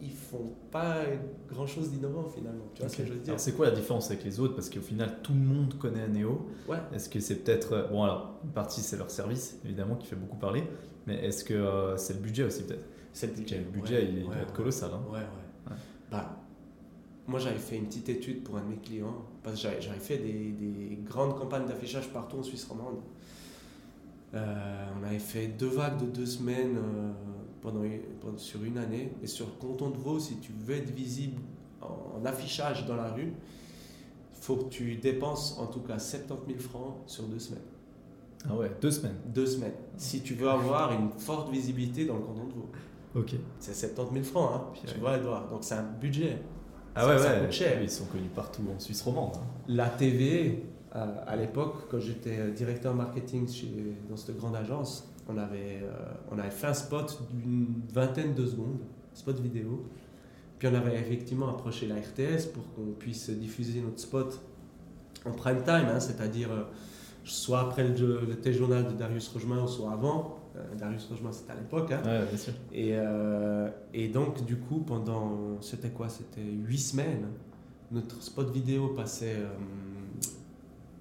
ils 0.00 0.12
font 0.12 0.52
pas 0.70 1.02
grand 1.48 1.66
chose 1.66 1.90
d'innovant 1.90 2.28
finalement. 2.28 2.64
Tu 2.74 2.82
vois 2.82 2.90
ce 2.90 2.96
que 2.96 3.04
je 3.04 3.12
veux 3.12 3.18
dire 3.18 3.38
C'est 3.38 3.52
quoi 3.52 3.66
la 3.66 3.74
différence 3.74 4.10
avec 4.10 4.24
les 4.24 4.38
autres? 4.40 4.54
Parce 4.54 4.70
qu'au 4.70 4.80
final, 4.80 5.18
tout 5.22 5.32
le 5.32 5.40
monde 5.40 5.76
connaît 5.78 6.08
Neo. 6.08 6.46
Ouais. 6.68 6.78
Est-ce 6.92 7.08
que 7.08 7.20
c'est 7.20 7.36
peut-être. 7.36 7.72
Euh, 7.72 7.88
bon, 7.88 8.04
alors, 8.04 8.38
une 8.44 8.50
partie, 8.50 8.80
c'est 8.80 8.96
leur 8.96 9.10
service, 9.10 9.58
évidemment, 9.64 9.96
qui 9.96 10.06
fait 10.06 10.16
beaucoup 10.16 10.36
parler. 10.36 10.64
Mais 11.06 11.24
est-ce 11.24 11.44
que 11.44 11.54
euh, 11.54 11.96
c'est 11.96 12.14
le 12.14 12.20
budget 12.20 12.44
aussi, 12.44 12.62
peut-être? 12.64 12.86
C'est 13.12 13.28
le 13.28 13.32
budget. 13.34 13.58
Le 13.58 13.70
budget, 13.70 14.08
il, 14.08 14.24
doit 14.24 14.36
être 14.36 14.52
colossal. 14.52 14.90
Hein. 14.92 15.02
Ouais, 15.10 15.18
ouais. 15.18 15.76
Bah, 16.10 16.36
moi, 17.26 17.40
j'avais 17.40 17.58
fait 17.58 17.76
une 17.76 17.86
petite 17.86 18.08
étude 18.08 18.44
pour 18.44 18.56
un 18.56 18.62
de 18.62 18.68
mes 18.68 18.76
clients. 18.76 19.24
Parce 19.42 19.60
que 19.60 19.68
j'avais 19.80 19.98
fait 19.98 20.18
des, 20.18 20.52
des, 20.52 20.98
grandes 21.04 21.36
campagnes 21.36 21.66
d'affichage 21.66 22.08
partout 22.10 22.38
en 22.38 22.42
Suisse 22.42 22.64
romande. 22.64 23.00
Euh, 24.34 24.86
on 25.00 25.06
avait 25.06 25.18
fait 25.18 25.48
deux 25.48 25.68
vagues 25.68 25.98
de 25.98 26.06
deux 26.06 26.26
semaines 26.26 26.78
pendant, 27.60 27.82
sur 28.36 28.64
une 28.64 28.78
année. 28.78 29.12
Et 29.22 29.26
sur 29.26 29.46
le 29.46 29.52
canton 29.52 29.90
de 29.90 29.96
Vaud, 29.96 30.18
si 30.18 30.36
tu 30.36 30.52
veux 30.52 30.76
être 30.76 30.90
visible 30.90 31.40
en, 31.80 32.24
affichage 32.24 32.86
dans 32.86 32.96
la 32.96 33.10
rue, 33.10 33.32
il 33.32 34.40
faut 34.40 34.56
que 34.56 34.68
tu 34.68 34.96
dépenses 34.96 35.58
en 35.58 35.66
tout 35.66 35.80
cas 35.80 35.98
70 35.98 36.46
000 36.46 36.60
francs 36.60 36.96
sur 37.06 37.24
deux 37.24 37.38
semaines. 37.38 37.62
Ah 38.48 38.54
ouais, 38.54 38.70
deux 38.80 38.90
semaines 38.90 39.16
Deux 39.26 39.46
semaines. 39.46 39.74
Si 39.96 40.22
tu 40.22 40.34
veux 40.34 40.48
avoir 40.48 40.92
une 40.92 41.10
forte 41.18 41.50
visibilité 41.50 42.04
dans 42.04 42.14
le 42.14 42.20
canton 42.20 42.44
de 42.44 42.52
Vaud. 42.52 42.68
Ok. 43.16 43.34
C'est 43.58 43.74
70 43.74 44.14
000 44.14 44.24
francs, 44.24 44.50
hein, 44.54 44.64
tu 44.86 44.98
vois, 45.00 45.16
Edouard. 45.16 45.48
Donc 45.48 45.60
c'est 45.62 45.74
un 45.74 45.82
budget. 45.82 46.38
Ah 46.94 47.06
ouais, 47.06 47.14
ouais, 47.14 47.50
cher. 47.50 47.82
Ils 47.82 47.90
sont 47.90 48.06
connus 48.06 48.30
partout 48.34 48.62
en 48.74 48.78
Suisse 48.78 49.02
romande. 49.02 49.36
Hein. 49.36 49.46
La 49.68 49.88
TV, 49.88 50.64
à, 50.92 51.36
l'époque, 51.36 51.88
quand 51.90 52.00
j'étais 52.00 52.50
directeur 52.50 52.94
marketing 52.94 53.48
chez, 53.48 53.68
dans 54.08 54.16
cette 54.16 54.36
grande 54.36 54.56
agence, 54.56 55.08
on 55.28 55.36
avait, 55.36 55.80
euh, 55.82 55.92
on 56.32 56.38
avait 56.38 56.50
fait 56.50 56.66
un 56.66 56.74
spot 56.74 57.20
d'une 57.30 57.82
vingtaine 57.92 58.34
de 58.34 58.46
secondes, 58.46 58.80
spot 59.12 59.38
vidéo. 59.40 59.84
Puis 60.58 60.66
on 60.68 60.74
avait 60.74 60.96
effectivement 60.98 61.50
approché 61.50 61.86
la 61.86 61.96
RTS 61.96 62.46
pour 62.52 62.64
qu'on 62.74 62.92
puisse 62.98 63.30
diffuser 63.30 63.80
notre 63.80 64.00
spot 64.00 64.40
en 65.24 65.32
prime 65.32 65.62
time, 65.62 65.86
hein, 65.88 66.00
c'est-à-dire 66.00 66.50
euh, 66.50 66.62
soit 67.24 67.60
après 67.60 67.86
le, 67.86 68.22
le 68.26 68.36
téléjournal 68.36 68.88
de 68.88 68.92
Darius 68.94 69.28
Rogemin, 69.28 69.66
soit 69.66 69.92
avant. 69.92 70.38
Euh, 70.56 70.74
Darius 70.76 71.04
Rogemin, 71.04 71.30
c'était 71.30 71.52
à 71.52 71.56
l'époque. 71.56 71.92
Hein. 71.92 72.00
Ouais, 72.04 72.24
bien 72.26 72.38
sûr. 72.38 72.54
Et, 72.72 72.94
et, 73.94 74.08
donc, 74.08 74.44
du 74.44 74.56
coup, 74.56 74.80
pendant, 74.80 75.60
c'était 75.60 75.90
quoi? 75.90 76.08
C'était 76.08 76.40
huit 76.40 76.78
semaines, 76.78 77.26
notre 77.92 78.20
spot 78.22 78.50
vidéo 78.50 78.88
passait 78.88 79.36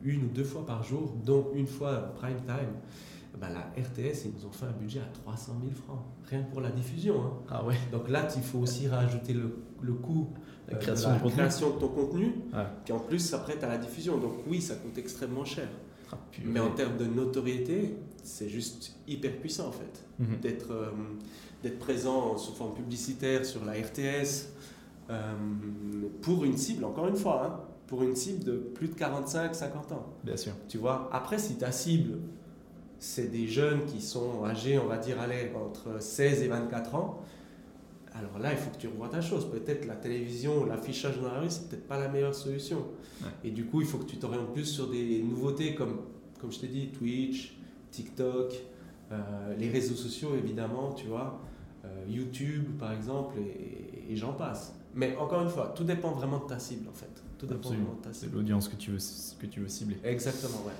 une 0.03 0.25
ou 0.25 0.27
deux 0.27 0.43
fois 0.43 0.65
par 0.65 0.83
jour, 0.83 1.15
dont 1.25 1.47
une 1.55 1.67
fois 1.67 2.13
prime 2.17 2.41
time. 2.45 2.73
Bah, 3.39 3.49
la 3.49 3.59
RTS, 3.81 4.25
ils 4.25 4.31
nous 4.35 4.45
ont 4.45 4.51
fait 4.51 4.65
un 4.65 4.71
budget 4.71 4.99
à 4.99 5.11
300 5.13 5.57
000 5.61 5.73
francs, 5.73 6.01
rien 6.29 6.43
que 6.43 6.51
pour 6.51 6.61
la 6.61 6.71
diffusion. 6.71 7.21
Hein. 7.21 7.33
Ah 7.49 7.65
ouais. 7.65 7.75
Donc 7.91 8.09
là, 8.09 8.27
il 8.35 8.41
faut 8.41 8.59
aussi 8.59 8.87
rajouter 8.87 9.33
le, 9.33 9.59
le 9.81 9.93
coût 9.93 10.29
la 10.67 10.75
euh, 10.75 10.79
création, 10.79 11.09
de, 11.09 11.23
la 11.23 11.31
création 11.31 11.69
de 11.69 11.79
ton 11.79 11.87
contenu, 11.89 12.33
puis 12.83 12.93
en 12.93 12.99
plus, 12.99 13.19
ça 13.19 13.39
prête 13.39 13.63
à 13.63 13.67
la 13.67 13.77
diffusion. 13.77 14.17
Donc 14.17 14.33
oui, 14.47 14.61
ça 14.61 14.75
coûte 14.75 14.97
extrêmement 14.97 15.45
cher. 15.45 15.67
Ah, 16.11 16.17
Mais 16.43 16.59
en 16.59 16.71
termes 16.71 16.97
de 16.97 17.05
notoriété, 17.05 17.97
c'est 18.23 18.49
juste 18.49 18.95
hyper 19.07 19.37
puissant 19.39 19.67
en 19.67 19.71
fait. 19.71 20.05
D'être 20.41 20.71
euh, 20.71 20.91
d'être 21.63 21.79
présent 21.79 22.37
sous 22.37 22.53
forme 22.53 22.73
publicitaire 22.73 23.45
sur 23.45 23.63
la 23.65 23.73
RTS 23.73 24.49
euh, 25.09 25.33
pour 26.21 26.43
une 26.43 26.57
cible, 26.57 26.85
encore 26.85 27.07
une 27.07 27.15
fois, 27.15 27.45
hein, 27.45 27.59
pour 27.87 28.03
une 28.03 28.15
cible 28.15 28.43
de 28.43 28.57
plus 28.57 28.89
de 28.89 28.95
45-50 28.95 29.93
ans. 29.93 30.13
Bien 30.23 30.37
sûr. 30.37 30.53
Tu 30.67 30.77
vois, 30.77 31.09
après, 31.11 31.37
si 31.39 31.55
ta 31.55 31.71
cible 31.71 32.19
c'est 32.99 33.31
des 33.31 33.47
jeunes 33.47 33.85
qui 33.85 34.01
sont 34.01 34.43
âgés, 34.45 34.79
on 34.79 34.87
va 34.87 34.97
dire, 34.97 35.19
allez, 35.19 35.51
entre 35.55 36.01
16 36.01 36.41
et 36.41 36.47
24 36.47 36.95
ans. 36.95 37.21
Alors 38.15 38.39
là, 38.39 38.51
il 38.51 38.57
faut 38.57 38.71
que 38.71 38.77
tu 38.77 38.87
revoies 38.87 39.09
ta 39.09 39.21
chose. 39.21 39.49
Peut-être 39.49 39.85
la 39.85 39.95
télévision, 39.95 40.65
l'affichage 40.65 41.19
dans 41.19 41.31
la 41.31 41.39
rue, 41.39 41.49
c'est 41.49 41.69
peut-être 41.69 41.87
pas 41.87 41.99
la 41.99 42.07
meilleure 42.07 42.33
solution. 42.33 42.85
Et 43.43 43.51
du 43.51 43.65
coup, 43.65 43.81
il 43.81 43.87
faut 43.87 43.99
que 43.99 44.05
tu 44.05 44.17
t'orientes 44.17 44.53
plus 44.53 44.65
sur 44.65 44.89
des 44.89 45.21
nouveautés 45.21 45.75
comme, 45.75 46.01
comme 46.39 46.51
je 46.51 46.59
t'ai 46.59 46.67
dit, 46.67 46.87
Twitch, 46.87 47.57
TikTok, 47.91 48.53
euh, 49.11 49.55
les 49.57 49.69
réseaux 49.69 49.95
sociaux, 49.95 50.35
évidemment, 50.35 50.93
tu 50.93 51.07
vois, 51.07 51.39
euh, 51.85 51.87
YouTube, 52.09 52.77
par 52.79 52.91
exemple, 52.91 53.35
et, 53.39 54.15
j'en 54.15 54.33
passe. 54.33 54.73
Mais 54.95 55.15
encore 55.17 55.43
une 55.43 55.49
fois, 55.49 55.73
tout 55.75 55.83
dépend 55.83 56.11
vraiment 56.11 56.39
de 56.39 56.45
ta 56.45 56.57
cible, 56.57 56.89
en 56.89 56.93
fait. 56.93 57.23
Tout 57.37 57.45
dépend 57.45 57.69
vraiment 57.69 57.93
de 57.93 58.01
ta 58.01 58.13
cible. 58.13 58.31
C'est 58.31 58.35
l'audience 58.35 58.67
que 58.67 58.75
tu 58.75 58.91
veux, 58.91 58.97
que 59.39 59.45
tu 59.45 59.59
veux 59.59 59.67
cibler. 59.67 59.97
Exactement, 60.03 60.63
ouais. 60.65 60.73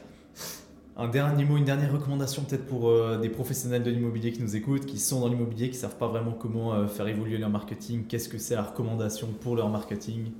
Un 0.98 1.08
dernier 1.08 1.46
mot, 1.46 1.58
une 1.58 1.66
dernière 1.66 1.94
recommandation 1.94 2.44
peut-être 2.44 2.66
pour 2.66 2.90
euh, 2.90 3.18
des 3.18 3.30
professionnels 3.30 3.84
de 3.84 3.92
l'immobilier 3.92 4.32
qui 4.32 4.42
nous 4.42 4.56
écoutent, 4.56 4.86
qui 4.86 4.98
sont 4.98 5.20
dans 5.20 5.28
l'immobilier, 5.28 5.70
qui 5.70 5.76
ne 5.76 5.82
savent 5.82 5.98
pas 5.98 6.08
vraiment 6.08 6.32
comment 6.32 6.74
euh, 6.74 6.88
faire 6.88 7.08
évoluer 7.08 7.38
leur 7.38 7.52
marketing. 7.52 8.06
Qu'est-ce 8.08 8.30
que 8.30 8.40
c'est 8.40 8.56
la 8.56 8.64
recommandation 8.64 9.28
pour 9.42 9.56
leur 9.56 9.70
marketing 9.70 10.32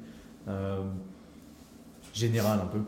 générale 2.14 2.60
un 2.64 2.68
peu? 2.68 2.80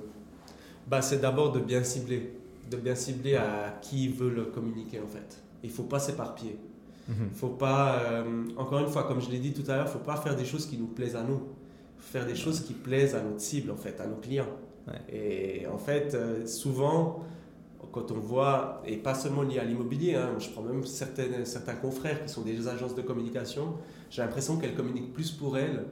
Bah, 0.87 1.01
C'est 1.01 1.19
d'abord 1.19 1.51
de 1.51 1.59
bien 1.59 1.83
cibler, 1.83 2.33
de 2.71 2.77
bien 2.77 2.95
cibler 2.95 3.35
à 3.35 3.77
qui 3.81 4.07
veut 4.07 4.29
le 4.29 4.45
communiquer 4.45 4.99
en 4.99 5.07
fait. 5.07 5.41
Il 5.63 5.69
ne 5.69 5.75
faut 5.75 5.83
pas 5.83 5.99
s'éparpiller. 5.99 6.57
Mhm. 7.07 7.29
Faut 7.33 7.49
pas, 7.49 7.99
euh, 7.99 8.45
encore 8.55 8.79
une 8.79 8.87
fois, 8.87 9.03
comme 9.03 9.21
je 9.21 9.29
l'ai 9.29 9.39
dit 9.39 9.53
tout 9.53 9.69
à 9.69 9.75
l'heure, 9.75 9.85
il 9.85 9.89
ne 9.89 9.93
faut 9.93 9.99
pas 9.99 10.15
faire 10.15 10.35
des 10.35 10.45
choses 10.45 10.65
qui 10.65 10.77
nous 10.77 10.87
plaisent 10.87 11.15
à 11.15 11.23
nous. 11.23 11.41
Faire 11.99 12.25
des 12.25 12.35
choses 12.35 12.61
qui 12.61 12.73
plaisent 12.73 13.15
à 13.15 13.21
notre 13.21 13.41
cible, 13.41 13.71
en 13.71 13.75
fait, 13.75 13.99
à 13.99 14.07
nos 14.07 14.15
clients. 14.15 14.47
Et 15.11 15.67
en 15.71 15.77
fait, 15.77 16.15
euh, 16.15 16.47
souvent, 16.47 17.23
quand 17.91 18.11
on 18.11 18.19
voit, 18.19 18.81
et 18.85 18.97
pas 18.97 19.15
seulement 19.15 19.43
lié 19.43 19.59
à 19.59 19.63
l'immobilier, 19.63 20.15
hein, 20.15 20.35
je 20.39 20.49
prends 20.49 20.61
même 20.61 20.85
certaines, 20.85 21.45
certains 21.45 21.75
confrères 21.75 22.23
qui 22.23 22.31
sont 22.31 22.41
des 22.41 22.67
agences 22.67 22.95
de 22.95 23.01
communication, 23.01 23.75
j'ai 24.09 24.21
l'impression 24.21 24.57
qu'elles 24.57 24.75
communiquent 24.75 25.13
plus 25.13 25.31
pour 25.31 25.57
elles 25.57 25.85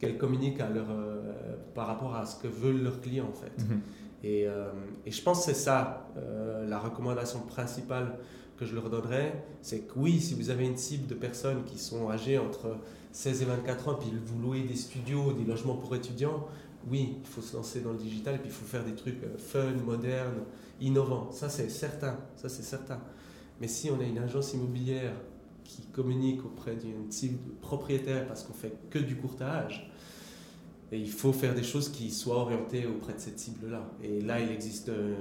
qu'elles 0.00 0.16
communiquent 0.16 0.60
à 0.60 0.68
leur, 0.68 0.86
euh, 0.90 1.56
par 1.74 1.88
rapport 1.88 2.14
à 2.14 2.24
ce 2.24 2.40
que 2.40 2.46
veulent 2.46 2.84
leurs 2.84 3.00
clients, 3.00 3.28
en 3.28 3.34
fait. 3.34 3.64
Mhm. 3.64 3.80
Et, 4.22 4.46
et, 5.06 5.10
je 5.10 5.22
pense 5.22 5.40
que 5.40 5.52
c'est 5.52 5.60
ça, 5.60 6.08
la 6.66 6.78
recommandation 6.80 7.38
principale 7.40 8.18
que 8.58 8.66
je 8.66 8.74
leur 8.74 8.90
donnerais, 8.90 9.44
c'est 9.62 9.80
que 9.80 9.92
oui, 9.96 10.20
si 10.20 10.34
vous 10.34 10.50
avez 10.50 10.66
une 10.66 10.76
cible 10.76 11.06
de 11.06 11.14
personnes 11.14 11.62
qui 11.64 11.78
sont 11.78 12.10
âgées 12.10 12.38
entre 12.38 12.76
16 13.12 13.42
et 13.42 13.44
24 13.46 13.88
ans, 13.88 13.94
puis 13.94 14.12
vous 14.26 14.40
louez 14.40 14.62
des 14.62 14.76
studios, 14.76 15.32
des 15.32 15.44
logements 15.44 15.74
pour 15.74 15.94
étudiants, 15.94 16.46
oui, 16.90 17.16
il 17.20 17.26
faut 17.26 17.40
se 17.40 17.56
lancer 17.56 17.80
dans 17.80 17.92
le 17.92 17.98
digital, 17.98 18.36
et 18.36 18.38
puis 18.38 18.48
il 18.48 18.54
faut 18.54 18.66
faire 18.66 18.84
des 18.84 18.94
trucs 18.94 19.22
euh, 19.24 19.36
fun, 19.36 19.72
modernes, 19.84 20.44
innovants. 20.80 21.30
Ça, 21.32 21.48
c'est 21.48 21.68
certain. 21.68 22.18
Ça, 22.36 22.48
c'est 22.48 22.62
certain. 22.62 23.00
Mais 23.60 23.68
si 23.68 23.90
on 23.90 24.00
a 24.00 24.04
une 24.04 24.18
agence 24.18 24.54
immobilière 24.54 25.14
qui 25.64 25.82
communique 25.92 26.44
auprès 26.44 26.76
d'une 26.76 27.10
cible 27.10 27.38
propriétaire 27.60 28.26
parce 28.26 28.42
qu'on 28.42 28.54
fait 28.54 28.72
que 28.90 28.98
du 28.98 29.16
courtage, 29.16 29.90
il 30.92 31.10
faut 31.10 31.32
faire 31.32 31.54
des 31.54 31.62
choses 31.62 31.90
qui 31.90 32.10
soient 32.10 32.38
orientées 32.38 32.86
auprès 32.86 33.12
de 33.12 33.18
cette 33.18 33.38
cible-là. 33.38 33.90
Et 34.02 34.22
là, 34.22 34.40
il 34.40 34.50
existe 34.50 34.88
euh, 34.88 35.14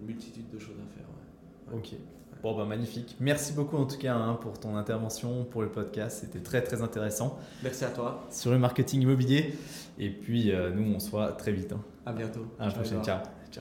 une 0.00 0.06
multitude 0.06 0.48
de 0.50 0.58
choses 0.58 0.76
à 0.78 0.94
faire. 0.94 1.06
Ok. 1.74 1.94
Bon, 2.42 2.56
bah 2.56 2.64
magnifique. 2.64 3.16
Merci 3.20 3.52
beaucoup 3.52 3.76
en 3.76 3.86
tout 3.86 3.98
cas 3.98 4.14
hein, 4.14 4.36
pour 4.40 4.58
ton 4.58 4.76
intervention, 4.76 5.44
pour 5.44 5.62
le 5.62 5.68
podcast. 5.68 6.18
C'était 6.22 6.40
très 6.40 6.60
très 6.62 6.82
intéressant. 6.82 7.38
Merci 7.62 7.84
à 7.84 7.90
toi. 7.90 8.26
Sur 8.30 8.50
le 8.50 8.58
marketing 8.58 9.02
immobilier. 9.02 9.54
Et 9.98 10.10
puis, 10.10 10.50
euh, 10.50 10.70
nous, 10.70 10.92
on 10.92 10.98
se 10.98 11.10
voit 11.10 11.32
très 11.32 11.52
vite. 11.52 11.72
Hein. 11.72 11.80
À 12.04 12.12
bientôt. 12.12 12.46
À 12.58 12.66
la 12.66 12.72
prochaine. 12.72 13.02
Ciao. 13.04 13.18